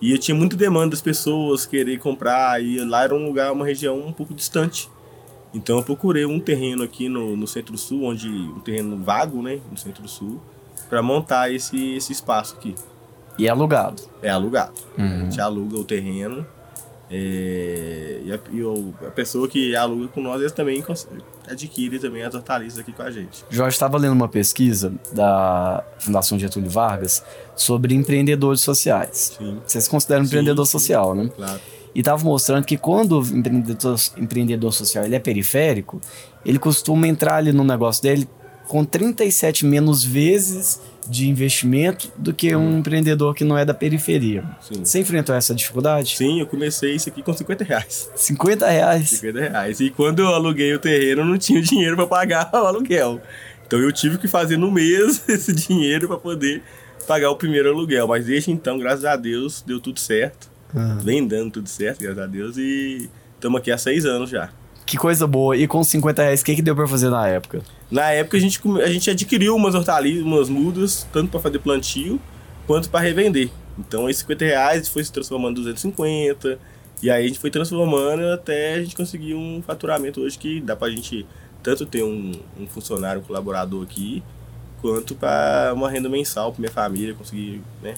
E 0.00 0.12
eu 0.12 0.18
tinha 0.18 0.34
muita 0.34 0.56
demanda 0.56 0.90
das 0.90 1.00
pessoas 1.00 1.64
querer 1.64 1.98
comprar, 1.98 2.62
e 2.62 2.84
lá 2.84 3.04
era 3.04 3.14
um 3.14 3.24
lugar, 3.26 3.50
uma 3.52 3.64
região 3.64 3.98
um 3.98 4.12
pouco 4.12 4.34
distante. 4.34 4.90
Então 5.54 5.78
eu 5.78 5.82
procurei 5.82 6.26
um 6.26 6.38
terreno 6.38 6.82
aqui 6.82 7.08
no, 7.08 7.34
no 7.36 7.46
Centro-Sul, 7.46 8.02
onde 8.04 8.28
um 8.28 8.60
terreno 8.60 8.96
vago, 8.98 9.40
né, 9.42 9.60
no 9.70 9.76
Centro-Sul, 9.78 10.40
para 10.90 11.00
montar 11.02 11.50
esse, 11.50 11.94
esse 11.94 12.12
espaço 12.12 12.56
aqui. 12.56 12.74
E 13.38 13.46
é 13.46 13.50
alugado. 13.50 14.02
É 14.22 14.28
alugado. 14.28 14.74
Uhum. 14.98 15.04
A 15.04 15.18
gente 15.24 15.40
aluga 15.40 15.76
o 15.78 15.84
terreno. 15.84 16.46
é, 17.10 18.20
e, 18.24 18.32
a, 18.32 18.38
e 18.52 19.06
a 19.06 19.10
pessoa 19.10 19.48
que 19.48 19.74
aluga 19.76 20.08
com 20.08 20.20
nós, 20.20 20.40
eles 20.40 20.52
também 20.52 20.82
cons- 20.82 21.08
adquire 21.48 21.98
também 21.98 22.22
as 22.22 22.34
hortaliças 22.34 22.78
aqui 22.78 22.92
com 22.92 23.02
a 23.02 23.10
gente. 23.10 23.44
Jorge 23.50 23.74
estava 23.74 23.96
lendo 23.98 24.12
uma 24.12 24.28
pesquisa 24.28 24.92
da 25.12 25.84
Fundação 25.98 26.38
Getúlio 26.38 26.70
Vargas 26.70 27.24
sobre 27.54 27.94
empreendedores 27.94 28.60
sociais. 28.60 29.36
Sim, 29.38 29.58
Vocês 29.66 29.88
consideram 29.88 30.24
Sim, 30.24 30.28
empreendedor 30.28 30.66
sim. 30.66 30.72
social, 30.72 31.14
né? 31.14 31.30
claro. 31.34 31.60
E 31.94 32.00
estava 32.00 32.22
mostrando 32.22 32.64
que 32.66 32.76
quando 32.76 33.20
o 33.20 33.22
empreendedor, 33.22 33.96
empreendedor 34.18 34.70
social 34.70 35.04
ele 35.04 35.14
é 35.16 35.18
periférico, 35.18 35.98
ele 36.44 36.58
costuma 36.58 37.08
entrar 37.08 37.36
ali 37.36 37.52
no 37.52 37.64
negócio 37.64 38.02
dele 38.02 38.28
com 38.66 38.84
37 38.84 39.64
menos 39.64 40.04
vezes 40.04 40.80
de 41.08 41.28
investimento 41.28 42.10
do 42.16 42.34
que 42.34 42.54
um 42.54 42.78
empreendedor 42.78 43.34
que 43.34 43.44
não 43.44 43.56
é 43.56 43.64
da 43.64 43.72
periferia. 43.72 44.44
Sim. 44.60 44.84
Você 44.84 45.00
enfrentou 45.00 45.34
essa 45.34 45.54
dificuldade? 45.54 46.16
Sim, 46.16 46.40
eu 46.40 46.46
comecei 46.46 46.94
isso 46.94 47.08
aqui 47.08 47.22
com 47.22 47.32
50 47.32 47.64
reais. 47.64 48.10
50 48.16 48.68
reais. 48.68 49.08
50 49.10 49.40
reais. 49.40 49.80
E 49.80 49.90
quando 49.90 50.20
eu 50.20 50.28
aluguei 50.28 50.74
o 50.74 50.78
terreno, 50.78 51.22
eu 51.22 51.26
não 51.26 51.38
tinha 51.38 51.60
dinheiro 51.62 51.96
para 51.96 52.06
pagar 52.06 52.50
o 52.52 52.56
aluguel. 52.56 53.20
Então 53.66 53.78
eu 53.78 53.92
tive 53.92 54.18
que 54.18 54.28
fazer 54.28 54.56
no 54.56 54.70
mês 54.70 55.22
esse 55.28 55.52
dinheiro 55.52 56.08
para 56.08 56.18
poder 56.18 56.62
pagar 57.06 57.30
o 57.30 57.36
primeiro 57.36 57.70
aluguel. 57.70 58.08
Mas 58.08 58.26
desde 58.26 58.50
então, 58.50 58.78
graças 58.78 59.04
a 59.04 59.16
Deus, 59.16 59.62
deu 59.62 59.80
tudo 59.80 60.00
certo. 60.00 60.50
Vem 61.02 61.26
dando 61.26 61.52
tudo 61.52 61.68
certo, 61.68 62.00
graças 62.00 62.22
a 62.22 62.26
Deus. 62.26 62.58
E 62.58 63.08
estamos 63.34 63.60
aqui 63.60 63.70
há 63.70 63.78
seis 63.78 64.04
anos 64.04 64.28
já. 64.28 64.50
Que 64.86 64.96
coisa 64.96 65.26
boa. 65.26 65.56
E 65.56 65.66
com 65.66 65.82
50 65.82 66.22
reais, 66.22 66.40
o 66.40 66.44
que, 66.44 66.54
que 66.54 66.62
deu 66.62 66.76
pra 66.76 66.86
fazer 66.86 67.10
na 67.10 67.26
época? 67.26 67.60
Na 67.90 68.12
época 68.12 68.36
a 68.36 68.40
gente, 68.40 68.60
a 68.82 68.88
gente 68.88 69.10
adquiriu 69.10 69.56
umas 69.56 69.74
hortaliças, 69.74 70.22
umas 70.22 70.48
mudas, 70.48 71.06
tanto 71.12 71.28
para 71.28 71.40
fazer 71.40 71.58
plantio 71.58 72.20
quanto 72.68 72.88
para 72.88 73.00
revender. 73.00 73.50
Então 73.76 74.08
esses 74.08 74.20
50 74.20 74.44
reais 74.44 74.88
foi 74.88 75.02
se 75.02 75.12
transformando 75.12 75.60
em 75.60 75.64
250. 75.64 76.58
E 77.02 77.10
aí 77.10 77.24
a 77.24 77.28
gente 77.28 77.38
foi 77.38 77.50
transformando 77.50 78.22
até 78.32 78.74
a 78.74 78.80
gente 78.80 78.96
conseguir 78.96 79.34
um 79.34 79.60
faturamento 79.66 80.20
hoje 80.20 80.38
que 80.38 80.60
dá 80.60 80.74
pra 80.74 80.88
gente 80.88 81.26
tanto 81.62 81.84
ter 81.84 82.04
um, 82.04 82.32
um 82.58 82.66
funcionário, 82.68 83.20
um 83.20 83.24
colaborador 83.24 83.82
aqui, 83.82 84.22
quanto 84.80 85.16
para 85.16 85.72
uma 85.74 85.90
renda 85.90 86.08
mensal 86.08 86.52
para 86.52 86.60
minha 86.60 86.72
família, 86.72 87.12
conseguir 87.12 87.60
né, 87.82 87.94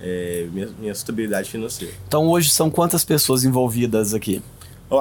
é, 0.00 0.48
minha, 0.50 0.68
minha 0.78 0.94
sustentabilidade 0.94 1.50
financeira. 1.50 1.94
Então 2.08 2.26
hoje 2.28 2.50
são 2.50 2.70
quantas 2.70 3.04
pessoas 3.04 3.44
envolvidas 3.44 4.14
aqui? 4.14 4.42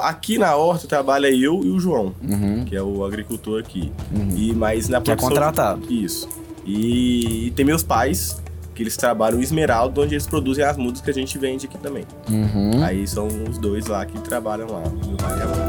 Aqui 0.01 0.37
na 0.39 0.55
horta 0.55 0.87
trabalha 0.87 1.27
eu 1.27 1.63
e 1.63 1.69
o 1.69 1.79
João, 1.79 2.13
Uhum. 2.23 2.65
que 2.65 2.75
é 2.75 2.81
o 2.81 3.05
agricultor 3.05 3.59
aqui. 3.59 3.91
E 4.35 4.51
mais 4.53 4.89
na 4.89 4.99
Que 5.01 5.11
é 5.11 5.15
produção- 5.15 5.29
contratado. 5.29 5.81
Isso. 5.93 6.27
E, 6.65 7.47
e 7.47 7.51
tem 7.51 7.63
meus 7.65 7.83
pais, 7.83 8.41
que 8.73 8.81
eles 8.81 8.97
trabalham 8.97 9.39
em 9.39 9.43
Esmeralda, 9.43 10.01
onde 10.01 10.15
eles 10.15 10.25
produzem 10.25 10.63
as 10.65 10.77
mudas 10.77 10.99
que 11.01 11.09
a 11.11 11.13
gente 11.13 11.37
vende 11.37 11.67
aqui 11.67 11.77
também. 11.77 12.05
Uhum. 12.29 12.83
Aí 12.83 13.05
são 13.07 13.27
os 13.47 13.57
dois 13.59 13.85
lá 13.85 14.03
que 14.05 14.17
trabalham 14.21 14.67
lá, 14.71 14.79
meu 15.05 15.17
pai 15.17 15.37
e 15.37 15.41
a 15.41 15.45
mãe. 15.45 15.63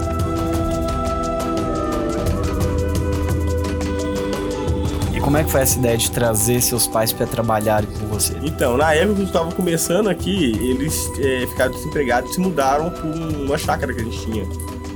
E 5.16 5.20
como 5.20 5.36
é 5.36 5.44
que 5.44 5.50
foi 5.50 5.60
essa 5.60 5.78
ideia 5.78 5.96
de 5.98 6.10
trazer 6.10 6.60
seus 6.62 6.86
pais 6.86 7.12
para 7.12 7.26
trabalharem 7.26 7.88
com 7.90 8.03
você? 8.14 8.34
Então, 8.44 8.76
na 8.76 8.94
época 8.94 9.16
que 9.16 9.20
eu 9.22 9.26
estava 9.26 9.52
começando 9.52 10.08
aqui, 10.08 10.52
eles 10.68 11.10
é, 11.18 11.46
ficaram 11.48 11.72
desempregados 11.72 12.30
e 12.30 12.34
se 12.34 12.40
mudaram 12.40 12.90
para 12.90 13.02
uma 13.06 13.58
chácara 13.58 13.92
que 13.92 14.00
a 14.00 14.04
gente 14.04 14.20
tinha 14.20 14.44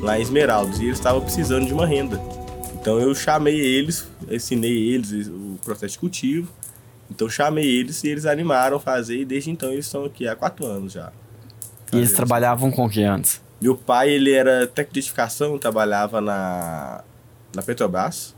lá 0.00 0.18
em 0.18 0.22
Esmeraldas. 0.22 0.78
E 0.78 0.85
eles 0.85 0.98
estavam 0.98 1.20
precisando 1.20 1.66
de 1.66 1.72
uma 1.72 1.85
renda. 1.85 2.20
Então 2.81 3.00
eu 3.00 3.12
chamei 3.14 3.59
eles, 3.59 4.07
ensinei 4.31 4.94
eles 4.94 5.26
o 5.26 5.59
processo 5.64 5.94
de 5.94 5.98
cultivo. 5.98 6.48
Então 7.11 7.28
chamei 7.28 7.66
eles 7.66 8.04
e 8.04 8.09
eles 8.09 8.24
animaram 8.24 8.76
a 8.76 8.81
fazer. 8.81 9.18
E 9.18 9.24
desde 9.24 9.50
então 9.50 9.72
eles 9.72 9.87
estão 9.87 10.04
aqui 10.04 10.28
há 10.28 10.37
quatro 10.37 10.64
anos 10.64 10.92
já. 10.92 11.12
E 11.92 11.96
eles 11.96 12.12
trabalhavam 12.12 12.70
com 12.70 12.87
o 12.87 12.90
que 12.90 13.02
antes? 13.02 13.40
Meu 13.61 13.76
pai, 13.76 14.11
ele 14.11 14.31
era 14.31 14.68
técnico 14.68 14.94
de 14.94 15.00
edificação, 15.00 15.59
trabalhava 15.59 16.20
na, 16.20 17.02
na 17.54 17.62
Petrobras. 17.62 18.37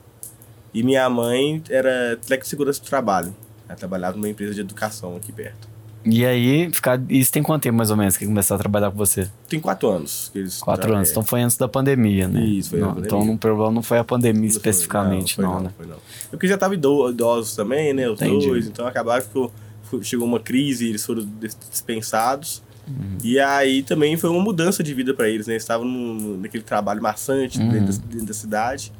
E 0.72 0.82
minha 0.82 1.10
mãe 1.10 1.62
era 1.68 2.16
técnico 2.16 2.44
de 2.44 2.48
segurança 2.48 2.80
do 2.80 2.86
trabalho. 2.86 3.34
Ela 3.70 3.76
trabalhava 3.76 4.16
numa 4.16 4.28
empresa 4.28 4.52
de 4.52 4.60
educação 4.60 5.14
aqui 5.16 5.30
perto. 5.30 5.68
E 6.04 6.26
aí, 6.26 6.68
ficar... 6.72 7.00
isso 7.08 7.30
tem 7.30 7.40
quanto 7.40 7.62
tempo 7.62 7.76
mais 7.76 7.90
ou 7.90 7.96
menos 7.96 8.16
que 8.16 8.26
começaram 8.26 8.58
a 8.58 8.62
trabalhar 8.62 8.90
com 8.90 8.96
você? 8.96 9.28
Tem 9.48 9.60
quatro 9.60 9.88
anos 9.88 10.28
que 10.32 10.40
eles 10.40 10.58
Quatro 10.58 10.92
anos. 10.92 11.08
é, 11.08 11.10
Então 11.12 11.22
foi 11.22 11.40
antes 11.42 11.56
da 11.56 11.68
pandemia, 11.68 12.26
né? 12.26 12.40
Isso, 12.42 12.70
foi 12.70 12.80
Não, 12.80 12.86
a 12.90 12.94
pandemia. 12.94 13.06
Então 13.06 13.34
o 13.34 13.38
problema 13.38 13.70
não 13.70 13.82
foi 13.82 13.98
a 13.98 14.04
pandemia 14.04 14.40
não 14.40 14.48
especificamente, 14.48 15.36
foi 15.36 15.44
não, 15.44 15.60
né? 15.60 15.70
Foi 15.76 15.86
não. 15.86 15.96
Porque 16.30 16.48
já 16.48 16.58
tava 16.58 16.74
ido- 16.74 17.10
idosos 17.10 17.54
também, 17.54 17.92
né? 17.92 18.08
Os 18.10 18.20
Entendi. 18.20 18.46
dois. 18.48 18.66
Então 18.66 18.86
acabaram 18.88 19.22
que 19.24 20.02
chegou 20.02 20.26
uma 20.26 20.40
crise, 20.40 20.88
eles 20.88 21.04
foram 21.06 21.24
dis- 21.38 21.56
dispensados. 21.70 22.62
Uhum. 22.88 23.18
E 23.22 23.38
aí 23.38 23.82
também 23.84 24.16
foi 24.16 24.30
uma 24.30 24.40
mudança 24.42 24.82
de 24.82 24.92
vida 24.94 25.12
para 25.14 25.28
eles, 25.28 25.46
né? 25.46 25.52
Eles 25.52 25.62
estavam 25.62 25.86
num- 25.86 26.38
naquele 26.38 26.64
trabalho 26.64 27.00
maçante 27.02 27.60
Uhum. 27.60 27.68
dentro, 27.68 27.92
da, 27.98 28.06
dentro 28.08 28.26
da 28.26 28.34
cidade. 28.34 28.90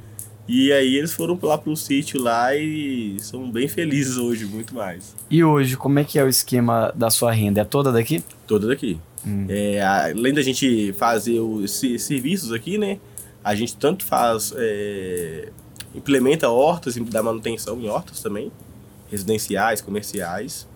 E 0.53 0.73
aí 0.73 0.97
eles 0.97 1.13
foram 1.13 1.39
lá 1.41 1.57
pro 1.57 1.77
sítio 1.77 2.21
lá 2.21 2.57
e 2.57 3.17
são 3.21 3.49
bem 3.51 3.69
felizes 3.69 4.17
hoje, 4.17 4.47
muito 4.47 4.75
mais. 4.75 5.15
E 5.31 5.45
hoje, 5.45 5.77
como 5.77 5.99
é 6.01 6.05
que 6.05 6.19
é 6.19 6.25
o 6.25 6.29
esquema 6.29 6.93
da 6.97 7.09
sua 7.09 7.31
renda? 7.31 7.61
É 7.61 7.65
toda 7.65 7.93
daqui? 7.93 8.21
Toda 8.49 8.67
daqui. 8.67 8.99
Hum. 9.25 9.47
É, 9.49 9.81
além 9.81 10.35
da 10.35 10.43
gente 10.43 10.93
fazer 10.95 11.39
os 11.39 11.71
se- 11.71 11.99
serviços 12.01 12.53
aqui, 12.53 12.79
né? 12.79 12.99
A 13.45 13.55
gente 13.55 13.77
tanto 13.77 14.05
faz. 14.05 14.53
é, 14.57 15.51
implementa 15.95 16.49
hortas 16.49 16.97
e 16.97 17.01
dá 17.01 17.23
manutenção 17.23 17.81
em 17.81 17.89
hortas 17.89 18.21
também, 18.21 18.51
residenciais, 19.11 19.81
comerciais. 19.81 20.67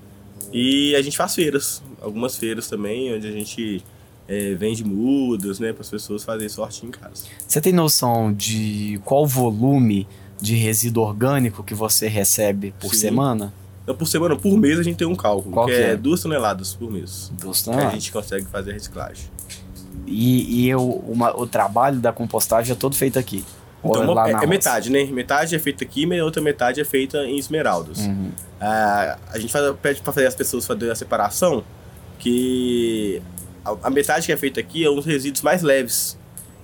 E 0.53 0.95
a 0.95 1.03
gente 1.03 1.17
faz 1.17 1.35
feiras, 1.35 1.83
algumas 2.01 2.37
feiras 2.37 2.69
também, 2.69 3.13
onde 3.15 3.27
a 3.27 3.31
gente 3.33 3.83
é, 4.29 4.55
vende 4.55 4.85
mudas, 4.85 5.59
né? 5.61 5.73
Para 5.73 5.83
as 5.83 5.91
pessoas 5.91 6.25
fazerem 6.25 6.49
sorte 6.49 6.87
em 6.87 6.91
casa. 6.91 7.25
Você 7.47 7.61
tem 7.61 7.73
noção 7.73 8.33
de 8.33 9.01
qual 9.05 9.27
volume 9.27 10.07
de 10.41 10.55
resíduo 10.57 11.05
orgânico 11.05 11.63
que 11.63 11.75
você 11.75 12.09
recebe 12.09 12.75
por 12.81 12.95
Sim. 12.95 13.01
semana? 13.01 13.53
Então, 13.83 13.95
por 13.95 14.07
semana, 14.07 14.35
por 14.35 14.57
mês, 14.57 14.79
a 14.79 14.83
gente 14.83 14.97
tem 14.97 15.07
um 15.07 15.15
cálculo, 15.15 15.53
Qual 15.53 15.67
que 15.67 15.73
que 15.73 15.79
é 15.79 15.91
é? 15.91 15.97
duas 15.97 16.21
toneladas 16.23 16.75
por 16.75 16.91
mês. 16.91 17.31
Duas 17.39 17.61
Que 17.63 17.69
a 17.69 17.73
toneladas. 17.73 17.95
gente 18.01 18.13
consegue 18.13 18.47
fazer 18.47 18.71
a 18.71 18.75
reciclagem. 18.75 19.25
E, 20.07 20.63
e 20.65 20.69
eu, 20.71 20.83
uma- 21.07 21.39
o 21.39 21.47
trabalho 21.47 21.99
da 22.01 22.13
compostagem 22.13 22.73
é 22.73 22.75
todo 22.75 22.95
feito 22.97 23.19
aqui. 23.19 23.45
Então, 23.85 24.03
é 24.03 24.07
uma- 24.09 24.29
é, 24.29 24.33
é 24.45 24.47
metade, 24.47 24.89
né? 24.91 25.05
Metade 25.05 25.55
é 25.55 25.59
feita 25.59 25.85
aqui, 25.85 26.05
e 26.07 26.21
outra 26.23 26.41
metade 26.43 26.81
é 26.81 26.85
feita 26.85 27.19
em 27.27 27.39
Esmeraldas. 27.39 27.99
Uhum. 28.07 28.31
Ah, 28.59 29.19
a 29.31 29.39
gente 29.39 29.53
faz, 29.53 29.75
pede 29.83 30.01
para 30.01 30.13
fazer 30.15 30.27
as 30.27 30.35
pessoas 30.35 30.65
fazerem 30.67 30.91
a 30.91 30.95
separação, 30.95 31.63
que 32.19 33.21
a, 33.65 33.77
a 33.85 33.91
metade 33.91 34.27
que 34.27 34.33
é 34.33 34.37
feita 34.37 34.61
aqui 34.61 34.85
é 34.85 34.91
uns 34.91 35.05
resíduos 35.05 35.43
mais 35.43 35.63
leves, 35.63 36.19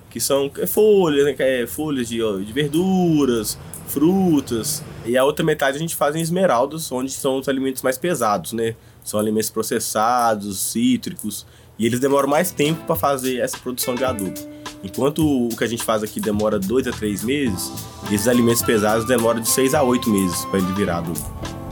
que 0.09 0.19
são 0.19 0.51
é 0.57 0.67
folhas, 0.67 1.25
né, 1.25 1.35
é 1.39 1.65
folhas 1.65 2.07
de, 2.07 2.21
ó, 2.21 2.37
de 2.37 2.51
verduras, 2.51 3.57
frutas, 3.87 4.83
e 5.05 5.17
a 5.17 5.23
outra 5.23 5.43
metade 5.43 5.77
a 5.77 5.79
gente 5.79 5.95
faz 5.95 6.15
em 6.15 6.21
esmeraldas, 6.21 6.91
onde 6.91 7.11
são 7.11 7.39
os 7.39 7.49
alimentos 7.49 7.81
mais 7.81 7.97
pesados, 7.97 8.53
né? 8.53 8.75
São 9.03 9.19
alimentos 9.19 9.49
processados, 9.49 10.59
cítricos, 10.59 11.45
e 11.77 11.85
eles 11.85 11.99
demoram 11.99 12.29
mais 12.29 12.51
tempo 12.51 12.85
para 12.85 12.95
fazer 12.95 13.39
essa 13.39 13.57
produção 13.57 13.95
de 13.95 14.03
adubo. 14.03 14.39
Enquanto 14.83 15.47
o 15.47 15.49
que 15.55 15.63
a 15.63 15.67
gente 15.67 15.83
faz 15.83 16.03
aqui 16.03 16.19
demora 16.19 16.59
dois 16.59 16.87
a 16.87 16.91
três 16.91 17.23
meses, 17.23 17.71
esses 18.11 18.27
alimentos 18.27 18.61
pesados 18.61 19.05
demoram 19.05 19.39
de 19.39 19.49
seis 19.49 19.73
a 19.73 19.83
oito 19.83 20.09
meses 20.09 20.45
para 20.45 20.59
ele 20.59 20.73
virar 20.73 20.99
adubo. 20.99 21.19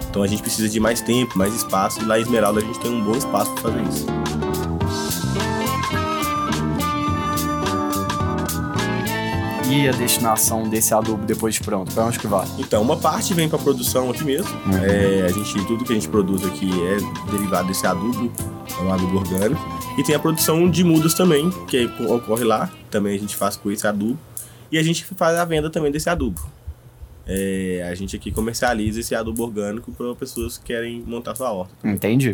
Então 0.10 0.24
a 0.24 0.28
gente 0.28 0.42
precisa 0.42 0.68
de 0.68 0.80
mais 0.80 1.02
tempo, 1.02 1.38
mais 1.38 1.54
espaço. 1.54 2.02
E 2.02 2.06
lá 2.06 2.18
em 2.18 2.24
Esmeralda 2.24 2.60
a 2.60 2.64
gente 2.64 2.80
tem 2.80 2.92
um 2.92 3.04
bom 3.04 3.16
espaço 3.16 3.52
para 3.54 3.72
fazer 3.72 3.84
isso. 3.84 4.19
A 9.70 9.92
destinação 9.92 10.68
desse 10.68 10.96
adubo 10.96 11.26
depois 11.28 11.54
de 11.54 11.62
pronto? 11.62 11.94
Pra 11.94 12.04
onde 12.06 12.18
que 12.18 12.26
vai? 12.26 12.48
Então, 12.58 12.82
uma 12.82 12.98
parte 12.98 13.36
vem 13.36 13.48
para 13.48 13.60
produção 13.60 14.10
aqui 14.10 14.24
mesmo. 14.24 14.50
É, 14.84 15.28
a 15.28 15.32
gente, 15.32 15.64
tudo 15.68 15.86
que 15.86 15.92
a 15.92 15.96
gente 15.96 16.08
produz 16.08 16.44
aqui 16.44 16.70
é 16.72 17.32
derivado 17.32 17.68
desse 17.68 17.86
adubo, 17.86 18.32
é 18.68 18.82
um 18.82 18.92
adubo 18.92 19.18
orgânico. 19.18 19.62
E 19.96 20.04
tem 20.04 20.16
a 20.16 20.20
produção 20.20 20.68
de 20.70 20.84
mudas 20.84 21.14
também, 21.14 21.52
que 21.68 21.86
ocorre 22.08 22.44
lá. 22.44 22.72
Também 22.90 23.16
a 23.16 23.20
gente 23.20 23.36
faz 23.36 23.58
com 23.58 23.70
esse 23.70 23.86
adubo. 23.86 24.20
E 24.72 24.78
a 24.78 24.82
gente 24.82 25.06
faz 25.06 25.38
a 25.38 25.46
venda 25.46 25.70
também 25.70 25.92
desse 25.92 26.10
adubo. 26.10 26.42
É, 27.28 27.88
a 27.90 27.94
gente 27.94 28.16
aqui 28.16 28.32
comercializa 28.32 29.00
esse 29.00 29.14
adubo 29.14 29.44
orgânico 29.44 29.92
para 29.92 30.16
pessoas 30.16 30.58
que 30.58 30.66
querem 30.66 31.04
montar 31.06 31.36
sua 31.36 31.52
horta. 31.52 31.74
Entendi. 31.84 32.34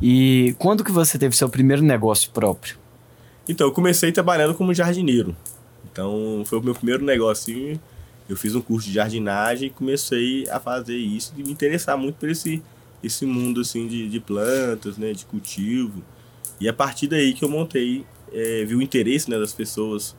E 0.00 0.56
quando 0.58 0.82
que 0.82 0.92
você 0.92 1.18
teve 1.18 1.36
seu 1.36 1.48
primeiro 1.48 1.82
negócio 1.82 2.30
próprio? 2.30 2.76
Então, 3.46 3.66
eu 3.66 3.72
comecei 3.72 4.12
trabalhando 4.12 4.54
como 4.54 4.72
jardineiro. 4.72 5.36
Então, 5.92 6.42
foi 6.46 6.58
o 6.58 6.62
meu 6.62 6.74
primeiro 6.74 7.04
negocinho. 7.04 7.80
Eu 8.28 8.36
fiz 8.36 8.54
um 8.54 8.60
curso 8.60 8.86
de 8.86 8.94
jardinagem 8.94 9.68
e 9.68 9.70
comecei 9.70 10.48
a 10.48 10.60
fazer 10.60 10.96
isso 10.96 11.32
e 11.36 11.42
me 11.42 11.50
interessar 11.50 11.98
muito 11.98 12.16
por 12.16 12.28
esse, 12.28 12.62
esse 13.02 13.26
mundo 13.26 13.60
assim 13.60 13.88
de, 13.88 14.08
de 14.08 14.20
plantas, 14.20 14.96
né, 14.96 15.12
de 15.12 15.26
cultivo. 15.26 16.02
E 16.60 16.68
a 16.68 16.72
partir 16.72 17.08
daí 17.08 17.34
que 17.34 17.44
eu 17.44 17.48
montei, 17.48 18.04
eh, 18.32 18.64
vi 18.64 18.76
o 18.76 18.82
interesse 18.82 19.28
né, 19.28 19.38
das 19.38 19.52
pessoas 19.52 20.14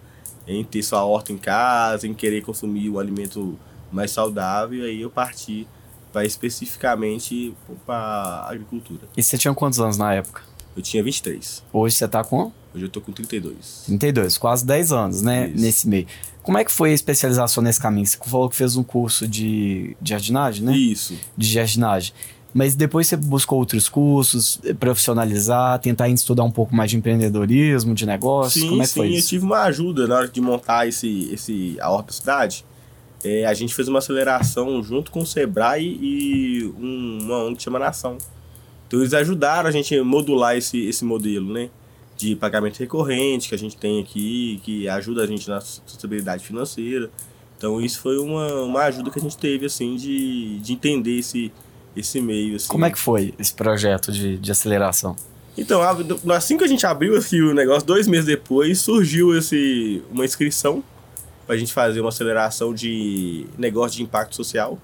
em 0.47 0.63
ter 0.63 0.83
sua 0.83 1.05
horta 1.05 1.31
em 1.31 1.37
casa, 1.37 2.07
em 2.07 2.13
querer 2.13 2.41
consumir 2.41 2.89
um 2.89 2.99
alimento 2.99 3.57
mais 3.91 4.11
saudável. 4.11 4.79
E 4.79 4.89
aí 4.89 5.01
eu 5.01 5.09
parti 5.09 5.67
vai 6.13 6.25
especificamente 6.25 7.53
para 7.85 8.45
agricultura. 8.49 9.07
E 9.15 9.23
você 9.23 9.37
tinha 9.37 9.53
quantos 9.53 9.79
anos 9.79 9.97
na 9.97 10.13
época? 10.13 10.41
Eu 10.75 10.81
tinha 10.81 11.03
23. 11.03 11.63
Hoje 11.71 11.95
você 11.95 12.07
tá 12.07 12.23
com 12.23 12.51
Hoje 12.73 12.85
eu 12.85 12.89
tô 12.89 13.01
com 13.01 13.11
32. 13.11 13.83
32, 13.85 14.37
quase 14.37 14.65
10 14.65 14.91
anos, 14.91 15.21
né? 15.21 15.49
Isso. 15.49 15.61
Nesse 15.61 15.87
meio. 15.87 16.07
Como 16.41 16.57
é 16.57 16.63
que 16.63 16.71
foi 16.71 16.91
a 16.91 16.93
especialização 16.93 17.61
nesse 17.61 17.79
caminho? 17.79 18.05
Você 18.05 18.17
falou 18.25 18.49
que 18.49 18.55
fez 18.55 18.75
um 18.75 18.83
curso 18.83 19.27
de, 19.27 19.95
de 20.01 20.09
jardinagem, 20.09 20.63
né? 20.65 20.75
Isso. 20.75 21.15
De 21.37 21.47
jardinagem. 21.47 22.13
Mas 22.53 22.75
depois 22.75 23.07
você 23.07 23.15
buscou 23.15 23.59
outros 23.59 23.87
cursos, 23.87 24.59
eh, 24.65 24.73
profissionalizar, 24.73 25.79
tentar 25.79 26.09
estudar 26.09 26.43
um 26.43 26.51
pouco 26.51 26.75
mais 26.75 26.89
de 26.91 26.97
empreendedorismo, 26.97 27.93
de 27.93 28.05
negócios? 28.05 28.61
Sim, 28.63 28.69
Como 28.69 28.81
é 28.81 28.85
que 28.85 28.91
sim, 28.91 28.99
foi 28.99 29.07
eu 29.07 29.11
isso? 29.13 29.29
tive 29.29 29.45
uma 29.45 29.61
ajuda 29.61 30.07
na 30.07 30.15
hora 30.15 30.27
de 30.27 30.41
montar 30.41 30.87
esse, 30.87 31.29
esse, 31.31 31.77
a 31.79 31.89
Horta 31.89 32.11
Cidade. 32.11 32.65
É, 33.23 33.45
a 33.45 33.53
gente 33.53 33.73
fez 33.73 33.87
uma 33.87 33.99
aceleração 33.99 34.81
junto 34.83 35.11
com 35.11 35.21
o 35.21 35.25
Sebrae 35.25 35.97
e 36.01 36.65
um, 36.77 37.19
uma 37.21 37.43
ONG 37.45 37.55
que 37.57 37.63
chama 37.63 37.79
Nação. 37.79 38.17
Então 38.87 38.99
eles 38.99 39.13
ajudaram 39.13 39.69
a 39.69 39.71
gente 39.71 39.95
a 39.95 40.03
modular 40.03 40.57
esse, 40.57 40.77
esse 40.85 41.05
modelo, 41.05 41.53
né? 41.53 41.69
De 42.21 42.35
pagamento 42.35 42.77
recorrente 42.79 43.49
que 43.49 43.55
a 43.55 43.57
gente 43.57 43.75
tem 43.75 43.99
aqui, 43.99 44.61
que 44.63 44.87
ajuda 44.87 45.23
a 45.23 45.25
gente 45.25 45.49
na 45.49 45.59
sustentabilidade 45.59 46.43
financeira. 46.45 47.09
Então 47.57 47.81
isso 47.81 47.99
foi 47.99 48.17
uma, 48.19 48.61
uma 48.61 48.81
ajuda 48.83 49.09
que 49.09 49.17
a 49.17 49.21
gente 49.21 49.37
teve, 49.37 49.65
assim, 49.65 49.95
de, 49.95 50.59
de 50.59 50.73
entender 50.73 51.17
esse, 51.17 51.51
esse 51.95 52.21
meio, 52.21 52.55
assim. 52.57 52.67
Como 52.67 52.85
é 52.85 52.91
que 52.91 52.99
foi 52.99 53.33
esse 53.39 53.53
projeto 53.53 54.11
de, 54.11 54.37
de 54.37 54.51
aceleração? 54.51 55.15
Então, 55.57 55.81
a- 55.81 55.97
assim 56.35 56.57
que 56.57 56.63
a 56.63 56.67
gente 56.67 56.85
abriu 56.85 57.17
aqui 57.17 57.41
o 57.41 57.53
negócio, 57.55 57.85
dois 57.87 58.07
meses 58.07 58.25
depois, 58.25 58.79
surgiu 58.79 59.35
esse, 59.35 60.01
uma 60.11 60.23
inscrição 60.23 60.83
pra 61.47 61.57
gente 61.57 61.73
fazer 61.73 62.01
uma 62.01 62.09
aceleração 62.09 62.73
de 62.73 63.47
negócio 63.57 63.97
de 63.97 64.03
impacto 64.03 64.35
social. 64.35 64.77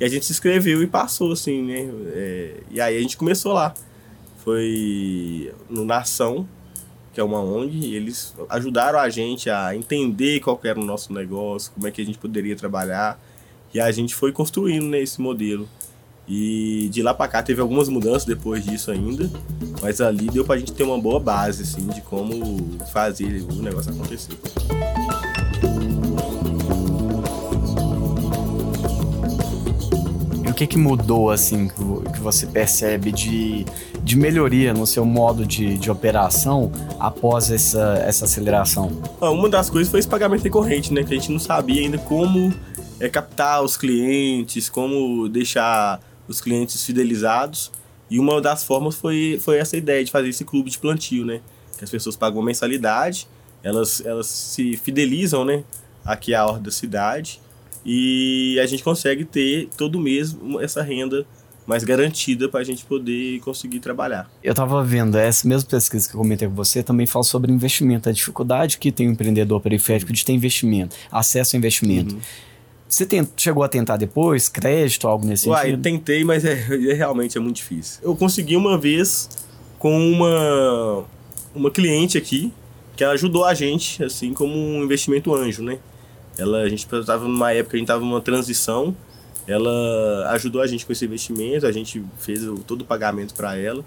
E 0.00 0.04
a 0.04 0.08
gente 0.08 0.24
se 0.24 0.32
inscreveu 0.32 0.82
e 0.82 0.86
passou, 0.86 1.30
assim, 1.32 1.62
né? 1.62 1.90
É, 2.14 2.54
e 2.70 2.80
aí 2.80 2.96
a 2.96 3.00
gente 3.02 3.16
começou 3.18 3.52
lá. 3.52 3.74
Foi 4.44 5.52
no 5.68 5.84
Nação, 5.84 6.48
que 7.12 7.20
é 7.20 7.24
uma 7.24 7.40
ONG, 7.40 7.76
e 7.76 7.94
eles 7.94 8.34
ajudaram 8.48 8.98
a 8.98 9.08
gente 9.08 9.50
a 9.50 9.74
entender 9.74 10.40
qual 10.40 10.58
era 10.62 10.78
o 10.78 10.84
nosso 10.84 11.12
negócio, 11.12 11.72
como 11.72 11.86
é 11.86 11.90
que 11.90 12.00
a 12.00 12.04
gente 12.04 12.18
poderia 12.18 12.54
trabalhar. 12.54 13.20
E 13.72 13.80
a 13.80 13.90
gente 13.90 14.14
foi 14.14 14.32
construindo 14.32 14.86
né, 14.86 15.00
esse 15.00 15.20
modelo. 15.20 15.68
E 16.28 16.88
de 16.92 17.02
lá 17.02 17.12
pra 17.12 17.26
cá 17.26 17.42
teve 17.42 17.60
algumas 17.60 17.88
mudanças 17.88 18.24
depois 18.24 18.64
disso 18.64 18.90
ainda, 18.92 19.28
mas 19.82 20.00
ali 20.00 20.28
deu 20.28 20.44
pra 20.44 20.56
gente 20.56 20.72
ter 20.72 20.84
uma 20.84 20.98
boa 21.00 21.18
base, 21.18 21.62
assim, 21.62 21.86
de 21.88 22.00
como 22.02 22.78
fazer 22.92 23.42
o 23.50 23.62
negócio 23.62 23.92
acontecer. 23.92 24.38
Que 30.60 30.66
que 30.66 30.78
mudou, 30.78 31.30
assim, 31.30 31.68
que 31.68 31.82
vo- 31.82 32.02
que 32.02 32.20
você 32.20 32.46
percebe 32.46 33.10
de, 33.12 33.64
de 34.02 34.14
melhoria 34.16 34.74
no 34.74 34.86
seu 34.86 35.06
modo 35.06 35.46
de, 35.46 35.78
de 35.78 35.90
operação 35.90 36.70
após 36.98 37.50
essa, 37.50 37.94
essa 38.06 38.26
aceleração? 38.26 39.00
Ah, 39.20 39.30
Uma 39.30 39.48
das 39.48 39.70
coisas 39.70 39.90
foi 39.90 40.00
esse 40.00 40.08
pagamento 40.08 40.42
recorrente, 40.42 40.92
né? 40.92 41.02
Que 41.02 41.14
a 41.14 41.16
gente 41.16 41.32
não 41.32 41.38
sabia 41.38 41.80
ainda 41.80 41.96
como 41.96 42.52
é, 42.98 43.08
captar 43.08 43.62
os 43.62 43.74
clientes, 43.76 44.68
como 44.68 45.28
deixar 45.30 45.98
os 46.28 46.42
clientes 46.42 46.84
fidelizados. 46.84 47.72
E 48.10 48.18
uma 48.18 48.38
das 48.40 48.62
formas 48.62 48.96
foi, 48.96 49.40
foi 49.42 49.56
essa 49.56 49.78
ideia 49.78 50.04
de 50.04 50.10
fazer 50.10 50.28
esse 50.28 50.44
clube 50.44 50.68
de 50.68 50.78
plantio, 50.78 51.24
né? 51.24 51.40
Que 51.78 51.84
as 51.84 51.90
pessoas 51.90 52.16
pagam 52.16 52.42
mensalidade, 52.42 53.26
elas, 53.62 54.02
elas 54.04 54.26
se 54.26 54.76
fidelizam, 54.76 55.42
né? 55.42 55.64
Aqui 56.04 56.34
à 56.34 56.44
horta 56.44 56.60
da 56.64 56.70
cidade. 56.70 57.40
E 57.84 58.58
a 58.62 58.66
gente 58.66 58.82
consegue 58.82 59.24
ter 59.24 59.68
todo 59.76 59.98
mês 59.98 60.36
essa 60.60 60.82
renda 60.82 61.26
mais 61.66 61.84
garantida 61.84 62.48
para 62.48 62.60
a 62.60 62.64
gente 62.64 62.84
poder 62.84 63.38
conseguir 63.40 63.78
trabalhar. 63.80 64.28
Eu 64.42 64.54
tava 64.54 64.82
vendo, 64.82 65.16
essa 65.16 65.46
mesma 65.46 65.68
pesquisa 65.68 66.08
que 66.08 66.14
eu 66.14 66.18
comentei 66.20 66.48
com 66.48 66.54
você 66.54 66.82
também 66.82 67.06
fala 67.06 67.22
sobre 67.22 67.52
investimento, 67.52 68.08
a 68.08 68.12
dificuldade 68.12 68.76
que 68.78 68.90
tem 68.90 69.06
o 69.08 69.12
empreendedor 69.12 69.60
periférico 69.60 70.12
de 70.12 70.24
ter 70.24 70.32
investimento, 70.32 70.96
acesso 71.12 71.54
a 71.54 71.58
investimento. 71.58 72.16
Você 72.88 73.06
tem- 73.06 73.28
chegou 73.36 73.62
a 73.62 73.68
tentar 73.68 73.96
depois, 73.98 74.48
crédito, 74.48 75.06
algo 75.06 75.24
nesse 75.24 75.48
Uai, 75.48 75.66
sentido? 75.66 75.82
tentei, 75.82 76.24
mas 76.24 76.44
é, 76.44 76.54
é 76.54 76.92
realmente 76.92 77.38
é 77.38 77.40
muito 77.40 77.56
difícil. 77.56 78.00
Eu 78.02 78.16
consegui 78.16 78.56
uma 78.56 78.76
vez 78.76 79.28
com 79.78 79.96
uma, 79.96 81.04
uma 81.54 81.70
cliente 81.70 82.18
aqui, 82.18 82.52
que 82.96 83.04
ajudou 83.04 83.44
a 83.44 83.54
gente, 83.54 84.02
assim, 84.02 84.34
como 84.34 84.54
um 84.56 84.82
investimento 84.82 85.32
anjo, 85.34 85.62
né? 85.62 85.78
Ela, 86.40 86.62
a 86.62 86.68
gente 86.68 86.86
estava 86.92 87.28
numa 87.28 87.52
época, 87.52 87.76
a 87.76 87.78
gente 87.78 87.84
estava 87.84 88.04
numa 88.04 88.20
transição, 88.20 88.96
ela 89.46 90.30
ajudou 90.32 90.62
a 90.62 90.66
gente 90.66 90.86
com 90.86 90.92
esse 90.92 91.04
investimento, 91.04 91.66
a 91.66 91.72
gente 91.72 92.02
fez 92.18 92.46
o- 92.46 92.58
todo 92.58 92.82
o 92.82 92.84
pagamento 92.84 93.34
para 93.34 93.56
ela. 93.56 93.84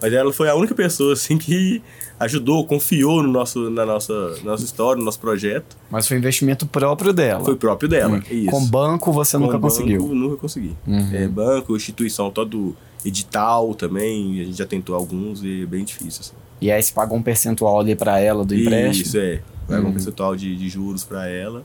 Mas 0.00 0.12
ela 0.12 0.30
foi 0.30 0.46
a 0.50 0.54
única 0.54 0.74
pessoa, 0.74 1.14
assim, 1.14 1.38
que 1.38 1.80
ajudou, 2.20 2.66
confiou 2.66 3.22
no 3.22 3.30
nosso, 3.32 3.70
na 3.70 3.86
nossa, 3.86 4.36
na 4.44 4.50
nossa 4.50 4.62
história, 4.62 4.98
no 4.98 5.04
nosso 5.06 5.18
projeto. 5.18 5.74
Mas 5.90 6.06
foi 6.06 6.18
investimento 6.18 6.66
próprio 6.66 7.14
dela. 7.14 7.42
Foi 7.42 7.56
próprio 7.56 7.88
dela, 7.88 8.22
isso. 8.30 8.50
Com 8.50 8.66
banco 8.66 9.10
você 9.10 9.38
nunca 9.38 9.54
Com 9.54 9.60
conseguiu. 9.62 10.02
Banco, 10.02 10.14
nunca 10.14 10.36
consegui. 10.36 10.76
Uhum. 10.86 11.10
É, 11.14 11.26
banco, 11.26 11.74
instituição, 11.74 12.30
todo 12.30 12.76
edital 13.06 13.74
também, 13.74 14.38
a 14.40 14.44
gente 14.44 14.58
já 14.58 14.66
tentou 14.66 14.94
alguns 14.94 15.42
e 15.42 15.62
é 15.62 15.66
bem 15.66 15.82
difícil. 15.82 16.20
Assim. 16.20 16.32
E 16.60 16.70
aí 16.70 16.82
você 16.82 16.92
pagou 16.92 17.16
um 17.16 17.22
percentual 17.22 17.80
ali 17.80 17.94
pra 17.96 18.20
ela 18.20 18.44
do 18.44 18.54
empréstimo. 18.54 19.06
Isso, 19.06 19.16
é. 19.18 19.40
Vai 19.66 19.80
Uhum. 19.80 19.88
um 19.88 19.92
percentual 19.92 20.36
de, 20.36 20.54
de 20.56 20.68
juros 20.68 21.04
para 21.04 21.26
ela 21.26 21.64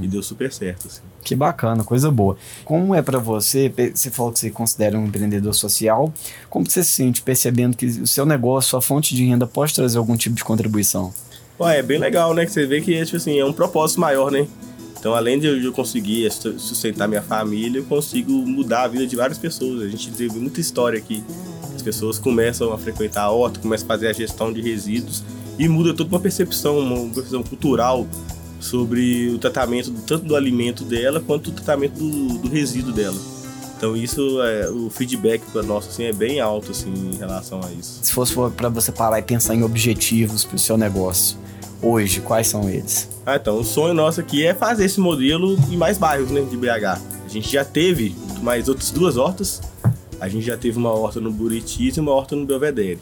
e 0.00 0.06
deu 0.08 0.22
super 0.22 0.52
certo. 0.52 0.86
Assim. 0.88 1.00
Que 1.22 1.34
bacana, 1.36 1.84
coisa 1.84 2.10
boa. 2.10 2.36
Como 2.64 2.94
é 2.94 3.02
pra 3.02 3.18
você, 3.18 3.72
você 3.94 4.10
falou 4.10 4.32
que 4.32 4.38
você 4.38 4.50
considera 4.50 4.98
um 4.98 5.06
empreendedor 5.06 5.54
social, 5.54 6.12
como 6.48 6.68
você 6.68 6.82
se 6.82 6.90
sente 6.90 7.20
percebendo 7.22 7.76
que 7.76 7.86
o 7.86 8.06
seu 8.06 8.24
negócio, 8.24 8.70
sua 8.70 8.80
fonte 8.80 9.14
de 9.14 9.24
renda 9.26 9.46
pode 9.46 9.74
trazer 9.74 9.98
algum 9.98 10.16
tipo 10.16 10.34
de 10.36 10.44
contribuição? 10.44 11.12
Ué, 11.60 11.78
é 11.78 11.82
bem 11.82 11.98
legal, 11.98 12.32
né? 12.34 12.46
Que 12.46 12.52
você 12.52 12.66
vê 12.66 12.80
que 12.80 13.04
tipo 13.04 13.16
assim, 13.16 13.38
é 13.38 13.44
um 13.44 13.52
propósito 13.52 14.00
maior, 14.00 14.30
né? 14.30 14.46
Então, 14.98 15.14
além 15.14 15.38
de 15.38 15.46
eu- 15.46 15.72
conseguir 15.72 16.28
su- 16.32 16.58
sustentar 16.58 17.06
minha 17.06 17.22
família, 17.22 17.78
eu 17.78 17.84
consigo 17.84 18.32
mudar 18.32 18.82
a 18.84 18.88
vida 18.88 19.06
de 19.06 19.14
várias 19.14 19.38
pessoas. 19.38 19.82
A 19.82 19.88
gente 19.88 20.10
teve 20.10 20.38
muita 20.38 20.60
história 20.60 20.98
aqui. 20.98 21.22
As 21.74 21.82
pessoas 21.82 22.18
começam 22.18 22.72
a 22.72 22.78
frequentar 22.78 23.22
a 23.22 23.30
horta, 23.30 23.60
começam 23.60 23.86
a 23.86 23.88
fazer 23.88 24.08
a 24.08 24.12
gestão 24.12 24.52
de 24.52 24.60
resíduos 24.60 25.22
e 25.56 25.68
muda 25.68 25.94
toda 25.94 26.10
uma 26.10 26.18
percepção, 26.20 26.78
uma 26.80 27.14
percepção 27.14 27.44
cultural 27.44 28.06
sobre 28.60 29.28
o 29.28 29.38
tratamento 29.38 29.92
tanto 30.06 30.24
do 30.24 30.36
alimento 30.36 30.84
dela 30.84 31.20
quanto 31.20 31.50
do 31.50 31.56
tratamento 31.56 31.98
do, 31.98 32.38
do 32.38 32.48
resíduo 32.48 32.92
dela. 32.92 33.16
Então 33.76 33.96
isso 33.96 34.42
é 34.42 34.68
o 34.68 34.90
feedback 34.90 35.40
para 35.52 35.62
nós 35.62 35.86
assim 35.86 36.04
é 36.04 36.12
bem 36.12 36.40
alto 36.40 36.72
assim 36.72 36.92
em 36.92 37.16
relação 37.16 37.60
a 37.62 37.70
isso. 37.72 38.00
Se 38.02 38.12
fosse 38.12 38.34
para 38.56 38.68
você 38.68 38.90
parar 38.90 39.20
e 39.20 39.22
pensar 39.22 39.54
em 39.54 39.62
objetivos 39.62 40.44
para 40.44 40.56
o 40.56 40.58
seu 40.58 40.76
negócio, 40.76 41.36
hoje, 41.82 42.20
quais 42.20 42.48
são 42.48 42.68
eles? 42.68 43.08
Ah, 43.24 43.36
então, 43.36 43.58
o 43.58 43.64
sonho 43.64 43.94
nosso 43.94 44.20
aqui 44.20 44.44
é 44.44 44.54
fazer 44.54 44.84
esse 44.84 45.00
modelo 45.00 45.56
em 45.70 45.76
mais 45.76 45.98
bairros 45.98 46.30
né, 46.30 46.40
de 46.42 46.56
BH. 46.56 47.00
A 47.24 47.28
gente 47.28 47.50
já 47.50 47.64
teve 47.64 48.14
mais 48.42 48.68
outras 48.68 48.90
duas 48.90 49.16
hortas. 49.16 49.60
A 50.20 50.28
gente 50.28 50.44
já 50.44 50.56
teve 50.56 50.78
uma 50.78 50.90
horta 50.90 51.20
no 51.20 51.30
Buritis 51.30 51.96
e 51.96 52.00
uma 52.00 52.12
horta 52.12 52.34
no 52.34 52.44
Belvedere. 52.44 52.98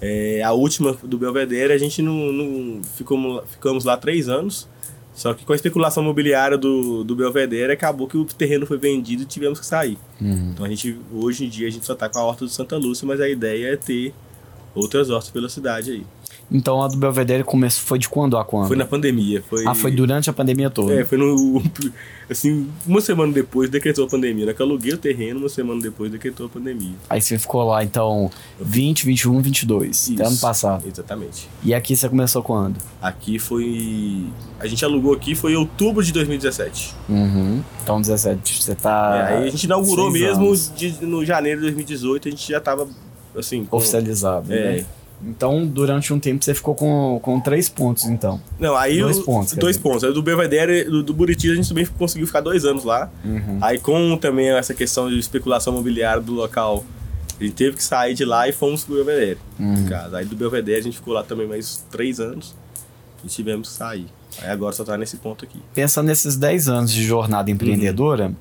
É, 0.00 0.42
a 0.42 0.52
última 0.52 0.96
do 1.02 1.16
Belvedere, 1.16 1.72
a 1.72 1.78
gente 1.78 2.02
não, 2.02 2.32
não 2.32 2.82
ficamos, 2.96 3.42
ficamos 3.50 3.84
lá 3.84 3.96
três 3.96 4.28
anos. 4.28 4.68
Só 5.14 5.34
que 5.34 5.44
com 5.44 5.52
a 5.52 5.56
especulação 5.56 6.02
imobiliária 6.02 6.56
do, 6.56 7.04
do 7.04 7.14
Belvedere, 7.14 7.72
acabou 7.72 8.06
que 8.08 8.16
o 8.16 8.24
terreno 8.24 8.66
foi 8.66 8.78
vendido 8.78 9.22
e 9.22 9.26
tivemos 9.26 9.60
que 9.60 9.66
sair. 9.66 9.98
Então 10.50 10.64
a 10.64 10.68
gente, 10.68 10.98
hoje 11.12 11.44
em 11.44 11.48
dia, 11.48 11.68
a 11.68 11.70
gente 11.70 11.84
só 11.84 11.94
tá 11.94 12.08
com 12.08 12.18
a 12.18 12.24
horta 12.24 12.44
do 12.44 12.50
Santa 12.50 12.76
Lúcia, 12.76 13.06
mas 13.06 13.20
a 13.20 13.28
ideia 13.28 13.74
é 13.74 13.76
ter 13.76 14.14
outras 14.74 15.10
hortas 15.10 15.30
pela 15.30 15.48
cidade 15.48 15.90
aí. 15.90 16.06
Então 16.50 16.82
a 16.82 16.88
do 16.88 16.96
Belvedere 16.96 17.42
começou, 17.44 17.82
foi 17.84 17.98
de 17.98 18.08
quando 18.08 18.36
a 18.36 18.44
quando? 18.44 18.68
Foi 18.68 18.76
na 18.76 18.84
pandemia. 18.84 19.42
Foi... 19.48 19.66
Ah, 19.66 19.74
foi 19.74 19.90
durante 19.90 20.28
a 20.28 20.32
pandemia 20.32 20.68
toda. 20.68 20.92
É, 20.94 21.04
foi 21.04 21.16
no. 21.18 21.62
Assim, 22.30 22.68
uma 22.86 23.00
semana 23.00 23.30
depois 23.32 23.68
decretou 23.68 24.06
a 24.06 24.08
pandemia. 24.08 24.46
Né? 24.46 24.54
Que 24.54 24.62
eu 24.62 24.66
aluguei 24.66 24.92
o 24.92 24.96
terreno, 24.98 25.40
uma 25.40 25.48
semana 25.48 25.80
depois 25.80 26.10
decretou 26.10 26.46
a 26.46 26.48
pandemia. 26.48 26.94
Aí 27.10 27.20
você 27.20 27.38
ficou 27.38 27.62
lá, 27.64 27.84
então, 27.84 28.30
20, 28.60 29.04
21, 29.04 29.40
22, 29.42 30.10
até 30.14 30.22
ano 30.22 30.32
Isso, 30.32 30.40
passado. 30.40 30.86
Exatamente. 30.86 31.48
E 31.62 31.74
aqui 31.74 31.94
você 31.94 32.08
começou 32.08 32.42
quando? 32.42 32.76
Aqui 33.00 33.38
foi. 33.38 34.26
A 34.58 34.66
gente 34.66 34.84
alugou 34.84 35.12
aqui 35.12 35.34
foi 35.34 35.52
em 35.52 35.56
outubro 35.56 36.02
de 36.02 36.12
2017. 36.12 36.94
Uhum. 37.08 37.62
Então, 37.82 38.00
17, 38.00 38.62
você 38.62 38.74
tá. 38.74 39.28
É, 39.30 39.36
aí 39.36 39.48
a 39.48 39.50
gente 39.50 39.64
inaugurou 39.64 40.10
mesmo 40.10 40.54
de- 40.76 41.04
no 41.04 41.24
janeiro 41.24 41.60
de 41.60 41.66
2018, 41.66 42.28
a 42.28 42.30
gente 42.30 42.48
já 42.48 42.60
tava 42.60 42.88
assim. 43.36 43.64
com- 43.64 43.76
Oficializado. 43.76 44.52
É. 44.52 44.76
né? 44.78 44.86
Então, 45.24 45.64
durante 45.66 46.12
um 46.12 46.18
tempo 46.18 46.44
você 46.44 46.52
ficou 46.54 46.74
com, 46.74 47.18
com 47.22 47.40
três 47.40 47.68
pontos, 47.68 48.04
então. 48.06 48.40
Não, 48.58 48.76
aí 48.76 48.98
Dois 49.00 49.18
o- 49.18 49.24
pontos, 49.24 49.52
Dois 49.54 49.76
dizer. 49.76 49.88
pontos. 49.88 50.04
Aí 50.04 50.12
do 50.12 50.22
Belvedere, 50.22 50.84
do, 50.84 51.02
do 51.02 51.14
Buriti, 51.14 51.50
a 51.50 51.54
gente 51.54 51.68
também 51.68 51.86
conseguiu 51.86 52.26
ficar 52.26 52.40
dois 52.40 52.64
anos 52.64 52.82
lá. 52.84 53.10
Uhum. 53.24 53.58
Aí 53.60 53.78
com 53.78 54.16
também 54.16 54.48
essa 54.50 54.74
questão 54.74 55.08
de 55.08 55.18
especulação 55.18 55.72
imobiliária 55.72 56.20
do 56.20 56.32
local, 56.32 56.84
a 57.40 57.44
gente 57.44 57.54
teve 57.54 57.76
que 57.76 57.84
sair 57.84 58.14
de 58.14 58.24
lá 58.24 58.48
e 58.48 58.52
fomos 58.52 58.82
pro 58.84 58.94
Belvedere, 58.96 59.38
Uhum. 59.60 59.86
Aí 60.14 60.24
do 60.24 60.34
Belvedere 60.36 60.80
a 60.80 60.82
gente 60.82 60.96
ficou 60.96 61.14
lá 61.14 61.22
também 61.22 61.46
mais 61.46 61.84
três 61.90 62.18
anos 62.18 62.54
e 63.24 63.28
tivemos 63.28 63.68
que 63.68 63.74
sair. 63.74 64.06
Aí 64.40 64.48
agora 64.50 64.72
só 64.74 64.82
tá 64.82 64.96
nesse 64.96 65.18
ponto 65.18 65.44
aqui. 65.44 65.58
Pensando 65.74 66.06
nesses 66.06 66.36
10 66.36 66.68
anos 66.68 66.90
de 66.92 67.04
jornada 67.04 67.50
empreendedora, 67.50 68.34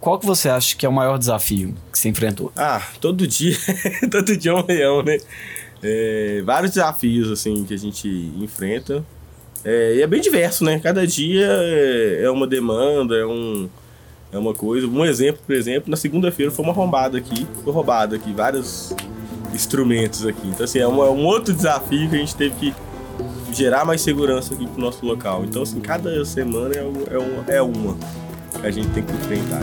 qual 0.00 0.18
que 0.18 0.26
você 0.26 0.48
acha 0.50 0.76
que 0.76 0.84
é 0.84 0.88
o 0.88 0.92
maior 0.92 1.16
desafio 1.18 1.74
que 1.90 1.98
você 1.98 2.08
enfrentou? 2.10 2.52
Ah, 2.56 2.82
todo 3.00 3.26
dia, 3.26 3.56
todo 4.10 4.36
dia 4.36 4.50
é 4.50 4.54
um 4.54 4.66
leão, 4.66 5.02
né? 5.02 5.16
É, 5.84 6.42
vários 6.44 6.72
desafios, 6.72 7.30
assim, 7.30 7.62
que 7.64 7.74
a 7.74 7.78
gente 7.78 8.08
enfrenta. 8.38 9.04
É, 9.62 9.96
e 9.96 10.02
é 10.02 10.06
bem 10.06 10.20
diverso, 10.20 10.64
né? 10.64 10.80
Cada 10.80 11.06
dia 11.06 11.46
é, 11.46 12.22
é 12.24 12.30
uma 12.30 12.46
demanda, 12.46 13.14
é 13.14 13.26
um 13.26 13.68
é 14.34 14.38
uma 14.38 14.52
coisa. 14.52 14.86
Um 14.86 15.04
exemplo, 15.04 15.40
por 15.46 15.54
exemplo, 15.54 15.88
na 15.88 15.96
segunda-feira 15.96 16.50
foi 16.50 16.64
uma 16.64 16.74
roubada 16.74 17.16
aqui, 17.16 17.46
foi 17.62 17.72
roubada 17.72 18.16
aqui, 18.16 18.32
vários 18.32 18.92
instrumentos 19.54 20.26
aqui. 20.26 20.48
Então, 20.48 20.64
assim, 20.64 20.80
é 20.80 20.88
um, 20.88 21.04
é 21.04 21.10
um 21.10 21.24
outro 21.24 21.54
desafio 21.54 22.10
que 22.10 22.16
a 22.16 22.18
gente 22.18 22.34
teve 22.34 22.54
que 22.56 22.74
gerar 23.52 23.84
mais 23.84 24.00
segurança 24.00 24.52
aqui 24.52 24.66
pro 24.66 24.80
nosso 24.80 25.06
local. 25.06 25.44
Então, 25.44 25.62
assim, 25.62 25.80
cada 25.80 26.24
semana 26.24 26.74
é, 26.74 26.80
é, 26.80 27.18
uma, 27.18 27.44
é 27.46 27.62
uma 27.62 27.96
que 28.60 28.66
a 28.66 28.70
gente 28.70 28.88
tem 28.88 29.04
que 29.04 29.12
enfrentar. 29.12 29.60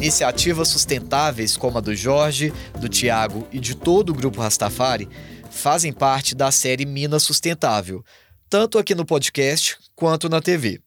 Iniciativas 0.00 0.68
sustentáveis 0.68 1.58
como 1.58 1.76
a 1.76 1.80
do 1.82 1.94
Jorge, 1.94 2.50
do 2.80 2.88
Tiago 2.88 3.46
e 3.52 3.60
de 3.60 3.74
todo 3.74 4.08
o 4.08 4.14
grupo 4.14 4.40
Rastafari 4.40 5.06
fazem 5.50 5.92
parte 5.92 6.34
da 6.34 6.50
série 6.50 6.86
Minas 6.86 7.22
Sustentável, 7.22 8.02
tanto 8.48 8.78
aqui 8.78 8.94
no 8.94 9.04
podcast 9.04 9.76
quanto 9.94 10.30
na 10.30 10.40
TV. 10.40 10.80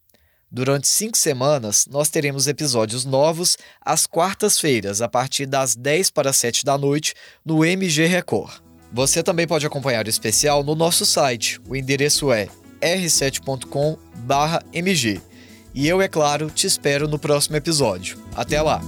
Durante 0.51 0.87
cinco 0.87 1.15
semanas, 1.15 1.85
nós 1.91 2.09
teremos 2.09 2.47
episódios 2.47 3.05
novos 3.05 3.55
às 3.79 4.07
quartas-feiras, 4.07 4.99
a 4.99 5.07
partir 5.07 5.45
das 5.45 5.75
10 5.75 6.09
para 6.09 6.33
7 6.33 6.65
da 6.65 6.75
noite, 6.75 7.13
no 7.45 7.63
MG 7.63 8.07
Record. 8.07 8.63
Você 8.91 9.21
também 9.21 9.45
pode 9.45 9.67
acompanhar 9.67 10.07
o 10.07 10.09
especial 10.09 10.63
no 10.63 10.73
nosso 10.73 11.05
site. 11.05 11.61
O 11.69 11.75
endereço 11.75 12.31
é 12.31 12.49
r7.com/mg. 12.81 15.32
E 15.73 15.87
eu, 15.87 16.01
é 16.01 16.07
claro, 16.07 16.51
te 16.51 16.67
espero 16.67 17.07
no 17.07 17.17
próximo 17.17 17.55
episódio. 17.55 18.17
Até 18.35 18.61
lá! 18.61 18.79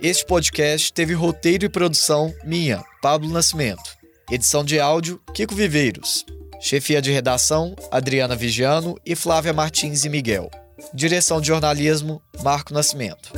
Este 0.00 0.26
podcast 0.26 0.92
teve 0.92 1.14
roteiro 1.14 1.64
e 1.64 1.68
produção 1.68 2.32
minha, 2.44 2.84
Pablo 3.00 3.28
Nascimento. 3.28 3.96
Edição 4.30 4.64
de 4.64 4.78
áudio, 4.78 5.20
Kiko 5.32 5.54
Viveiros. 5.54 6.24
Chefia 6.60 7.00
de 7.00 7.12
redação, 7.12 7.74
Adriana 7.90 8.34
Vigiano 8.34 8.96
e 9.04 9.14
Flávia 9.14 9.52
Martins 9.52 10.04
e 10.04 10.08
Miguel. 10.08 10.50
Direção 10.92 11.40
de 11.40 11.48
jornalismo, 11.48 12.20
Marco 12.42 12.74
Nascimento. 12.74 13.32